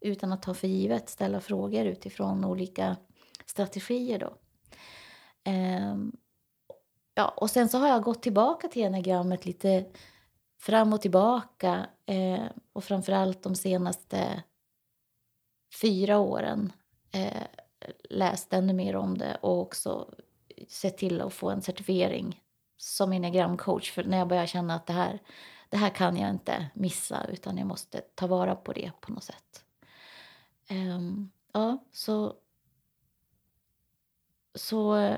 utan 0.00 0.32
att 0.32 0.42
ta 0.42 0.54
för 0.54 0.68
givet, 0.68 1.08
ställa 1.08 1.40
frågor 1.40 1.86
utifrån 1.86 2.44
olika 2.44 2.96
strategier 3.46 4.18
då. 4.18 4.36
Ehm, 5.44 6.12
ja, 7.14 7.28
och 7.28 7.50
sen 7.50 7.68
så 7.68 7.78
har 7.78 7.88
jag 7.88 8.02
gått 8.02 8.22
tillbaka 8.22 8.68
till 8.68 8.82
enagrammet 8.82 9.46
lite 9.46 9.84
fram 10.58 10.92
och 10.92 11.00
tillbaka 11.00 11.86
eh, 12.06 12.44
och 12.72 12.84
framförallt 12.84 13.42
de 13.42 13.54
senaste 13.54 14.42
fyra 15.70 16.18
åren 16.18 16.72
eh, 17.12 17.42
läst 18.10 18.52
ännu 18.52 18.72
mer 18.72 18.96
om 18.96 19.18
det 19.18 19.38
och 19.40 19.60
också 19.60 20.14
sett 20.68 20.98
till 20.98 21.20
att 21.20 21.34
få 21.34 21.50
en 21.50 21.62
certifiering 21.62 22.42
som 22.76 23.12
enneagramcoach. 23.12 23.92
För 23.92 24.04
när 24.04 24.18
jag 24.18 24.28
börjar 24.28 24.46
känna 24.46 24.74
att 24.74 24.86
det 24.86 24.92
här, 24.92 25.18
det 25.68 25.76
här 25.76 25.90
kan 25.90 26.16
jag 26.16 26.30
inte 26.30 26.66
missa 26.74 27.26
utan 27.32 27.58
jag 27.58 27.66
måste 27.66 28.00
ta 28.14 28.26
vara 28.26 28.54
på 28.54 28.72
det 28.72 28.92
på 29.00 29.12
något 29.12 29.24
sätt. 29.24 29.64
Um, 30.70 31.30
ja, 31.52 31.78
så... 31.92 32.34
Så... 34.54 35.14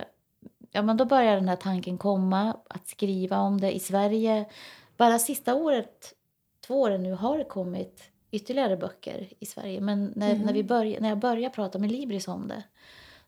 Ja, 0.70 0.82
men 0.82 0.96
då 0.96 1.04
börjar 1.04 1.34
den 1.34 1.48
här 1.48 1.56
tanken 1.56 1.98
komma 1.98 2.56
att 2.68 2.88
skriva 2.88 3.40
om 3.40 3.60
det 3.60 3.72
i 3.72 3.80
Sverige. 3.80 4.50
Bara 4.96 5.18
sista 5.18 5.54
året, 5.54 6.14
två 6.60 6.80
åren 6.80 7.02
nu, 7.02 7.12
har 7.12 7.38
det 7.38 7.44
kommit 7.44 8.11
ytterligare 8.32 8.76
böcker 8.76 9.32
i 9.38 9.46
Sverige. 9.46 9.80
Men 9.80 10.12
när, 10.16 10.30
mm. 10.30 10.46
när, 10.46 10.52
vi 10.52 10.64
börj, 10.64 11.00
när 11.00 11.08
jag 11.08 11.18
började 11.18 11.54
prata 11.54 11.78
med 11.78 11.92
Libris 11.92 12.28
om 12.28 12.48
det 12.48 12.64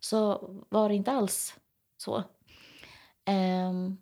så 0.00 0.50
var 0.68 0.88
det 0.88 0.94
inte 0.94 1.12
alls 1.12 1.54
så. 1.96 2.22
Um, 3.26 3.98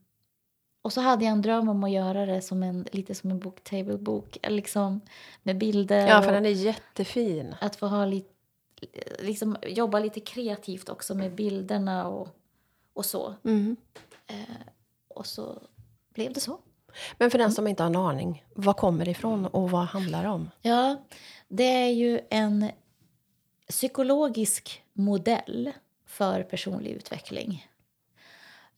och 0.83 0.93
så 0.93 1.01
hade 1.01 1.25
jag 1.25 1.33
en 1.33 1.43
dröm 1.43 1.69
om 1.69 1.85
att 1.85 1.91
göra 1.91 2.27
det 2.27 2.43
som 2.43 2.63
en, 2.63 2.87
lite 2.93 3.15
som 3.15 3.31
en 3.31 3.39
booktable-bok. 3.39 4.39
Liksom, 4.49 5.01
med 5.43 5.59
bilder. 5.59 6.09
Ja, 6.09 6.23
för 6.23 6.33
den 6.33 6.47
är 6.47 6.51
jättefin. 6.51 7.55
Att 7.61 7.77
få 7.77 7.87
ha 7.87 8.05
lite, 8.05 8.29
liksom, 9.19 9.57
jobba 9.67 9.99
lite 9.99 10.21
kreativt 10.21 10.89
också 10.89 11.15
med 11.15 11.35
bilderna 11.35 12.09
och, 12.09 12.29
och 12.93 13.05
så. 13.05 13.35
Mm. 13.45 13.77
Eh, 14.27 14.67
och 15.09 15.27
så 15.27 15.63
blev 16.15 16.33
det 16.33 16.41
så. 16.41 16.59
Men 17.19 17.31
för 17.31 17.39
den 17.39 17.45
mm. 17.45 17.55
som 17.55 17.67
inte 17.67 17.83
har 17.83 17.91
en 17.91 17.97
aning, 17.97 18.45
vad 18.55 18.77
kommer 18.77 19.05
det 19.05 19.11
ifrån 19.11 19.47
och 19.47 19.71
vad 19.71 19.85
handlar 19.85 20.23
det 20.23 20.29
om? 20.29 20.51
Ja, 20.63 21.03
det 21.49 21.65
är 21.65 21.91
ju 21.91 22.21
en 22.31 22.71
psykologisk 23.69 24.83
modell 24.93 25.73
för 26.07 26.43
personlig 26.43 26.91
utveckling. 26.91 27.67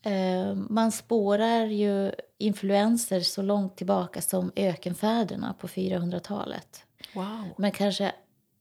Eh, 0.03 0.55
man 0.55 0.93
spårar 0.93 1.67
ju 1.67 2.13
influenser 2.39 3.21
så 3.21 3.43
långt 3.43 3.77
tillbaka 3.77 4.23
som 4.23 4.53
ökenfäderna 4.57 5.55
på 5.61 5.67
400-talet. 5.67 6.85
Wow. 7.15 7.49
Men 7.57 7.73
kanske 7.73 8.13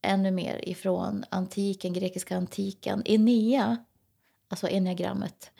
ännu 0.02 0.30
mer 0.30 0.68
ifrån 0.68 1.24
antiken, 1.28 1.92
grekiska 1.92 2.36
antiken. 2.36 3.02
Enea, 3.04 3.76
alltså 4.48 4.68
enneagrammet, 4.68 5.50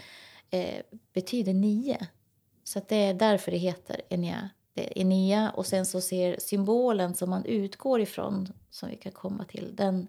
eh, 0.51 0.81
betyder 1.13 1.55
nio. 1.55 2.07
Så 2.65 2.81
det 2.89 2.97
är 2.97 3.15
därför 3.15 3.51
det 3.51 3.59
heter 3.59 4.01
Enea. 4.09 4.51
Det 4.75 5.01
Enea 5.01 5.51
och 5.51 5.67
sen 5.67 5.87
så 5.87 6.01
ser 6.01 6.37
symbolen 6.39 7.15
som 7.15 7.31
man 7.31 7.45
utgår 7.45 8.01
ifrån, 8.01 8.53
som 8.71 8.89
vi 8.89 8.97
kan 8.97 9.13
komma 9.13 9.45
till, 9.45 9.77
den, 9.77 10.09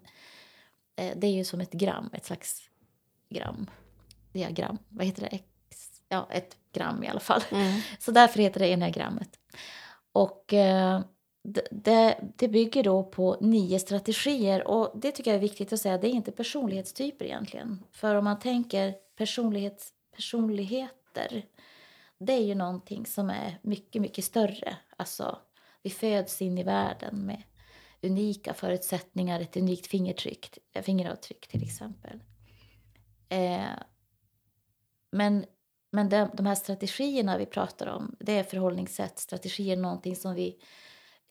eh, 0.96 1.12
det 1.16 1.26
är 1.26 1.32
ju 1.32 1.44
som 1.44 1.60
ett 1.60 1.72
gram, 1.72 2.10
ett 2.12 2.24
slags 2.24 2.62
gram, 3.28 3.70
diagram, 4.32 4.78
vad 4.88 5.06
heter 5.06 5.28
det? 5.30 5.38
Ja, 6.08 6.28
ett 6.30 6.56
gram 6.72 7.04
i 7.04 7.08
alla 7.08 7.20
fall. 7.20 7.42
Mm. 7.50 7.80
Så 7.98 8.10
därför 8.10 8.38
heter 8.38 8.60
det 8.60 8.72
enneagrammet. 8.72 9.38
Och 10.12 10.54
eh, 10.54 11.00
det, 11.70 12.18
det 12.36 12.48
bygger 12.48 12.82
då 12.82 13.02
på 13.02 13.36
nio 13.40 13.78
strategier 13.78 14.68
och 14.68 14.92
det 14.94 15.12
tycker 15.12 15.30
jag 15.30 15.36
är 15.36 15.40
viktigt 15.40 15.72
att 15.72 15.80
säga, 15.80 15.98
det 15.98 16.08
är 16.08 16.12
inte 16.12 16.32
personlighetstyper 16.32 17.24
egentligen. 17.24 17.84
För 17.92 18.14
om 18.14 18.24
man 18.24 18.38
tänker 18.38 18.94
personlighets, 19.16 19.92
personligheter 20.16 21.44
det 22.18 22.32
är 22.32 22.44
ju 22.44 22.54
någonting 22.54 23.06
som 23.06 23.30
är 23.30 23.58
mycket, 23.62 24.02
mycket 24.02 24.24
större. 24.24 24.76
Alltså, 24.96 25.38
vi 25.82 25.90
föds 25.90 26.42
in 26.42 26.58
i 26.58 26.62
världen 26.62 27.26
med 27.26 27.42
unika 28.02 28.54
förutsättningar, 28.54 29.40
ett 29.40 29.56
unikt 29.56 29.86
fingertryck, 29.86 30.58
eh, 30.72 30.82
fingeravtryck 30.82 31.48
till 31.48 31.62
exempel. 31.62 32.20
Eh, 33.28 33.78
men 35.10 35.44
men 35.96 36.08
de, 36.08 36.30
de 36.34 36.46
här 36.46 36.54
strategierna 36.54 37.38
vi 37.38 37.46
pratar 37.46 37.86
om, 37.86 38.16
det 38.20 38.32
är 38.32 38.44
förhållningssätt, 38.44 39.18
strategier, 39.18 39.76
någonting 39.76 40.16
som 40.16 40.34
vi 40.34 40.58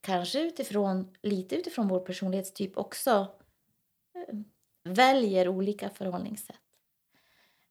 kanske 0.02 0.42
utifrån, 0.42 1.16
lite 1.22 1.56
utifrån 1.56 1.88
vår 1.88 2.00
personlighetstyp 2.00 2.78
också 2.78 3.28
eh, 4.16 4.36
väljer 4.84 5.48
olika 5.48 5.90
förhållningssätt. 5.90 6.56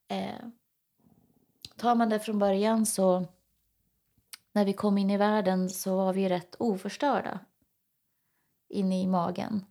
Eh, 0.08 0.48
tar 1.76 1.94
man 1.94 2.08
det 2.08 2.20
från 2.20 2.38
början 2.38 2.86
så 2.86 3.26
när 4.52 4.64
vi 4.64 4.72
kom 4.72 4.98
in 4.98 5.10
i 5.10 5.16
världen 5.16 5.70
så 5.70 5.96
var 5.96 6.12
vi 6.12 6.28
rätt 6.28 6.54
oförstörda 6.58 7.40
inne 8.68 9.02
i 9.02 9.06
magen. 9.06 9.64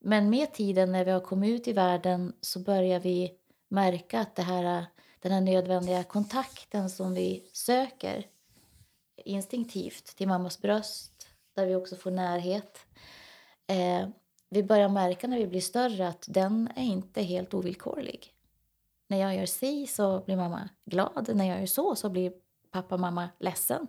Men 0.00 0.30
med 0.30 0.52
tiden 0.52 0.92
när 0.92 1.04
vi 1.04 1.10
har 1.10 1.20
kommit 1.20 1.60
ut 1.60 1.68
i 1.68 1.72
världen 1.72 2.32
så 2.40 2.60
börjar 2.60 3.00
vi 3.00 3.32
märka 3.68 4.20
att 4.20 4.36
det 4.36 4.42
här, 4.42 4.86
den 5.20 5.32
här 5.32 5.40
nödvändiga 5.40 6.04
kontakten 6.04 6.90
som 6.90 7.14
vi 7.14 7.50
söker 7.52 8.26
instinktivt 9.16 10.16
till 10.16 10.28
mammas 10.28 10.60
bröst, 10.60 11.28
där 11.54 11.66
vi 11.66 11.74
också 11.74 11.96
får 11.96 12.10
närhet. 12.10 12.78
Eh, 13.66 14.08
vi 14.50 14.62
börjar 14.62 14.88
märka 14.88 15.26
när 15.26 15.38
vi 15.38 15.46
blir 15.46 15.60
större 15.60 16.08
att 16.08 16.24
den 16.28 16.68
är 16.76 16.84
inte 16.84 17.22
helt 17.22 17.54
ovillkorlig. 17.54 18.33
När 19.06 19.18
jag 19.18 19.36
gör 19.36 19.46
si 19.46 19.86
så 19.86 20.20
blir 20.20 20.36
mamma 20.36 20.68
glad. 20.84 21.30
När 21.34 21.44
jag 21.44 21.58
gör 21.58 21.66
så 21.66 21.96
så 21.96 22.08
blir 22.08 22.32
pappa 22.70 22.94
och 22.94 23.00
mamma 23.00 23.28
ledsen. 23.40 23.86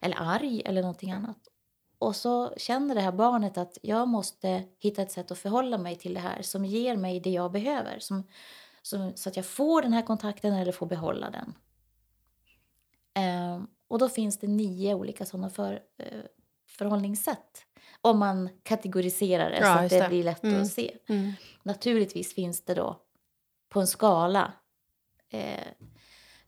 Eller 0.00 0.16
arg 0.20 0.62
eller 0.64 0.82
någonting 0.82 1.12
annat. 1.12 1.38
Och 1.98 2.16
så 2.16 2.54
känner 2.56 2.94
det 2.94 3.00
här 3.00 3.12
barnet 3.12 3.58
att 3.58 3.78
jag 3.82 4.08
måste 4.08 4.64
hitta 4.78 5.02
ett 5.02 5.12
sätt 5.12 5.30
att 5.30 5.38
förhålla 5.38 5.78
mig 5.78 5.96
till 5.96 6.14
det 6.14 6.20
här 6.20 6.42
som 6.42 6.64
ger 6.64 6.96
mig 6.96 7.20
det 7.20 7.30
jag 7.30 7.52
behöver. 7.52 7.98
Som, 7.98 8.24
som, 8.82 9.12
så 9.16 9.28
att 9.28 9.36
jag 9.36 9.46
får 9.46 9.82
den 9.82 9.92
här 9.92 10.02
kontakten 10.02 10.52
eller 10.52 10.72
får 10.72 10.86
behålla 10.86 11.30
den. 11.30 11.54
Eh, 13.14 13.62
och 13.88 13.98
då 13.98 14.08
finns 14.08 14.38
det 14.38 14.46
nio 14.46 14.94
olika 14.94 15.26
sådana 15.26 15.50
för, 15.50 15.72
eh, 15.98 16.20
förhållningssätt. 16.66 17.64
Om 18.00 18.18
man 18.18 18.48
kategoriserar 18.62 19.50
det 19.50 19.58
ja, 19.58 19.78
så 19.78 19.84
att 19.84 19.90
det, 19.90 20.00
det, 20.00 20.08
blir 20.08 20.24
lätt 20.24 20.44
mm. 20.44 20.62
att 20.62 20.68
se. 20.68 20.96
Mm. 21.08 21.32
Naturligtvis 21.62 22.34
finns 22.34 22.64
det 22.64 22.74
då 22.74 23.00
på 23.68 23.80
en 23.80 23.86
skala. 23.86 24.52
Eh, 25.28 25.68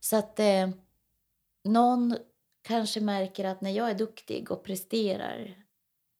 så 0.00 0.16
att 0.16 0.40
eh, 0.40 0.68
någon 1.64 2.16
kanske 2.62 3.00
märker 3.00 3.44
att 3.44 3.60
när 3.60 3.70
jag 3.70 3.90
är 3.90 3.94
duktig 3.94 4.50
och 4.50 4.64
presterar, 4.64 5.64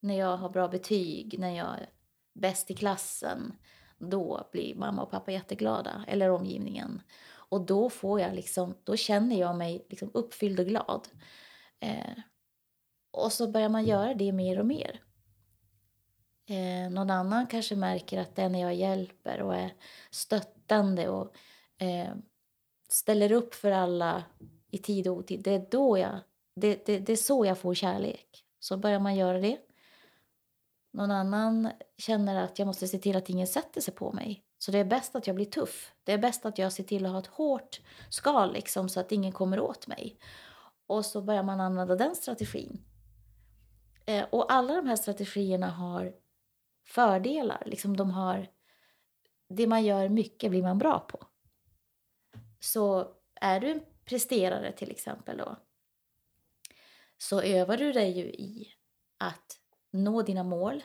när 0.01 0.19
jag 0.19 0.37
har 0.37 0.49
bra 0.49 0.69
betyg, 0.69 1.39
när 1.39 1.57
jag 1.57 1.67
är 1.67 1.89
bäst 2.35 2.71
i 2.71 2.75
klassen, 2.75 3.53
då 3.99 4.49
blir 4.53 4.75
mamma 4.75 5.03
och 5.03 5.11
pappa 5.11 5.33
jätteglada, 5.33 6.05
eller 6.09 6.31
omgivningen. 6.31 7.03
Och 7.33 7.61
då 7.61 7.91
får 7.91 8.21
jag 8.21 8.35
liksom, 8.35 8.75
då 8.85 8.97
känner 8.97 9.41
jag 9.41 9.57
mig 9.57 9.87
liksom 9.89 10.11
uppfylld 10.15 10.61
och 10.61 10.67
glad. 10.67 11.09
Eh, 11.81 12.19
och 13.11 13.33
så 13.33 13.51
börjar 13.51 13.69
man 13.69 13.85
göra 13.85 14.15
det 14.15 14.33
mer 14.33 14.59
och 14.59 14.67
mer. 14.67 15.01
Eh, 16.51 16.91
någon 16.91 17.11
annan 17.11 17.47
kanske 17.47 17.77
märker 17.77 18.19
att 18.19 18.37
det 18.37 18.43
är 18.43 18.49
när 18.49 18.61
jag 18.61 18.75
hjälper 18.75 19.43
och 19.43 19.57
är 19.57 19.75
stöttande 20.11 21.09
och 21.09 21.35
eh, 21.79 22.15
ställer 22.89 23.33
upp 23.33 23.55
för 23.55 23.71
alla 23.71 24.25
i 24.71 24.79
tid 24.79 25.09
och 25.09 25.17
otid. 25.17 25.43
Det 25.43 25.55
är, 25.55 25.67
då 25.71 25.99
jag, 25.99 26.19
det, 26.57 26.87
det, 26.87 26.99
det 26.99 27.13
är 27.13 27.17
så 27.17 27.45
jag 27.45 27.59
får 27.59 27.75
kärlek. 27.75 28.45
Så 28.59 28.77
börjar 28.77 29.01
man 29.01 29.17
göra 29.17 29.41
det. 29.41 29.59
Någon 30.93 31.11
annan 31.11 31.71
känner 31.99 32.45
att 32.45 32.59
jag 32.59 32.67
måste 32.67 32.89
se 32.89 32.99
till 32.99 33.17
att 33.17 33.31
ingen 33.31 33.47
sätter 33.47 33.81
sig 33.81 33.95
på 33.95 34.13
mig. 34.13 34.45
Så 34.59 34.71
det 34.71 34.79
är 34.79 34.85
bäst 34.85 35.17
att 35.17 35.27
jag 35.27 35.37
blir 35.37 35.47
tuff. 35.47 35.95
Det 36.05 36.13
är 36.13 36.19
bäst 36.19 36.47
att 36.47 36.59
jag 36.59 36.73
ser 36.73 36.85
till 36.85 37.07
att 37.07 37.13
ha 37.13 37.19
ett 37.19 37.27
hårt 37.27 37.81
skal 38.09 38.53
liksom, 38.53 38.89
så 38.89 39.01
att 39.01 39.13
ingen 39.13 39.33
kommer 39.33 39.61
åt 39.61 39.87
mig. 39.87 40.19
Och 40.87 41.07
så 41.07 41.23
börjar 41.23 41.43
man 41.43 41.61
använda 41.61 41.97
den 41.97 42.15
strategin. 42.15 42.85
Eh, 44.07 44.25
och 44.31 44.53
alla 44.53 44.75
de 44.75 44.87
här 44.87 44.97
strategierna 44.97 45.71
har 45.71 46.13
fördelar. 46.91 47.63
Liksom 47.67 47.97
de 47.97 48.11
har, 48.11 48.49
det 49.49 49.67
man 49.67 49.85
gör 49.85 50.09
mycket 50.09 50.51
blir 50.51 50.63
man 50.63 50.79
bra 50.79 50.99
på. 50.99 51.27
Så 52.61 53.15
är 53.35 53.61
du 53.61 53.71
en 53.71 53.83
presterare 54.05 54.73
till 54.73 54.91
exempel 54.91 55.37
då, 55.37 55.57
så 57.19 57.41
övar 57.41 57.77
du 57.77 57.93
dig 57.93 58.11
ju 58.11 58.25
i 58.25 58.69
att 59.19 59.59
nå 59.91 60.23
dina 60.23 60.43
mål. 60.43 60.83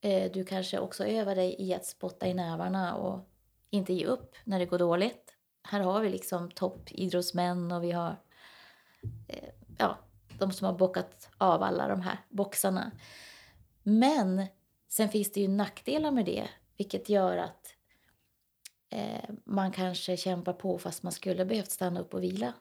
Eh, 0.00 0.32
du 0.32 0.44
kanske 0.44 0.78
också 0.78 1.04
övar 1.04 1.34
dig 1.34 1.56
i 1.58 1.74
att 1.74 1.86
spotta 1.86 2.26
i 2.26 2.34
nävarna 2.34 2.94
och 2.94 3.28
inte 3.70 3.92
ge 3.92 4.06
upp 4.06 4.36
när 4.44 4.58
det 4.58 4.66
går 4.66 4.78
dåligt. 4.78 5.34
Här 5.62 5.80
har 5.80 6.00
vi 6.00 6.08
liksom 6.08 6.50
toppidrottsmän 6.50 7.72
och 7.72 7.84
vi 7.84 7.92
har 7.92 8.16
eh, 9.28 9.48
ja, 9.78 9.98
de 10.38 10.52
som 10.52 10.66
har 10.66 10.74
bockat 10.74 11.30
av 11.38 11.62
alla 11.62 11.88
de 11.88 12.00
här 12.00 12.18
boxarna. 12.28 12.90
Men 13.82 14.46
Sen 14.92 15.08
finns 15.08 15.32
det 15.32 15.40
ju 15.40 15.48
nackdelar 15.48 16.10
med 16.10 16.24
det, 16.24 16.48
vilket 16.76 17.08
gör 17.08 17.36
att 17.36 17.74
eh, 18.88 19.30
man 19.44 19.72
kanske 19.72 20.16
kämpar 20.16 20.52
på 20.52 20.78
fast 20.78 21.02
man 21.02 21.12
skulle 21.12 21.44
behövt 21.44 21.70
stanna 21.70 22.00
upp 22.00 22.14
och 22.14 22.22
vila. 22.22 22.52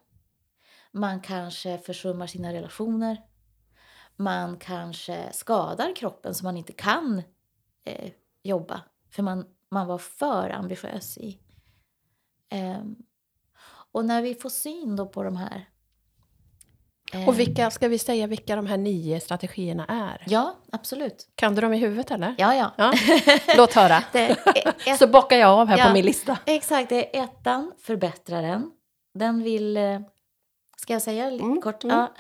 Man 0.92 1.22
kanske 1.22 1.78
försummar 1.78 2.28
sina 2.28 2.54
relationer. 2.54 3.22
man 4.16 4.58
kanske 4.58 5.34
skadar 5.34 5.96
kroppen 5.96 6.36
så 6.36 6.46
man 6.46 6.58
inte 6.58 6.74
kan 6.74 7.22
eh, 7.84 8.12
jobba 8.44 8.82
för 9.10 9.24
man, 9.24 9.46
man 9.70 9.88
var 9.88 9.98
för 9.98 10.50
ambitiös 10.50 11.18
i. 11.18 11.40
Eh, 12.50 12.84
och 13.92 14.06
när 14.06 14.22
vi 14.22 14.36
får 14.36 14.50
syn 14.50 14.96
då 14.96 15.08
på 15.08 15.24
de 15.24 15.36
här 15.36 15.70
och 17.28 17.40
vilka, 17.40 17.72
ska 17.72 17.88
vi 17.88 18.00
säga 18.00 18.28
vilka 18.28 18.56
de 18.56 18.68
här 18.68 18.78
nio 18.78 19.20
strategierna 19.20 19.86
är? 19.86 20.24
Ja, 20.28 20.56
absolut. 20.72 21.28
Kan 21.36 21.56
du 21.56 21.62
dem 21.62 21.74
i 21.74 21.78
huvudet 21.78 22.12
eller? 22.12 22.36
Ja, 22.38 22.56
ja. 22.56 22.72
ja. 22.78 22.94
Låt 23.58 23.74
höra. 23.74 24.04
ett, 24.14 25.00
Så 25.00 25.08
bockar 25.08 25.38
jag 25.38 25.50
av 25.50 25.68
här 25.68 25.78
ja, 25.78 25.86
på 25.86 25.94
min 25.94 26.06
lista. 26.06 26.38
Exakt, 26.46 26.90
det 26.90 27.18
är 27.18 27.24
ettan, 27.24 27.72
förbättraren. 27.82 28.72
Den 29.14 29.44
vill... 29.44 29.78
Eh, 29.78 30.00
ska 30.78 30.94
jag 30.94 31.02
säga 31.02 31.30
lite 31.30 31.44
mm, 31.44 31.62
kort? 31.62 31.84
Mm. 31.84 31.98
Ja. 31.98 32.14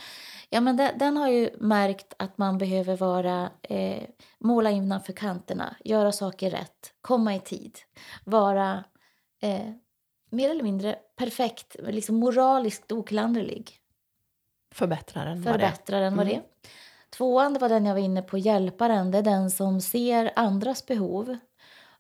ja, 0.49 0.61
men 0.61 0.77
den, 0.77 0.97
den, 0.97 1.17
har 1.17 1.27
ju 1.27 1.49
märkt 1.59 2.13
att 2.17 2.37
man 2.37 2.57
behöver 2.57 2.97
vara... 2.97 3.49
Eh, 3.61 4.03
måla 4.39 4.71
innanför 4.71 5.13
kanterna, 5.13 5.75
göra 5.83 6.11
saker 6.11 6.49
rätt, 6.49 6.93
komma 7.01 7.35
i 7.35 7.39
tid, 7.39 7.77
vara 8.25 8.83
eh, 9.41 9.71
mer 10.31 10.49
eller 10.49 10.63
mindre 10.63 10.95
perfekt, 11.17 11.75
liksom 11.79 12.15
moraliskt 12.15 12.91
oklanderlig. 12.91 13.79
Förbättraren 14.72 15.43
Förbättraren 15.43 16.17
var 16.17 16.26
det. 16.26 16.34
Mm. 16.34 16.45
Tvåan 17.09 17.53
det 17.53 17.59
var 17.59 17.70
den 17.70 17.86
jag 17.86 17.93
var 17.93 18.01
inne 18.01 18.22
på, 18.22 18.38
hjälparen. 18.38 19.11
Det 19.11 19.17
är 19.17 19.24
den 19.24 19.51
som 19.51 19.82
ser 19.82 20.32
andras 20.36 20.86
behov 20.86 21.38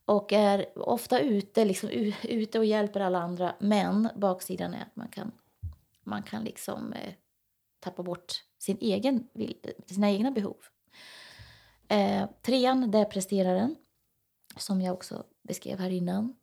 och 0.05 0.33
är 0.33 0.79
ofta 0.79 1.19
ute, 1.19 1.65
liksom, 1.65 1.89
ute 2.23 2.59
och 2.59 2.65
hjälper 2.65 2.99
alla 2.99 3.19
andra. 3.19 3.55
Men 3.59 4.09
baksidan 4.15 4.73
är 4.73 4.81
att 4.81 4.95
man 4.95 5.07
kan, 5.07 5.31
man 6.03 6.23
kan 6.23 6.43
liksom 6.43 6.93
eh, 6.93 7.13
tappa 7.79 8.03
bort 8.03 8.33
sin 8.59 8.77
egen, 8.81 9.27
sina 9.85 10.09
egna 10.09 10.31
behov. 10.31 10.57
Eh, 11.87 12.29
trean, 12.41 12.91
det 12.91 12.99
är 12.99 13.05
presteraren, 13.05 13.75
som 14.57 14.81
jag 14.81 14.93
också 14.93 15.23
beskrev 15.43 15.79
här 15.79 15.89
innan. 15.89 16.35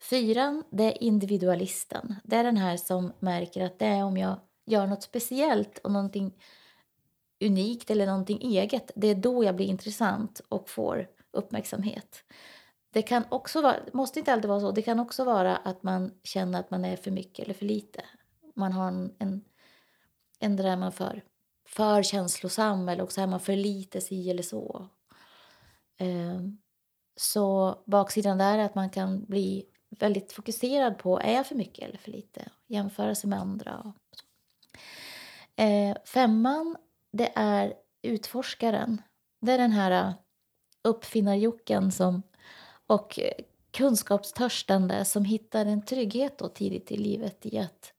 Fyran, 0.00 0.64
det 0.70 0.84
är 0.84 1.02
individualisten. 1.02 2.14
Det 2.24 2.36
är 2.36 2.44
den 2.44 2.56
här 2.56 2.76
som 2.76 3.12
märker 3.18 3.64
att 3.64 3.78
det 3.78 3.86
är 3.86 4.04
om 4.04 4.16
jag 4.16 4.40
gör 4.70 4.86
något 4.86 5.02
speciellt 5.02 5.78
och 5.78 5.92
någonting 5.92 6.34
unikt 7.40 7.90
eller 7.90 8.06
någonting 8.06 8.38
eget, 8.42 8.90
det 8.96 9.06
är 9.06 9.14
då 9.14 9.44
jag 9.44 9.56
blir 9.56 9.66
intressant 9.66 10.40
och 10.48 10.70
får 10.70 11.08
uppmärksamhet. 11.30 12.24
Det 12.92 13.02
kan 13.02 13.24
också 13.28 13.60
vara, 13.62 13.76
måste 13.92 14.18
inte 14.18 14.32
alltid 14.32 14.48
vara 14.48 14.60
så, 14.60 14.70
det 14.70 14.82
kan 14.82 15.00
också 15.00 15.24
vara 15.24 15.56
att 15.56 15.82
man 15.82 16.10
känner 16.22 16.60
att 16.60 16.70
man 16.70 16.84
är 16.84 16.96
för 16.96 17.10
mycket 17.10 17.44
eller 17.44 17.54
för 17.54 17.66
lite. 17.66 18.04
Man 18.54 18.72
har 18.72 18.88
en, 18.88 19.14
en, 19.18 19.44
en 20.38 20.56
där 20.56 20.76
man 20.76 20.92
för, 20.92 21.24
för 21.66 22.02
känslosam 22.02 22.88
eller 22.88 23.02
också 23.02 23.20
är 23.20 23.26
man 23.26 23.40
för 23.40 23.56
lite 23.56 24.00
si 24.00 24.30
eller 24.30 24.42
så. 24.42 24.88
Um, 26.00 26.58
så 27.16 27.78
baksidan 27.86 28.38
där 28.38 28.58
är 28.58 28.64
att 28.64 28.74
man 28.74 28.90
kan 28.90 29.24
bli 29.24 29.66
väldigt 29.90 30.32
fokuserad 30.32 30.98
på, 30.98 31.20
är 31.20 31.34
jag 31.34 31.46
för 31.46 31.54
mycket 31.54 31.88
eller 31.88 31.98
för 31.98 32.10
lite? 32.10 32.50
Jämföra 32.66 33.14
sig 33.14 33.30
med 33.30 33.40
andra. 33.40 33.92
Eh, 35.60 35.96
femman, 36.04 36.76
det 37.12 37.32
är 37.34 37.74
utforskaren. 38.02 39.02
Det 39.40 39.52
är 39.52 39.58
den 39.58 39.72
här 39.72 39.90
eh, 39.90 40.14
uppfinnarjocken 40.84 41.92
som, 41.92 42.22
och 42.86 43.18
eh, 43.18 43.44
kunskapstörstande 43.70 45.04
som 45.04 45.24
hittar 45.24 45.66
en 45.66 45.84
trygghet 45.84 46.38
då 46.38 46.48
tidigt 46.48 46.92
i 46.92 46.96
livet 46.96 47.46
i 47.46 47.58
att 47.58 47.92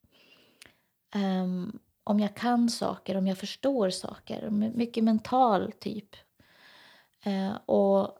um, 1.15 1.79
om 2.03 2.19
jag 2.19 2.35
kan 2.35 2.69
saker, 2.69 3.17
om 3.17 3.27
jag 3.27 3.37
förstår 3.37 3.89
saker, 3.89 4.49
mycket 4.49 5.03
mental 5.03 5.71
typ. 5.71 6.15
Uh, 7.27 7.55
och 7.65 8.17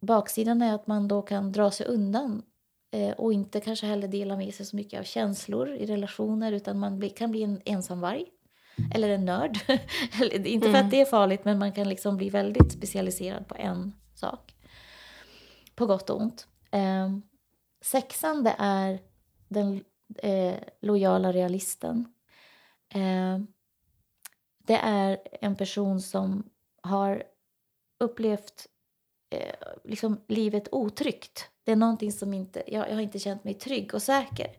baksidan 0.00 0.62
är 0.62 0.74
att 0.74 0.86
man 0.86 1.08
då 1.08 1.22
kan 1.22 1.52
dra 1.52 1.70
sig 1.70 1.86
undan 1.86 2.42
och 3.16 3.32
inte 3.32 3.60
kanske 3.60 3.86
heller 3.86 4.08
dela 4.08 4.36
med 4.36 4.54
sig 4.54 4.66
så 4.66 4.76
mycket 4.76 5.00
av 5.00 5.04
känslor 5.04 5.68
i 5.68 5.86
relationer 5.86 6.52
utan 6.52 6.78
man 6.78 7.10
kan 7.10 7.30
bli 7.30 7.42
en 7.42 7.60
ensamvarg 7.64 8.26
eller 8.94 9.08
en 9.08 9.24
nörd. 9.24 9.58
inte 10.32 10.66
för 10.66 10.74
att 10.74 10.80
mm. 10.80 10.90
det 10.90 11.00
är 11.00 11.04
farligt, 11.04 11.44
men 11.44 11.58
man 11.58 11.72
kan 11.72 11.88
liksom 11.88 12.16
bli 12.16 12.30
väldigt 12.30 12.72
specialiserad 12.72 13.48
på 13.48 13.54
en 13.54 13.92
sak. 14.14 14.54
På 15.74 15.86
gott 15.86 16.10
och 16.10 16.20
ont. 16.20 16.46
Eh, 16.70 17.10
sexan, 17.80 18.44
det 18.44 18.54
är 18.58 19.00
den 19.48 19.84
eh, 20.18 20.54
lojala 20.80 21.32
realisten. 21.32 22.14
Eh, 22.94 23.38
det 24.58 24.76
är 24.76 25.18
en 25.40 25.56
person 25.56 26.00
som 26.00 26.50
har 26.82 27.22
upplevt 27.98 28.66
eh, 29.32 29.54
liksom 29.84 30.20
livet 30.28 30.68
otryggt. 30.72 31.50
Det 31.64 31.72
är 31.72 31.76
någonting 31.76 32.12
som 32.12 32.34
inte, 32.34 32.62
jag, 32.66 32.88
jag 32.88 32.94
har 32.94 33.00
inte 33.00 33.18
känt 33.18 33.44
mig 33.44 33.54
trygg 33.54 33.94
och 33.94 34.02
säker. 34.02 34.50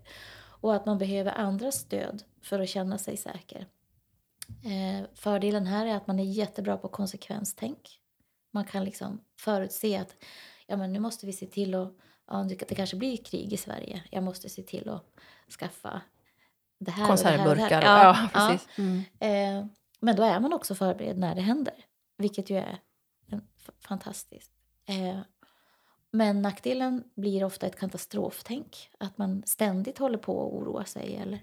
Och 0.61 0.75
att 0.75 0.85
man 0.85 0.97
behöver 0.97 1.31
andras 1.31 1.75
stöd 1.75 2.23
för 2.41 2.59
att 2.59 2.69
känna 2.69 2.97
sig 2.97 3.17
säker. 3.17 3.67
Eh, 4.47 5.07
fördelen 5.13 5.65
här 5.65 5.85
är 5.85 5.95
att 5.95 6.07
man 6.07 6.19
är 6.19 6.23
jättebra 6.23 6.77
på 6.77 6.87
konsekvenstänk. 6.87 7.99
Man 8.51 8.65
kan 8.65 8.85
liksom 8.85 9.21
förutse 9.39 9.97
att 9.97 10.15
ja, 10.67 10.77
men 10.77 10.93
nu 10.93 10.99
måste 10.99 11.25
vi 11.25 11.33
se 11.33 11.45
till 11.45 11.75
att 11.75 11.93
ja, 12.27 12.47
det 12.67 12.75
kanske 12.75 12.95
blir 12.95 13.17
krig 13.17 13.53
i 13.53 13.57
Sverige. 13.57 14.03
Jag 14.11 14.23
måste 14.23 14.49
se 14.49 14.63
till 14.63 14.89
att 14.89 15.05
skaffa 15.59 16.01
det 16.79 16.91
här 16.91 17.07
Konservburkar. 17.07 17.51
Och 17.51 17.57
det 17.57 17.75
här, 17.75 17.79
och 17.79 17.79
det 17.79 17.89
här. 17.89 18.05
Ja, 18.05 18.29
ja, 18.33 18.49
precis. 18.49 18.77
Mm. 18.77 19.03
Eh, 19.19 19.67
men 19.99 20.15
då 20.15 20.23
är 20.23 20.39
man 20.39 20.53
också 20.53 20.75
förberedd 20.75 21.17
när 21.17 21.35
det 21.35 21.41
händer, 21.41 21.85
vilket 22.17 22.49
ju 22.49 22.57
är 22.57 22.79
fantastiskt. 23.79 24.51
Eh, 24.85 25.19
men 26.11 26.41
nackdelen 26.41 27.03
blir 27.15 27.43
ofta 27.43 27.67
ett 27.67 27.79
katastroftänk, 27.79 28.89
att 28.97 29.17
man 29.17 29.43
ständigt 29.45 29.97
håller 29.97 30.17
på 30.17 30.47
att 30.47 30.53
oroa 30.53 30.85
sig 30.85 31.15
eller 31.15 31.39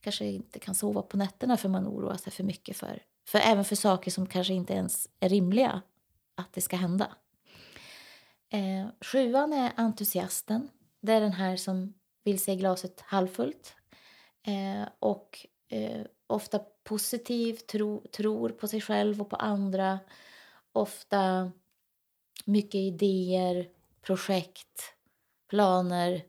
kanske 0.00 0.26
inte 0.26 0.58
kan 0.58 0.74
sova 0.74 1.02
på 1.02 1.16
nätterna 1.16 1.56
för 1.56 1.68
man 1.68 1.86
oroar 1.86 2.16
sig 2.16 2.32
för 2.32 2.44
mycket 2.44 2.76
för, 2.76 3.02
för 3.28 3.38
även 3.38 3.64
för 3.64 3.76
saker 3.76 4.10
som 4.10 4.26
kanske 4.26 4.54
inte 4.54 4.72
ens 4.72 5.08
är 5.20 5.28
rimliga 5.28 5.82
att 6.34 6.52
det 6.52 6.60
ska 6.60 6.76
hända. 6.76 7.16
Eh, 8.48 8.86
sjuan 9.00 9.52
är 9.52 9.72
entusiasten. 9.76 10.68
Det 11.00 11.12
är 11.12 11.20
den 11.20 11.32
här 11.32 11.56
som 11.56 11.94
vill 12.24 12.40
se 12.40 12.56
glaset 12.56 13.00
halvfullt 13.00 13.76
eh, 14.46 14.88
och 14.98 15.46
eh, 15.68 16.02
ofta 16.26 16.58
positiv, 16.84 17.54
tro, 17.54 18.06
tror 18.12 18.48
på 18.48 18.68
sig 18.68 18.80
själv 18.80 19.20
och 19.20 19.30
på 19.30 19.36
andra. 19.36 19.98
Ofta 20.72 21.52
mycket 22.44 22.74
idéer, 22.74 23.68
projekt, 24.02 24.94
planer 25.50 26.22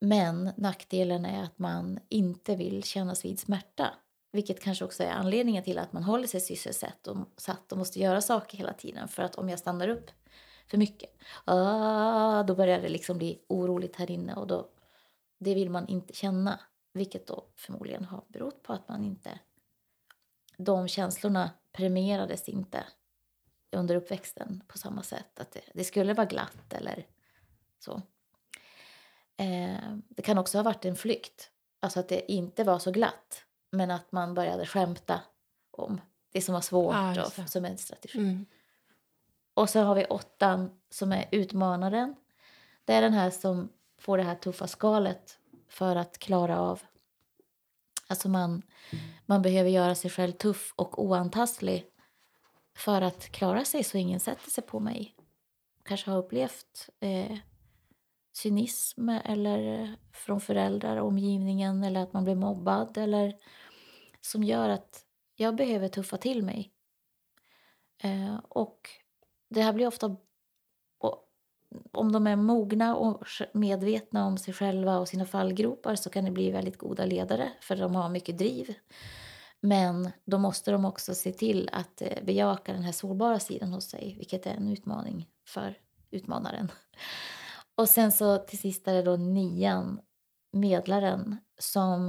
men 0.00 0.52
nackdelen 0.56 1.24
är 1.24 1.42
att 1.42 1.58
man 1.58 1.98
inte 2.08 2.56
vill 2.56 2.82
kännas 2.82 3.24
vid 3.24 3.40
smärta. 3.40 3.94
Vilket 4.32 4.60
kanske 4.60 4.84
också 4.84 5.02
är 5.02 5.10
anledningen 5.10 5.64
till 5.64 5.78
att 5.78 5.92
man 5.92 6.02
håller 6.02 6.26
sig 6.26 6.40
sysselsatt 6.40 7.06
och, 7.06 7.16
satt 7.36 7.72
och 7.72 7.78
måste 7.78 8.00
göra 8.00 8.20
saker 8.20 8.58
hela 8.58 8.72
tiden. 8.72 9.08
För 9.08 9.22
att 9.22 9.34
om 9.34 9.48
jag 9.48 9.58
stannar 9.58 9.88
upp 9.88 10.10
för 10.66 10.78
mycket, 10.78 11.10
ah, 11.44 12.42
då 12.42 12.54
börjar 12.54 12.80
det 12.80 12.88
liksom 12.88 13.18
bli 13.18 13.40
oroligt 13.46 13.96
här 13.96 14.10
inne 14.10 14.34
och 14.34 14.46
då, 14.46 14.68
det 15.38 15.54
vill 15.54 15.70
man 15.70 15.88
inte 15.88 16.14
känna. 16.14 16.60
Vilket 16.92 17.26
då 17.26 17.44
förmodligen 17.54 18.04
har 18.04 18.24
berott 18.28 18.62
på 18.62 18.72
att 18.72 18.88
man 18.88 19.04
inte... 19.04 19.38
De 20.58 20.88
känslorna 20.88 21.50
premierades 21.72 22.48
inte 22.48 22.84
under 23.76 23.94
uppväxten 23.94 24.62
på 24.68 24.78
samma 24.78 25.02
sätt. 25.02 25.40
Att 25.40 25.50
det, 25.52 25.60
det 25.74 25.84
skulle 25.84 26.14
vara 26.14 26.26
glatt 26.26 26.72
eller 26.72 27.06
så. 27.78 28.02
Eh, 29.36 29.96
det 30.08 30.22
kan 30.22 30.38
också 30.38 30.58
ha 30.58 30.62
varit 30.62 30.84
en 30.84 30.96
flykt. 30.96 31.50
Alltså 31.80 32.00
att 32.00 32.08
det 32.08 32.32
inte 32.32 32.64
var 32.64 32.78
så 32.78 32.90
glatt. 32.90 33.44
Men 33.70 33.90
att 33.90 34.12
man 34.12 34.34
började 34.34 34.66
skämta 34.66 35.20
om 35.70 36.00
det 36.32 36.40
som 36.40 36.54
var 36.54 36.60
svårt 36.60 36.94
ah, 36.94 37.24
och, 37.24 37.50
som 37.50 37.64
en 37.64 37.78
strategi. 37.78 38.18
Mm. 38.18 38.46
Och 39.54 39.70
så 39.70 39.80
har 39.80 39.94
vi 39.94 40.04
åttan 40.04 40.80
som 40.90 41.12
är 41.12 41.28
utmanaren. 41.30 42.14
Det 42.84 42.92
är 42.92 43.02
den 43.02 43.12
här 43.12 43.30
som 43.30 43.68
får 43.98 44.18
det 44.18 44.24
här 44.24 44.34
tuffa 44.34 44.66
skalet 44.66 45.38
för 45.68 45.96
att 45.96 46.18
klara 46.18 46.60
av... 46.60 46.82
Alltså 48.08 48.28
man, 48.28 48.62
man 49.26 49.42
behöver 49.42 49.70
göra 49.70 49.94
sig 49.94 50.10
själv 50.10 50.32
tuff 50.32 50.72
och 50.76 51.04
oantastlig 51.04 51.84
för 52.76 53.02
att 53.02 53.28
klara 53.28 53.64
sig 53.64 53.84
så 53.84 53.98
ingen 53.98 54.20
sätter 54.20 54.50
sig 54.50 54.64
på 54.64 54.80
mig. 54.80 55.14
Kanske 55.82 56.10
har 56.10 56.18
upplevt 56.18 56.90
eh, 57.00 57.38
cynism 58.32 59.08
eller 59.08 59.82
eh, 59.82 59.88
från 60.12 60.40
föräldrar, 60.40 60.96
omgivningen 60.96 61.84
eller 61.84 62.00
att 62.00 62.12
man 62.12 62.24
blir 62.24 62.34
mobbad 62.34 62.98
eller 62.98 63.34
som 64.20 64.42
gör 64.44 64.68
att 64.68 65.04
jag 65.36 65.56
behöver 65.56 65.88
tuffa 65.88 66.16
till 66.16 66.42
mig. 66.42 66.72
Eh, 68.02 68.36
och 68.48 68.90
det 69.48 69.62
här 69.62 69.72
blir 69.72 69.86
ofta 69.86 70.16
om 71.92 72.12
de 72.12 72.26
är 72.26 72.36
mogna 72.36 72.96
och 72.96 73.24
medvetna 73.52 74.26
om 74.26 74.38
sig 74.38 74.54
själva 74.54 74.98
och 74.98 75.08
sina 75.08 75.26
fallgropar 75.26 75.94
så 75.94 76.10
kan 76.10 76.24
de 76.24 76.30
bli 76.30 76.50
väldigt 76.50 76.78
goda 76.78 77.04
ledare 77.04 77.52
för 77.60 77.76
de 77.76 77.94
har 77.94 78.08
mycket 78.08 78.38
driv. 78.38 78.74
Men 79.60 80.10
då 80.24 80.38
måste 80.38 80.70
de 80.70 80.84
också 80.84 81.14
se 81.14 81.32
till 81.32 81.68
att 81.72 82.02
eh, 82.02 82.24
bejaka 82.24 82.72
den 82.72 82.82
här 82.82 82.92
sårbara 82.92 83.40
sidan 83.40 83.72
hos 83.72 83.90
sig, 83.90 84.14
vilket 84.18 84.46
är 84.46 84.50
en 84.50 84.68
utmaning 84.68 85.28
för 85.48 85.78
utmanaren. 86.10 86.72
Och 87.74 87.88
sen 87.88 88.12
så 88.12 88.38
till 88.38 88.58
sist 88.58 88.88
är 88.88 88.94
det 88.94 89.02
då 89.02 89.16
nian, 89.16 90.00
medlaren, 90.52 91.36
som 91.58 92.08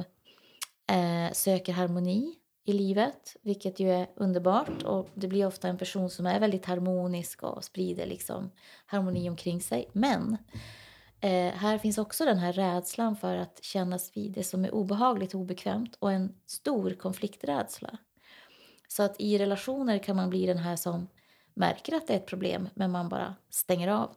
eh, 0.91 1.31
söker 1.33 1.73
harmoni 1.73 2.35
i 2.65 2.73
livet, 2.73 3.35
vilket 3.41 3.79
ju 3.79 3.91
är 3.91 4.09
underbart. 4.15 4.83
Och 4.83 5.09
Det 5.13 5.27
blir 5.27 5.47
ofta 5.47 5.67
en 5.67 5.77
person 5.77 6.09
som 6.09 6.25
är 6.25 6.39
väldigt 6.39 6.65
harmonisk 6.65 7.43
och 7.43 7.63
sprider 7.63 8.05
liksom 8.05 8.51
harmoni 8.85 9.29
omkring 9.29 9.61
sig. 9.61 9.89
Men 9.93 10.37
eh, 11.21 11.53
här 11.53 11.77
finns 11.77 11.97
också 11.97 12.25
den 12.25 12.37
här 12.37 12.53
rädslan 12.53 13.15
för 13.15 13.37
att 13.37 13.63
kännas 13.63 14.17
vid 14.17 14.31
det 14.31 14.43
som 14.43 14.65
är 14.65 14.73
obehagligt 14.73 15.33
och 15.33 15.41
obekvämt 15.41 15.95
och 15.99 16.11
en 16.11 16.35
stor 16.45 16.91
konflikträdsla. 16.91 17.97
Så 18.87 19.03
att 19.03 19.15
i 19.19 19.37
relationer 19.37 19.97
kan 19.97 20.15
man 20.15 20.29
bli 20.29 20.45
den 20.45 20.57
här 20.57 20.75
som 20.75 21.07
märker 21.53 21.95
att 21.95 22.07
det 22.07 22.13
är 22.13 22.17
ett 22.17 22.27
problem 22.27 22.69
men 22.73 22.91
man 22.91 23.09
bara 23.09 23.35
stänger 23.49 23.87
av. 23.87 24.15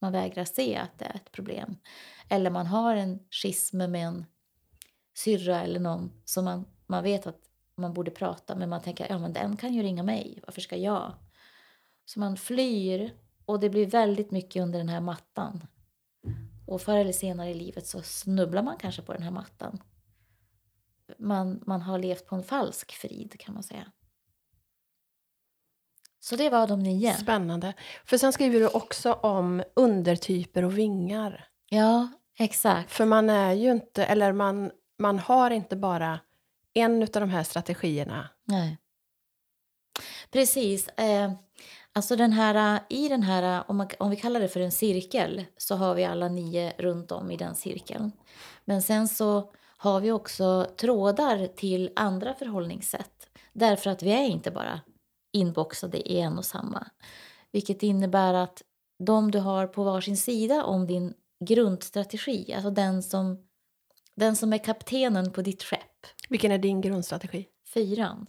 Man 0.00 0.12
vägrar 0.12 0.44
se 0.44 0.76
att 0.76 0.98
det 0.98 1.04
är 1.04 1.14
ett 1.14 1.32
problem. 1.32 1.76
Eller 2.28 2.50
man 2.50 2.66
har 2.66 2.96
en 2.96 3.18
schism 3.30 3.78
med 3.78 4.06
en 4.06 4.24
syrra 5.14 5.62
eller 5.62 5.80
någon 5.80 6.12
som 6.24 6.44
man, 6.44 6.64
man 6.86 7.02
vet 7.02 7.26
att 7.26 7.40
man 7.76 7.92
borde 7.92 8.10
prata 8.10 8.54
men 8.54 8.68
man 8.68 8.82
tänker 8.82 9.06
ja 9.08 9.18
men 9.18 9.32
den 9.32 9.56
kan 9.56 9.74
ju 9.74 9.82
ringa 9.82 10.02
mig, 10.02 10.40
varför 10.46 10.60
ska 10.60 10.76
jag? 10.76 11.14
Så 12.04 12.20
man 12.20 12.36
flyr 12.36 13.16
och 13.44 13.60
det 13.60 13.70
blir 13.70 13.86
väldigt 13.86 14.30
mycket 14.30 14.62
under 14.62 14.78
den 14.78 14.88
här 14.88 15.00
mattan. 15.00 15.66
Och 16.72 16.82
förr 16.82 16.96
eller 16.96 17.12
senare 17.12 17.50
i 17.50 17.54
livet 17.54 17.86
så 17.86 18.02
snubblar 18.02 18.62
man 18.62 18.76
kanske 18.76 19.02
på 19.02 19.12
den 19.12 19.22
här 19.22 19.30
mattan. 19.30 19.82
Man, 21.18 21.62
man 21.66 21.82
har 21.82 21.98
levt 21.98 22.26
på 22.26 22.36
en 22.36 22.42
falsk 22.42 22.92
frid 22.92 23.40
kan 23.40 23.54
man 23.54 23.62
säga. 23.62 23.92
Så 26.20 26.36
det 26.36 26.50
var 26.50 26.66
de 26.66 26.80
nio. 26.80 27.14
Spännande. 27.14 27.74
För 28.04 28.18
sen 28.18 28.32
skriver 28.32 28.60
du 28.60 28.68
också 28.68 29.12
om 29.12 29.62
undertyper 29.76 30.64
och 30.64 30.78
vingar. 30.78 31.48
Ja, 31.68 32.08
exakt. 32.38 32.92
För 32.92 33.04
man 33.04 33.30
är 33.30 33.52
ju 33.52 33.72
inte, 33.72 34.04
eller 34.04 34.32
man, 34.32 34.70
man 34.98 35.18
har 35.18 35.50
inte 35.50 35.76
bara 35.76 36.20
en 36.72 37.02
av 37.02 37.08
de 37.08 37.30
här 37.30 37.44
strategierna. 37.44 38.28
Nej. 38.44 38.78
Precis. 40.30 40.88
Eh, 40.88 41.32
alltså 41.92 42.16
den 42.16 42.32
här, 42.32 42.80
I 42.88 43.08
den 43.08 43.22
här, 43.22 43.64
om, 43.70 43.76
man, 43.76 43.88
om 43.98 44.10
vi 44.10 44.16
kallar 44.16 44.40
det 44.40 44.48
för 44.48 44.60
en 44.60 44.72
cirkel, 44.72 45.44
så 45.56 45.76
har 45.76 45.94
vi 45.94 46.04
alla 46.04 46.28
nio 46.28 46.72
runt 46.78 47.12
om 47.12 47.30
i 47.30 47.36
den 47.36 47.54
cirkeln. 47.54 48.12
Men 48.64 48.82
sen 48.82 49.08
så 49.08 49.52
har 49.76 50.00
vi 50.00 50.12
också 50.12 50.66
trådar 50.76 51.46
till 51.46 51.90
andra 51.96 52.34
förhållningssätt. 52.34 53.28
Därför 53.52 53.90
att 53.90 54.02
vi 54.02 54.12
är 54.12 54.24
inte 54.24 54.50
bara 54.50 54.80
inboxade 55.32 56.10
i 56.10 56.20
en 56.20 56.38
och 56.38 56.44
samma. 56.44 56.86
Vilket 57.52 57.82
innebär 57.82 58.34
att 58.34 58.62
de 58.98 59.30
du 59.30 59.38
har 59.38 59.66
på 59.66 59.84
varsin 59.84 60.16
sida 60.16 60.64
om 60.64 60.86
din 60.86 61.14
grundstrategi, 61.44 62.52
alltså 62.54 62.70
den 62.70 63.02
som, 63.02 63.38
den 64.16 64.36
som 64.36 64.52
är 64.52 64.58
kaptenen 64.58 65.32
på 65.32 65.42
ditt 65.42 65.62
skepp. 65.62 66.06
Vilken 66.28 66.52
är 66.52 66.58
din 66.58 66.80
grundstrategi? 66.80 67.46
Fyran. 67.74 68.26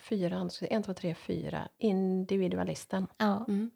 Fyran, 0.00 0.50
så 0.50 0.66
en, 0.70 0.82
två, 0.82 0.94
tre, 0.94 1.14
fyra. 1.14 1.68
Individualisten. 1.78 3.06
Ja. 3.18 3.46
Mm. 3.48 3.70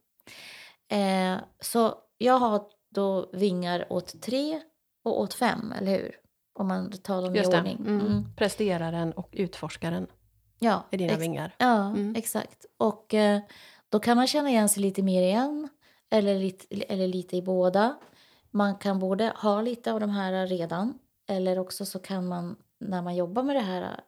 Eh, 0.88 1.44
så 1.60 1.94
jag 2.18 2.38
har 2.38 2.64
då 2.90 3.30
vingar 3.32 3.92
åt 3.92 4.22
tre 4.22 4.60
och 5.02 5.20
åt 5.20 5.34
fem, 5.34 5.72
eller 5.72 5.92
hur? 5.92 6.16
Om 6.52 6.68
man 6.68 6.90
tar 6.92 7.22
dem 7.22 7.34
Just 7.34 7.48
i 7.48 7.52
det. 7.52 7.58
ordning. 7.58 7.76
Mm. 7.76 8.00
Mm. 8.06 8.24
Presteraren 8.36 9.12
och 9.12 9.28
utforskaren 9.32 10.06
Ja, 10.58 10.82
är 10.90 10.98
dina 10.98 11.12
ex- 11.12 11.22
vingar. 11.22 11.54
Ja, 11.58 11.86
Mm. 11.86 12.14
exakt. 12.16 12.66
Och 12.76 13.14
eh, 13.14 13.40
då 13.88 13.98
kan 14.00 14.16
man 14.16 14.26
känna 14.26 14.50
igen 14.50 14.68
sig 14.68 14.82
lite 14.82 15.02
mer 15.02 15.22
i 15.22 15.30
en 15.30 15.68
eller 16.10 16.38
lite, 16.38 16.82
eller 16.88 17.06
lite 17.06 17.36
i 17.36 17.42
båda. 17.42 17.96
Man 18.50 18.76
kan 18.78 18.98
både 18.98 19.32
ha 19.36 19.60
lite 19.60 19.92
av 19.92 20.00
de 20.00 20.10
här 20.10 20.46
redan 20.46 20.98
eller 21.28 21.58
också 21.58 21.84
så 21.86 21.98
kan 21.98 22.26
man 22.28 22.56
när 22.80 23.02
man 23.02 23.16
jobbar 23.16 23.42
med 23.42 23.56
det 23.56 23.60
här 23.60 24.00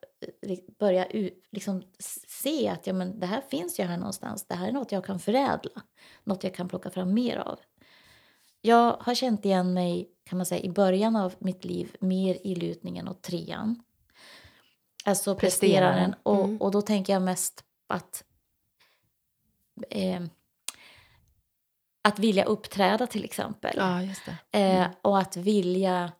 börja 0.79 1.07
u- 1.11 1.35
liksom 1.53 1.83
se 2.29 2.69
att 2.69 2.87
ja, 2.87 2.93
men 2.93 3.21
det 3.21 3.27
här 3.27 3.41
finns 3.41 3.81
ju 3.81 3.85
här 3.85 3.97
någonstans. 3.99 4.47
Det 4.47 4.55
här 4.55 4.69
är 4.69 4.73
något 4.73 4.93
jag 4.93 5.05
kan 5.05 5.19
förädla, 5.19 5.83
något 6.25 6.45
jag 6.45 6.55
kan 6.55 6.69
plocka 6.69 6.91
fram 6.91 7.15
mer 7.15 7.37
av. 7.37 7.59
Jag 8.61 8.97
har 9.01 9.15
känt 9.15 9.45
igen 9.45 9.73
mig 9.75 10.11
kan 10.25 10.37
man 10.39 10.47
säga, 10.47 10.61
i 10.63 10.71
början 10.71 11.17
av 11.17 11.35
mitt 11.39 11.65
liv 11.65 11.97
mer 12.01 12.39
i 12.47 12.55
lutningen 12.55 13.09
och 13.09 13.23
trean. 13.23 13.83
Alltså 15.05 15.35
Presteraren. 15.35 16.15
Och, 16.23 16.45
Mm. 16.45 16.57
och 16.61 16.71
då 16.71 16.83
tänker 16.83 17.13
jag 17.13 17.23
mest 17.23 17.65
att 17.87 18.25
eh, 19.91 20.23
att 22.03 22.19
vilja 22.19 22.45
uppträda 22.45 23.07
till 23.07 23.25
exempel. 23.25 23.75
Ja. 23.77 24.03
Eh, 24.61 24.87
och 25.03 25.19
att 25.19 25.37
vilja 25.37 26.13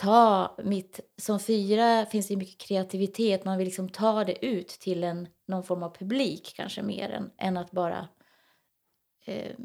ta 0.00 0.56
mitt... 0.64 1.00
Som 1.16 1.40
fyra 1.40 2.06
finns 2.06 2.28
det 2.28 2.36
mycket 2.36 2.60
kreativitet. 2.60 3.44
Man 3.44 3.58
vill 3.58 3.64
liksom 3.64 3.88
ta 3.88 4.24
det 4.24 4.46
ut 4.46 4.68
till 4.68 5.04
en, 5.04 5.28
någon 5.46 5.62
form 5.62 5.82
av 5.82 5.94
publik 5.94 6.52
kanske 6.56 6.82
mer 6.82 7.10
än, 7.10 7.30
än 7.38 7.56
att 7.56 7.70
bara 7.70 8.08
eh, 9.26 9.56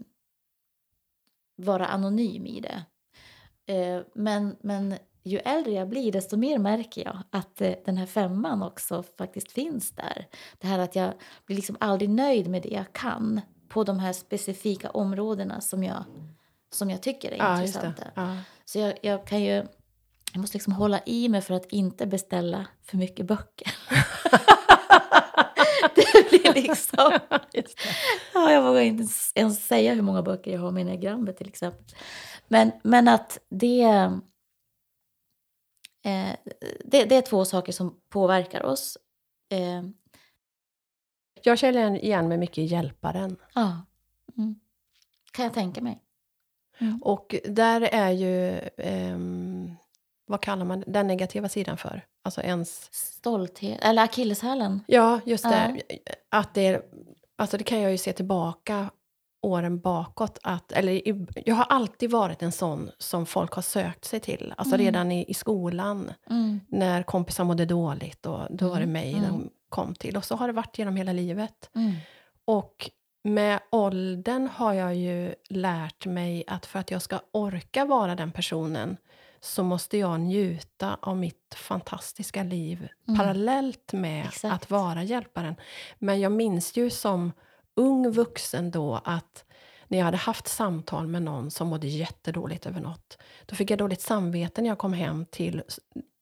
vara 1.56 1.88
anonym 1.88 2.46
i 2.46 2.62
det. 2.62 2.86
Eh, 3.74 4.02
men, 4.14 4.56
men 4.62 4.96
ju 5.24 5.38
äldre 5.38 5.74
jag 5.74 5.90
blir 5.90 6.12
desto 6.12 6.38
mer 6.38 6.58
märker 6.58 7.06
jag 7.06 7.18
att 7.30 7.62
eh, 7.62 7.74
den 7.86 7.98
här 7.98 8.06
femman 8.06 8.64
också 8.64 9.04
faktiskt 9.18 9.52
finns 9.52 9.92
där. 9.92 10.28
Det 10.58 10.68
här 10.68 10.80
att 10.80 10.96
jag 10.96 11.14
blir 11.46 11.56
liksom 11.56 11.78
aldrig 11.80 12.10
nöjd 12.10 12.48
med 12.48 12.62
det 12.62 12.70
jag 12.70 12.94
kan 12.94 13.42
på 13.68 13.84
de 13.84 14.00
här 14.00 14.14
specifika 14.14 14.90
områdena 14.90 15.62
som 15.62 15.84
jag, 15.84 16.04
som 16.72 16.90
jag 16.90 17.02
tycker 17.02 17.32
är 17.32 17.38
Ja, 17.38 17.62
intressanta. 17.62 18.04
Ja. 18.16 18.38
Så 18.66 18.80
jag, 18.80 18.94
jag 19.02 19.28
kan 19.28 19.42
ju... 19.42 19.66
Jag 20.36 20.42
måste 20.42 20.56
liksom 20.58 20.74
hålla 20.74 21.02
i 21.06 21.30
mig 21.30 21.42
för 21.42 21.54
att 21.54 21.66
inte 21.66 22.06
beställa 22.08 22.68
för 22.84 22.98
mycket 22.98 23.26
böcker. 23.26 23.76
det 25.96 26.30
blir 26.30 26.54
liksom... 26.54 27.20
Ja, 28.34 28.52
jag 28.52 28.62
vågar 28.64 28.82
inte 28.82 29.04
ens- 29.36 29.68
säga 29.68 29.94
hur 29.94 30.02
många 30.02 30.22
böcker 30.22 30.52
jag 30.52 30.60
har 30.60 30.72
med 30.72 30.82
enagrammet 30.82 31.38
till 31.38 31.48
exempel. 31.48 31.96
Men, 32.48 32.72
men 32.84 33.08
att 33.08 33.40
det, 33.50 33.82
eh, 36.04 36.36
det... 36.86 37.06
Det 37.06 37.16
är 37.16 37.22
två 37.22 37.46
saker 37.46 37.72
som 37.72 38.00
påverkar 38.10 38.64
oss. 38.64 38.98
Eh, 39.50 39.84
Jag 41.44 41.58
känner 41.60 42.04
igen 42.04 42.28
mig 42.28 42.38
mycket 42.38 42.58
i 42.58 42.64
hjälparen. 42.66 43.38
ja. 43.54 43.82
Mm. 44.38 44.56
Kan 45.32 45.46
jag 45.46 45.54
tänka 45.54 45.82
mig. 45.82 46.02
Mm. 46.80 47.04
Och 47.04 47.36
där 47.46 47.82
är 47.82 48.12
ju, 48.12 48.60
ehm, 48.78 49.76
vad 50.28 50.42
kallar 50.42 50.66
man 50.66 50.84
den 50.88 51.08
negativa 51.08 51.50
sidan 51.50 51.78
för? 51.78 52.06
Alltså 52.24 52.42
ens... 52.42 52.94
Stolthet. 52.94 53.80
Eller 53.84 54.04
akilleshälen. 54.04 54.82
Ja, 54.88 55.20
just 55.26 55.44
det. 55.44 55.82
Att 56.32 56.54
det, 56.54 56.68
är, 56.68 56.82
alltså 57.38 57.58
det 57.58 57.64
kan 57.64 57.82
jag 57.82 57.92
ju 57.92 57.98
se 57.98 58.14
tillbaka 58.14 58.90
åren 59.42 59.80
bakåt. 59.80 60.40
Att, 60.44 60.72
eller, 60.72 61.02
jag 61.48 61.56
har 61.56 61.66
alltid 61.70 62.12
varit 62.12 62.42
en 62.42 62.52
sån 62.52 62.90
som 62.98 63.26
folk 63.26 63.54
har 63.54 63.62
sökt 63.62 64.06
sig 64.06 64.20
till. 64.20 64.54
Alltså 64.58 64.76
Mm. 64.76 64.86
redan 64.86 65.12
i, 65.12 65.26
i 65.28 65.34
skolan, 65.34 66.12
Mm. 66.30 66.60
när 66.68 67.04
kompisar 67.04 67.44
mådde 67.44 67.66
dåligt. 67.66 68.26
Och 68.26 68.40
då 68.50 68.68
var 68.70 68.76
det 68.76 68.84
Mm, 68.84 68.94
mig 68.94 69.14
mm. 69.14 69.24
de 69.30 69.50
kom 69.70 69.96
till. 69.96 70.18
Och 70.18 70.26
så 70.26 70.36
har 70.36 70.48
det 70.48 70.54
varit 70.54 70.78
genom 70.78 70.96
hela 70.96 71.14
livet. 71.14 71.70
Mm. 71.76 71.94
Och 72.46 72.90
med 73.24 73.60
åldern 73.72 74.50
har 74.56 74.74
jag 74.74 74.96
ju 74.96 75.36
lärt 75.50 76.06
mig 76.06 76.44
att 76.48 76.66
för 76.66 76.80
att 76.80 76.92
jag 76.92 77.02
ska 77.02 77.20
orka 77.32 77.86
vara 77.86 78.16
den 78.16 78.32
personen 78.32 78.98
så 79.46 79.64
måste 79.64 79.98
jag 79.98 80.20
njuta 80.20 80.98
av 81.02 81.18
mitt 81.18 81.56
fantastiska 81.56 82.44
liv 82.44 82.88
Mm. 83.08 83.20
parallellt 83.20 83.94
med 83.94 84.26
Exakt. 84.26 84.54
att 84.56 84.70
vara 84.72 85.04
hjälparen. 85.04 85.56
Men 86.00 86.20
jag 86.22 86.32
minns 86.32 86.78
ju 86.78 86.90
som 86.90 87.32
ung 87.76 88.12
vuxen 88.12 88.72
då 88.72 89.02
att 89.04 89.46
när 89.88 89.98
jag 89.98 90.06
hade 90.06 90.18
haft 90.18 90.48
samtal 90.48 91.08
med 91.08 91.22
någon 91.24 91.52
som 91.52 91.68
mådde 91.68 91.88
jättedåligt 91.88 92.66
över 92.66 92.82
något, 92.82 93.18
då 93.46 93.56
fick 93.56 93.70
jag 93.72 93.80
dåligt 93.80 94.02
samvete 94.02 94.62
när 94.62 94.70
jag 94.70 94.78
kom 94.78 94.94
hem 94.94 95.26
till 95.26 95.64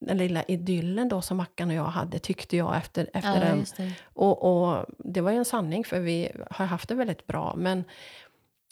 den 0.00 0.18
lilla 0.18 0.42
idyllen 0.42 1.08
då 1.08 1.22
som 1.22 1.36
Mackan 1.36 1.68
och 1.70 1.74
jag 1.76 1.84
hade, 1.84 2.18
tyckte 2.18 2.56
jag 2.56 2.76
efter, 2.76 3.10
efter 3.12 3.34
Ja, 3.34 3.40
den 3.40 3.64
det. 3.76 3.92
och, 4.04 4.66
och 4.68 4.86
det 4.98 5.20
var 5.20 5.30
ju 5.30 5.36
en 5.36 5.44
sanning, 5.44 5.84
för 5.84 6.00
vi 6.00 6.30
har 6.50 6.66
haft 6.66 6.88
det 6.88 6.94
väldigt 6.94 7.26
bra. 7.26 7.54
Men 7.56 7.84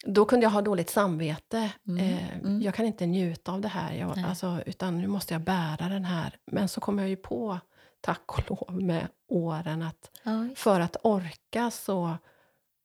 då 0.05 0.24
kunde 0.24 0.44
jag 0.46 0.50
ha 0.50 0.62
dåligt 0.62 0.90
samvete. 0.90 1.72
Mm, 1.88 2.05
Eh, 2.05 2.38
mm. 2.38 2.62
Jag 2.62 2.74
kan 2.74 2.86
inte 2.86 3.07
njuta 3.07 3.53
av 3.53 3.61
det 3.61 3.68
här, 3.68 3.94
jag, 3.94 4.18
alltså, 4.18 4.62
utan 4.66 4.98
nu 5.00 5.07
måste 5.07 5.34
jag 5.34 5.40
bära 5.42 5.88
den 5.88 6.05
här. 6.05 6.36
Men 6.46 6.68
så 6.68 6.80
kom 6.80 6.98
jag 6.98 7.09
ju 7.09 7.16
på, 7.16 7.59
tack 8.00 8.38
och 8.38 8.50
lov, 8.50 8.82
med 8.82 9.09
åren 9.28 9.82
att 9.82 10.11
just- 10.24 10.59
för 10.59 10.80
att 10.80 10.96
orka 11.03 11.70
så 11.70 12.16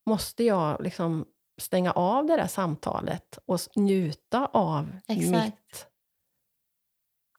måste 0.05 0.43
jag 0.43 0.83
liksom 0.83 1.25
stänga 1.57 1.91
av 1.91 2.25
det 2.25 2.35
där 2.35 2.47
samtalet 2.47 3.39
och 3.45 3.59
njuta 3.75 4.45
av 4.45 4.97
Exakt. 5.07 5.45
mitt 5.45 5.87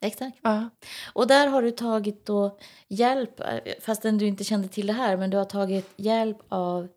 Exakt. 0.00 0.38
Ja. 0.42 0.70
Och 1.12 1.26
där 1.26 1.46
har 1.46 1.62
du 1.62 1.70
tagit 1.70 2.26
då 2.26 2.58
hjälp, 2.88 3.40
eh, 3.40 3.58
fastän 3.80 4.18
du 4.18 4.26
inte 4.26 4.44
kände 4.44 4.68
till 4.68 4.86
det 4.86 4.92
här, 4.92 5.16
men 5.16 5.30
du 5.30 5.36
har 5.36 5.44
tagit 5.44 5.92
hjälp 5.96 6.38
av 6.48 6.88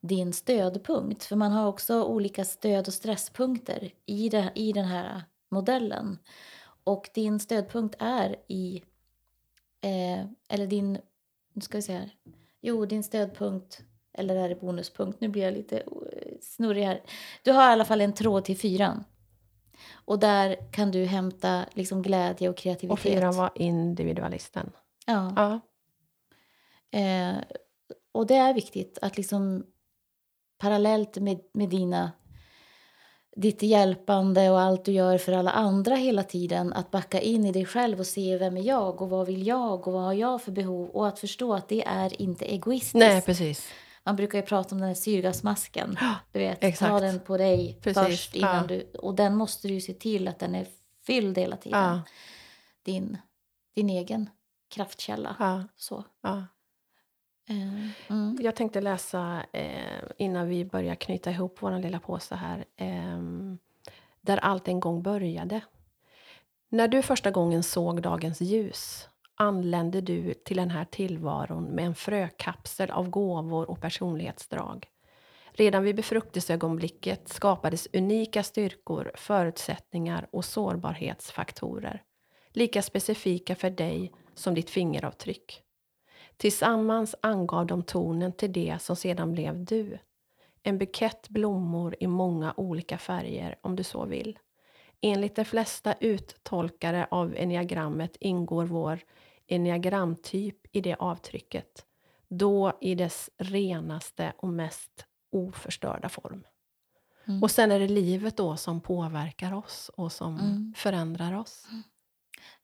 din 0.00 0.32
stödpunkt. 0.32 1.24
För 1.24 1.36
man 1.36 1.52
har 1.52 1.66
också 1.66 2.04
olika 2.04 2.44
stöd 2.44 2.88
och 2.88 2.94
stresspunkter 2.94 3.90
i, 4.06 4.28
det, 4.28 4.52
i 4.54 4.72
den 4.72 4.84
här 4.84 5.22
modellen. 5.48 6.18
Och 6.84 7.10
din 7.14 7.40
stödpunkt 7.40 7.96
är 7.98 8.36
i, 8.48 8.82
eh, 9.80 10.24
eller 10.48 10.66
din, 10.66 10.98
nu 11.52 11.60
ska 11.60 11.78
vi 11.78 11.82
se 11.82 11.92
här, 11.92 12.10
jo 12.60 12.86
din 12.86 13.02
stödpunkt, 13.02 13.80
eller 14.12 14.36
är 14.36 14.48
det 14.48 14.54
bonuspunkt, 14.54 15.20
nu 15.20 15.28
blir 15.28 15.42
jag 15.42 15.54
lite 15.54 15.78
eh, 15.80 16.36
snurrig 16.40 16.84
här. 16.84 17.02
Du 17.42 17.52
har 17.52 17.62
i 17.62 17.72
alla 17.72 17.84
fall 17.84 18.00
en 18.00 18.12
tråd 18.12 18.44
till 18.44 18.58
fyran. 18.58 19.04
Och 19.92 20.18
där 20.18 20.72
kan 20.72 20.90
du 20.90 21.04
hämta 21.04 21.64
liksom 21.72 22.02
glädje 22.02 22.48
och 22.48 22.56
kreativitet. 22.56 22.92
Och 22.92 22.98
fyran 22.98 23.36
var 23.36 23.50
individualisten. 23.54 24.70
Ja. 25.06 25.32
Ja. 25.36 25.60
Eh, 26.98 27.36
och 28.12 28.26
det 28.26 28.36
är 28.36 28.54
viktigt 28.54 28.98
att 29.02 29.16
liksom 29.16 29.66
parallellt 30.60 31.16
med, 31.16 31.38
med 31.52 31.68
dina 31.68 32.12
ditt 33.36 33.62
hjälpande 33.62 34.50
och 34.50 34.60
allt 34.60 34.84
du 34.84 34.92
gör 34.92 35.18
för 35.18 35.32
alla 35.32 35.50
andra 35.50 35.94
hela 35.94 36.22
tiden 36.22 36.72
att 36.72 36.90
backa 36.90 37.20
in 37.20 37.44
i 37.44 37.52
dig 37.52 37.66
själv 37.66 38.00
och 38.00 38.06
se 38.06 38.38
vem 38.38 38.56
är 38.56 38.62
jag 38.62 39.02
och 39.02 39.10
vad 39.10 39.26
vill 39.26 39.46
jag 39.46 39.86
och 39.86 39.92
vad 39.92 40.02
har 40.02 40.12
jag 40.12 40.42
för 40.42 40.52
behov 40.52 40.88
och 40.90 41.08
att 41.08 41.18
förstå 41.18 41.54
att 41.54 41.68
det 41.68 41.84
är 41.86 42.22
inte 42.22 42.44
egoistiskt. 42.44 42.94
Nej, 42.94 43.22
precis. 43.22 43.68
Man 44.04 44.16
brukar 44.16 44.38
ju 44.38 44.44
prata 44.44 44.74
om 44.74 44.80
den 44.80 44.88
här 44.88 44.94
syrgasmasken. 44.94 45.98
Du 46.32 46.38
vet, 46.38 46.64
exakt. 46.64 46.90
ta 46.90 47.00
den 47.00 47.20
på 47.20 47.36
dig 47.36 47.78
Precis, 47.82 48.02
först 48.02 48.34
innan 48.34 48.56
ja. 48.56 48.62
du... 48.66 48.90
Och 48.98 49.14
den 49.14 49.36
måste 49.36 49.68
du 49.68 49.74
ju 49.74 49.80
se 49.80 49.92
till 49.92 50.28
att 50.28 50.38
den 50.38 50.54
är 50.54 50.66
fylld 51.06 51.38
hela 51.38 51.56
tiden. 51.56 51.80
Ja. 51.80 52.00
Din, 52.82 53.18
din 53.74 53.90
egen 53.90 54.30
kraftkälla. 54.68 55.36
Ja. 55.38 55.64
Så. 55.76 56.04
Eh. 57.50 57.90
Mm. 58.10 58.38
Jag 58.40 58.56
tänkte 58.56 58.80
läsa 58.80 59.42
eh, 59.52 60.02
innan 60.18 60.48
vi 60.48 60.64
börjar 60.64 60.94
knyta 60.94 61.30
ihop 61.30 61.56
vår 61.60 61.78
lilla 61.78 62.00
påse 62.00 62.34
här. 62.34 62.64
eh, 62.76 63.20
där 64.20 64.36
allt 64.36 64.68
en 64.68 64.80
gång 64.80 65.02
började. 65.02 65.60
När 66.68 66.88
du 66.88 67.02
första 67.02 67.30
gången 67.30 67.62
såg 67.62 68.02
dagens 68.02 68.40
ljus 68.40 69.08
anlände 69.34 70.00
du 70.00 70.34
till 70.34 70.56
den 70.56 70.70
här 70.70 70.84
tillvaron 70.84 71.64
med 71.64 71.86
en 71.86 71.94
frökapsel 71.94 72.90
av 72.90 73.10
gåvor 73.10 73.70
och 73.70 73.80
personlighetsdrag. 73.80 74.88
Redan 75.52 75.82
vid 75.82 75.96
befruktningsögonblicket 75.96 77.28
skapades 77.28 77.88
unika 77.92 78.42
styrkor, 78.42 79.12
förutsättningar 79.14 80.26
och 80.30 80.44
sårbarhetsfaktorer. 80.44 82.02
Lika 82.52 82.82
specifika 82.82 83.54
för 83.54 83.70
dig 83.70 84.12
som 84.34 84.54
ditt 84.54 84.70
fingeravtryck. 84.70 85.62
Tillsammans 86.40 87.14
angav 87.20 87.66
de 87.66 87.82
tonen 87.82 88.32
till 88.32 88.52
det 88.52 88.78
som 88.82 88.96
sedan 88.96 89.32
blev 89.32 89.64
du. 89.64 89.98
En 90.62 90.78
bukett 90.78 91.28
blommor 91.28 91.96
i 92.00 92.06
många 92.06 92.54
olika 92.56 92.98
färger 92.98 93.58
om 93.60 93.76
du 93.76 93.82
så 93.84 94.04
vill. 94.04 94.38
Enligt 95.00 95.36
de 95.36 95.44
flesta 95.44 95.94
uttolkare 96.00 97.06
av 97.10 97.34
enneagrammet 97.36 98.16
ingår 98.20 98.64
vår 98.64 98.98
enneagramtyp 99.46 100.56
i 100.72 100.80
det 100.80 100.94
avtrycket. 100.94 101.84
Då 102.28 102.72
i 102.80 102.94
dess 102.94 103.30
renaste 103.38 104.32
och 104.36 104.48
mest 104.48 105.04
oförstörda 105.32 106.08
form. 106.08 106.44
Mm. 107.24 107.42
Och 107.42 107.50
sen 107.50 107.72
är 107.72 107.80
det 107.80 107.88
livet 107.88 108.36
då 108.36 108.56
som 108.56 108.80
påverkar 108.80 109.54
oss 109.54 109.90
och 109.96 110.12
som 110.12 110.34
Mm. 110.38 110.74
förändrar 110.76 111.38
oss. 111.38 111.66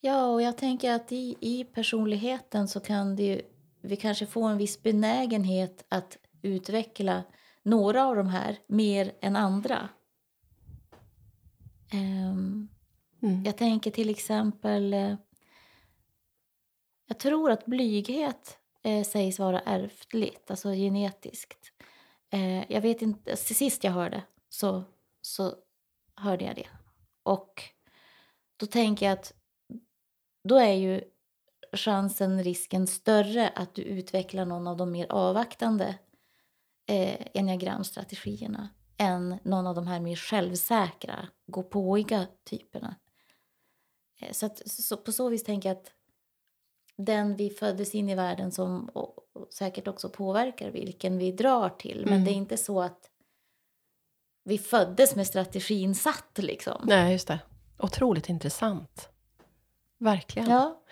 Ja, 0.00 0.26
och 0.26 0.42
jag 0.42 0.58
tänker 0.58 0.92
att 0.92 1.12
i, 1.12 1.36
i 1.40 1.64
personligheten 1.64 2.68
så 2.68 2.80
kan 2.80 3.16
det 3.16 3.22
ju, 3.22 3.42
vi 3.86 3.96
kanske 3.96 4.26
få 4.26 4.44
en 4.44 4.58
viss 4.58 4.82
benägenhet 4.82 5.84
att 5.88 6.18
utveckla 6.42 7.22
några 7.62 8.06
av 8.06 8.16
de 8.16 8.26
här 8.26 8.58
mer 8.66 9.12
än 9.20 9.36
andra. 9.36 9.88
Ehm, 11.92 12.68
Mm. 13.22 13.44
jag 13.44 13.56
tänker 13.56 13.90
till 13.90 14.10
exempel... 14.10 14.94
Eh, 14.94 15.16
jag 17.08 17.18
tror 17.18 17.50
att 17.50 17.66
blyghet 17.66 18.58
eh, 18.82 19.04
sägs 19.04 19.38
vara 19.38 19.60
ärftligt, 19.60 20.50
alltså 20.50 20.68
genetiskt. 20.72 21.72
Eh, 22.30 22.72
jag 22.72 22.80
vet 22.80 23.02
inte, 23.02 23.36
sist 23.36 23.84
jag 23.84 23.92
hörde 23.92 24.22
så, 24.48 24.84
så 25.20 25.54
hörde 26.14 26.44
jag 26.44 26.56
det. 26.56 26.68
Och 27.22 27.62
då 28.56 28.66
tänker 28.66 29.06
jag 29.06 29.12
att 29.12 29.32
då 30.44 30.56
är 30.56 30.72
ju 30.72 31.00
chansen, 31.76 32.42
risken 32.44 32.86
större 32.86 33.48
att 33.48 33.74
du 33.74 33.82
utvecklar 33.82 34.44
någon 34.44 34.66
av 34.66 34.76
de 34.76 34.90
mer 34.90 35.06
avvaktande 35.12 35.98
eh, 36.88 37.26
enneagramstrategierna 37.34 38.68
än 38.98 39.38
någon 39.42 39.66
av 39.66 39.74
de 39.74 39.86
här 39.86 40.00
mer 40.00 40.16
självsäkra, 40.16 41.28
gåpåiga 41.46 42.26
typerna. 42.44 42.96
Eh, 44.20 44.32
så, 44.32 44.46
att, 44.46 44.62
så 44.70 44.96
på 44.96 45.12
så 45.12 45.28
vis 45.28 45.44
tänker 45.44 45.68
jag 45.68 45.76
att 45.76 45.92
den 46.96 47.36
vi 47.36 47.50
föddes 47.50 47.94
in 47.94 48.08
i 48.08 48.14
världen 48.14 48.52
som 48.52 48.84
och, 48.88 49.18
och 49.32 49.52
säkert 49.52 49.88
också 49.88 50.08
påverkar 50.08 50.70
vilken 50.70 51.18
vi 51.18 51.32
drar 51.32 51.68
till. 51.68 52.00
Men 52.04 52.12
Mm. 52.12 52.24
det 52.24 52.30
är 52.30 52.34
inte 52.34 52.56
så 52.56 52.82
att 52.82 53.10
vi 54.44 54.58
föddes 54.58 55.16
med 55.16 55.26
strategin 55.26 55.94
satt 55.94 56.38
liksom. 56.38 56.82
Nej, 56.84 57.12
just 57.12 57.28
det. 57.28 57.38
Otroligt 57.78 58.28
intressant. 58.28 59.08
Verkligen. 59.98 60.50
Ja, 60.50 60.82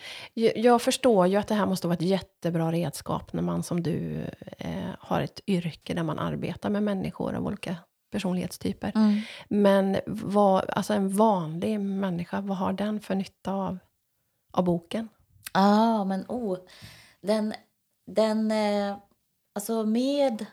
Jag 0.57 0.83
förstår 0.83 1.27
ju 1.27 1.37
att 1.37 1.49
det 1.49 1.55
här 1.55 1.67
måste 1.67 1.87
vara 1.87 1.95
ett 1.95 2.03
jättebra 2.03 2.73
redskap 2.73 3.33
när 3.33 3.43
man 3.43 3.63
som 3.63 3.83
du 3.83 4.31
eh, 4.59 4.91
har 4.99 5.21
ett 5.21 5.41
yrke 5.47 5.95
där 5.95 6.03
man 6.03 6.19
arbetar 6.19 6.71
med 6.71 6.83
människor 6.83 7.35
av 7.35 7.47
olika 7.47 7.77
personlighetstyper. 8.13 8.93
mm. 8.95 9.21
Men 9.49 9.97
vad, 10.07 10.71
alltså 10.71 10.95
en 10.95 11.17
vanlig 11.17 11.81
människa, 11.81 12.41
vad 12.41 12.57
har 12.57 12.73
den 12.73 13.01
för 13.01 13.15
nytta 13.15 13.53
av, 13.53 13.79
av 14.53 14.65
boken? 14.65 15.09
ah, 15.53 16.05
men 16.05 16.25
oh. 16.29 16.59
Den, 17.21 17.55
den 18.07 18.51
eh, 18.51 18.97
alltså 19.55 19.85
med, 19.87 20.47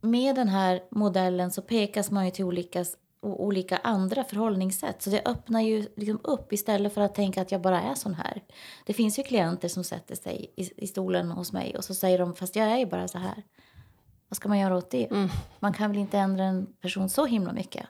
med 0.00 0.34
den 0.36 0.48
här 0.48 0.82
modellen 0.90 1.50
så 1.50 1.62
pekas 1.62 2.10
man 2.10 2.24
ju 2.24 2.30
till 2.30 2.44
olika, 2.44 2.84
s- 3.24 3.30
o- 3.30 3.36
olika 3.46 3.76
andra 3.76 4.24
förhållningssätt. 4.24 5.02
Så 5.02 5.10
det 5.10 5.22
öppnar 5.28 5.60
ju 5.60 5.86
liksom 5.96 6.20
upp 6.24 6.52
istället 6.52 6.94
för 6.94 7.00
att 7.00 7.14
tänka 7.14 7.42
att 7.42 7.52
jag 7.52 7.60
bara 7.60 7.82
är 7.82 7.94
sån 7.94 8.14
här. 8.14 8.42
Det 8.86 8.92
finns 8.92 9.18
ju 9.18 9.22
klienter 9.22 9.68
som 9.68 9.84
sätter 9.84 10.14
sig 10.14 10.52
i, 10.56 10.84
i 10.84 10.86
stolen 10.86 11.30
hos 11.30 11.52
mig 11.52 11.76
och 11.76 11.84
så 11.84 11.94
säger 11.94 12.18
de 12.18 12.34
fast 12.34 12.56
jag 12.56 12.66
är 12.66 12.76
ju 12.78 12.86
bara 12.86 13.08
så 13.08 13.18
här. 13.18 13.42
Vad 14.28 14.36
ska 14.36 14.48
man 14.48 14.58
göra 14.58 14.76
åt 14.76 14.90
det? 14.90 15.10
Mm. 15.10 15.28
Man 15.60 15.72
kan 15.72 15.90
väl 15.90 16.00
inte 16.00 16.18
ändra 16.18 16.44
en 16.44 16.66
person 16.80 17.08
så 17.08 17.26
himla 17.26 17.52
mycket? 17.52 17.86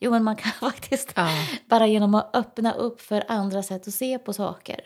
Jo, 0.00 0.10
men 0.10 0.24
man 0.24 0.36
kan 0.36 0.52
faktiskt 0.70 1.12
Ja. 1.16 1.28
bara 1.66 1.86
genom 1.86 2.14
att 2.14 2.36
öppna 2.36 2.72
upp 2.72 3.00
för 3.00 3.24
andra 3.28 3.62
sätt 3.62 3.88
att 3.88 3.94
se 3.94 4.18
på 4.18 4.32
saker. 4.32 4.80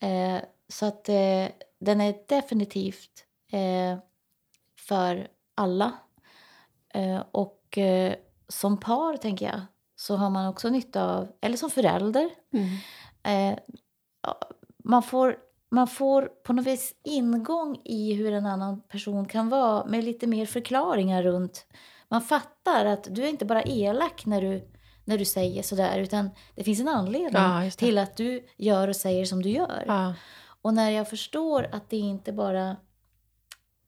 Eh, 0.00 0.38
så 0.68 0.86
att 0.86 1.08
eh, 1.08 1.46
den 1.80 2.00
är 2.00 2.14
definitivt 2.28 3.24
eh, 3.52 3.98
för 4.78 5.28
alla. 5.54 5.92
Eh, 6.94 7.22
och 7.32 7.78
eh, 7.78 8.14
som 8.48 8.80
par, 8.80 9.16
tänker 9.16 9.46
jag, 9.46 9.60
så 9.96 10.16
har 10.16 10.30
man 10.30 10.46
också 10.46 10.68
nytta 10.68 11.04
av, 11.16 11.28
eller 11.40 11.56
som 11.56 11.70
förälder, 11.70 12.30
Mm. 12.52 12.68
eh, 13.52 13.58
man, 14.84 15.02
får, 15.02 15.36
man 15.70 15.86
får 15.88 16.22
på 16.22 16.52
något 16.52 16.66
vis 16.66 16.94
ingång 17.04 17.80
i 17.84 18.14
hur 18.14 18.32
en 18.32 18.46
annan 18.46 18.80
person 18.80 19.26
kan 19.28 19.48
vara 19.48 19.86
med 19.86 20.04
lite 20.04 20.26
mer 20.26 20.46
förklaringar 20.46 21.22
runt. 21.22 21.66
Man 22.08 22.20
fattar 22.22 22.84
att 22.84 23.06
du 23.10 23.24
är 23.24 23.28
inte 23.28 23.44
bara 23.44 23.62
elak 23.62 24.26
när 24.26 24.40
du, 24.42 24.68
när 25.04 25.18
du 25.18 25.24
säger 25.24 25.62
sådär 25.62 25.98
utan 25.98 26.30
det 26.54 26.64
finns 26.64 26.80
en 26.80 26.88
anledning 26.88 27.42
Ja, 27.42 27.70
till 27.76 27.98
att 27.98 28.16
du 28.16 28.46
gör 28.56 28.88
och 28.88 28.96
säger 28.96 29.24
som 29.24 29.42
du 29.42 29.48
gör. 29.50 29.84
Ja. 29.86 30.14
Och 30.62 30.74
när 30.74 30.90
jag 30.90 31.10
förstår 31.10 31.68
att 31.72 31.90
det 31.90 31.96
inte 31.96 32.32
bara... 32.32 32.76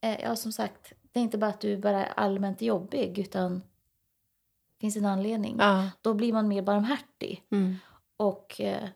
Eh, 0.01 0.21
ja, 0.23 0.37
som 0.37 0.53
sagt, 0.53 0.93
det 1.13 1.21
är 1.21 1.23
inte 1.25 1.39
bara 1.39 1.51
att 1.51 1.61
du 1.61 1.77
bara 1.77 2.07
är 2.07 2.13
allmänt 2.17 2.63
jobbig 2.63 3.19
utan 3.19 3.63
finns 4.85 4.97
en 4.97 5.05
anledning. 5.05 5.57
Ja. 5.59 5.91
Då 6.03 6.15
blir 6.15 6.33
man 6.33 6.49
mer 6.49 6.63
barmhärtig. 6.63 7.43
Mm. 7.53 7.77
Och 8.17 8.61
eh, 8.61 8.89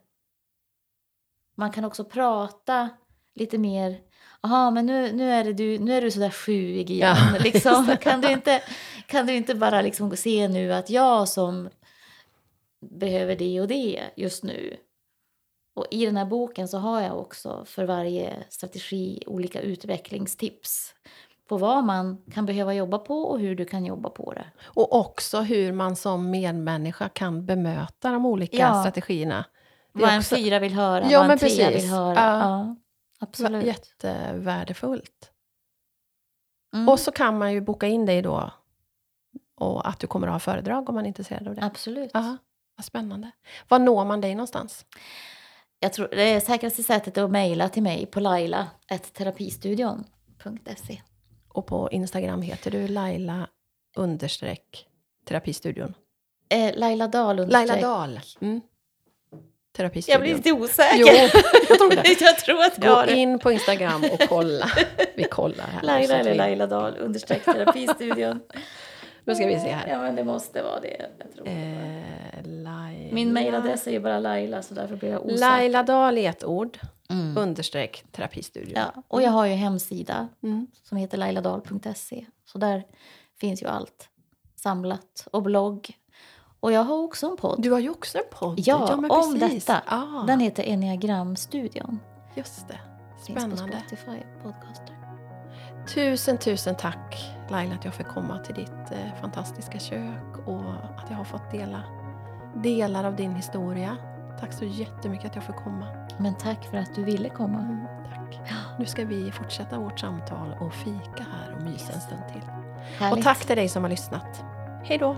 man 1.56 1.72
kan 1.72 1.84
också 1.84 2.04
prata 2.04 2.88
lite 3.34 3.58
mer. 3.58 4.00
Jaha, 4.42 4.70
men 4.70 4.86
nu, 4.86 5.12
nu, 5.12 5.30
är 5.30 5.44
det 5.44 5.52
du, 5.52 5.78
nu 5.78 5.92
är 5.92 6.02
du 6.02 6.10
sådär 6.10 6.30
sjuig 6.30 6.90
igen. 6.90 7.16
Ja, 7.32 7.38
liksom. 7.44 7.96
kan, 8.00 8.20
du 8.20 8.30
inte, 8.30 8.62
kan 9.06 9.26
du 9.26 9.34
inte 9.34 9.54
bara 9.54 9.82
liksom 9.82 10.16
se 10.16 10.48
nu 10.48 10.72
att 10.72 10.90
jag 10.90 11.28
som 11.28 11.68
behöver 12.80 13.36
det 13.36 13.60
och 13.60 13.68
det 13.68 14.10
just 14.16 14.44
nu. 14.44 14.76
Och 15.74 15.86
i 15.90 16.06
den 16.06 16.16
här 16.16 16.26
boken 16.26 16.68
så 16.68 16.78
har 16.78 17.00
jag 17.00 17.18
också 17.18 17.64
för 17.64 17.84
varje 17.84 18.44
strategi 18.48 19.22
olika 19.26 19.60
utvecklingstips 19.60 20.94
på 21.48 21.56
vad 21.56 21.84
man 21.84 22.22
kan 22.32 22.46
behöva 22.46 22.74
jobba 22.74 22.98
på 22.98 23.22
och 23.22 23.40
hur 23.40 23.56
du 23.56 23.64
kan 23.64 23.84
jobba 23.84 24.10
på 24.10 24.32
det. 24.32 24.46
Och 24.64 24.92
också 24.96 25.40
hur 25.40 25.72
man 25.72 25.96
som 25.96 26.30
medmänniska 26.30 27.08
kan 27.08 27.46
bemöta 27.46 28.12
de 28.12 28.26
olika 28.26 28.56
Ja. 28.56 28.80
strategierna. 28.82 29.44
Det 29.92 30.00
vad 30.00 30.10
en 30.10 30.18
också- 30.18 30.36
fyra 30.36 30.58
vill 30.58 30.74
höra, 30.74 31.10
Ja, 31.10 31.22
vad 31.22 31.30
en 31.30 31.38
trea 31.38 31.66
precis. 31.68 31.84
vill 31.84 31.90
höra. 31.90 32.14
Ja. 32.14 32.38
Ja, 32.38 32.76
absolut. 33.18 33.64
Jättevärdefullt. 33.64 35.32
Mm. 36.74 36.88
Och 36.88 37.00
så 37.00 37.12
kan 37.12 37.38
man 37.38 37.52
ju 37.52 37.60
boka 37.60 37.86
in 37.86 38.06
dig 38.06 38.22
då 38.22 38.50
och 39.56 39.88
att 39.88 39.98
du 40.00 40.06
kommer 40.06 40.26
att 40.26 40.32
ha 40.32 40.40
föredrag 40.40 40.88
om 40.88 40.94
man 40.94 41.04
är 41.04 41.08
intresserad 41.08 41.48
av 41.48 41.54
det. 41.54 41.64
Absolut. 41.64 42.10
Ja, 42.14 42.36
vad 42.76 42.84
spännande. 42.84 43.30
Var 43.68 43.78
når 43.78 44.04
man 44.04 44.20
dig 44.20 44.34
någonstans? 44.34 44.86
Jag 45.80 45.92
tror 45.92 46.08
det 46.08 46.40
säkraste 46.40 46.82
sättet 46.82 47.18
är 47.18 47.22
att 47.24 47.30
mejla 47.30 47.68
till 47.68 47.82
mig 47.82 48.06
på 48.06 48.20
laila.terapistudion.se. 48.20 51.02
Och 51.58 51.66
på 51.66 51.88
Instagram 51.92 52.42
heter 52.42 52.70
du 52.70 52.88
Laila 52.88 53.46
understreck 53.96 54.86
terapistudion. 55.28 55.94
Eh, 56.48 56.72
Laila 56.76 57.08
Dahl 57.08 57.36
Laila 57.36 57.60
understreck- 57.74 57.80
Dahl. 57.82 58.20
Mm. 58.40 58.60
Jag 59.30 59.40
Terapistudion. 59.76 60.20
blir 60.20 60.34
lite 60.34 60.52
osäker. 60.52 60.96
Jo, 60.98 61.06
jag 61.68 61.78
tror 61.78 61.90
det. 61.90 62.20
jag 62.20 62.38
tror 62.38 62.60
att 62.64 62.84
jag 62.84 62.94
Gå 62.94 63.12
det. 63.12 63.16
in 63.18 63.38
på 63.38 63.52
Instagram 63.52 64.04
och 64.12 64.20
kolla. 64.28 64.66
Vi 65.16 65.24
kollar 65.24 65.64
här. 65.64 65.82
Laila 65.82 66.14
eller 66.18 66.30
vi- 66.30 66.36
Laila 66.36 66.66
Dahl 66.66 66.96
understreck 66.98 67.44
terapistudion. 67.44 68.40
Nu 69.24 69.34
ska 69.34 69.46
vi 69.46 69.60
se 69.60 69.68
här. 69.68 69.88
Ja 69.88 69.98
men 70.02 70.16
det 70.16 70.24
måste 70.24 70.62
vara 70.62 70.80
det. 70.80 71.06
Jag 71.18 71.32
tror. 71.34 71.48
Eh, 71.48 72.42
Laila. 72.44 73.14
Min 73.14 73.32
mejladress 73.32 73.86
är 73.86 73.90
ju 73.90 74.00
bara 74.00 74.18
Laila 74.18 74.62
så 74.62 74.74
därför 74.74 74.96
blir 74.96 75.10
jag 75.10 75.24
osäker. 75.26 75.40
Laila 75.40 75.82
Dahl 75.82 76.18
i 76.18 76.26
ett 76.26 76.44
ord. 76.44 76.78
Mm. 77.10 77.38
Understreck 77.38 78.04
terapistudion. 78.12 78.72
Ja, 78.94 79.02
och 79.08 79.22
jag 79.22 79.30
har 79.30 79.46
ju 79.46 79.52
en 79.52 79.58
hemsida 79.58 80.28
Mm. 80.42 80.66
som 80.82 80.98
heter 80.98 81.18
lailadal.se. 81.18 82.26
Så 82.44 82.58
där 82.58 82.84
finns 83.40 83.62
ju 83.62 83.66
allt 83.66 84.08
samlat 84.56 85.28
och 85.32 85.42
blogg. 85.42 85.90
Och 86.60 86.72
jag 86.72 86.84
har 86.84 86.96
också 86.98 87.26
en 87.30 87.36
podd. 87.36 87.62
Du 87.62 87.70
har 87.72 87.78
ju 87.78 87.90
också 87.90 88.18
en 88.18 88.24
podd. 88.30 88.60
Ja, 88.60 88.96
men 89.00 89.10
om 89.10 89.38
precis. 89.38 89.64
detta. 89.64 89.82
Ah, 89.86 90.22
Den 90.26 90.40
heter 90.40 90.62
Enneagramstudion. 90.62 91.98
just 92.34 92.68
det. 92.68 92.80
Finns 93.26 93.44
på 93.44 93.50
Spännande. 93.50 93.82
Spotify 93.88 94.18
podcaster. 94.42 94.94
Tusen, 95.94 96.38
tusen 96.38 96.76
tack 96.76 97.16
Laila 97.50 97.74
att 97.74 97.84
jag 97.84 97.94
fick 97.94 98.06
komma 98.08 98.38
till 98.38 98.54
ditt 98.54 98.90
eh, 98.90 99.20
fantastiska 99.20 99.78
kök 99.78 100.46
och 100.46 100.60
att 100.98 101.10
jag 101.10 101.16
har 101.16 101.24
fått 101.24 101.50
dela 101.50 101.82
delar 102.56 103.04
av 103.04 103.16
din 103.16 103.34
historia. 103.34 103.96
Tack 104.40 104.52
så 104.52 104.64
jättemycket 104.64 105.26
att 105.26 105.34
jag 105.34 105.44
fick 105.44 105.56
komma. 105.56 105.86
Men 106.18 106.34
tack 106.34 106.64
för 106.64 106.76
att 106.76 106.94
du 106.94 107.04
ville 107.04 107.28
komma. 107.28 107.58
Mm, 107.58 107.86
tack. 108.10 108.40
Nu 108.78 108.86
ska 108.86 109.04
vi 109.04 109.32
fortsätta 109.32 109.78
vårt 109.78 109.98
samtal 110.00 110.56
och 110.60 110.74
fika 110.74 111.26
här 111.32 111.54
och 111.56 111.62
mysa 111.62 111.92
en 111.92 112.00
stund 112.00 112.22
till. 112.32 112.42
Härligt. 112.98 113.18
Och 113.18 113.24
tack 113.24 113.46
till 113.46 113.56
dig 113.56 113.68
som 113.68 113.82
har 113.82 113.90
lyssnat. 113.90 114.44
Hej 114.84 114.98
då! 114.98 115.16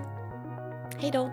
Hej 0.99 1.11
då. 1.11 1.31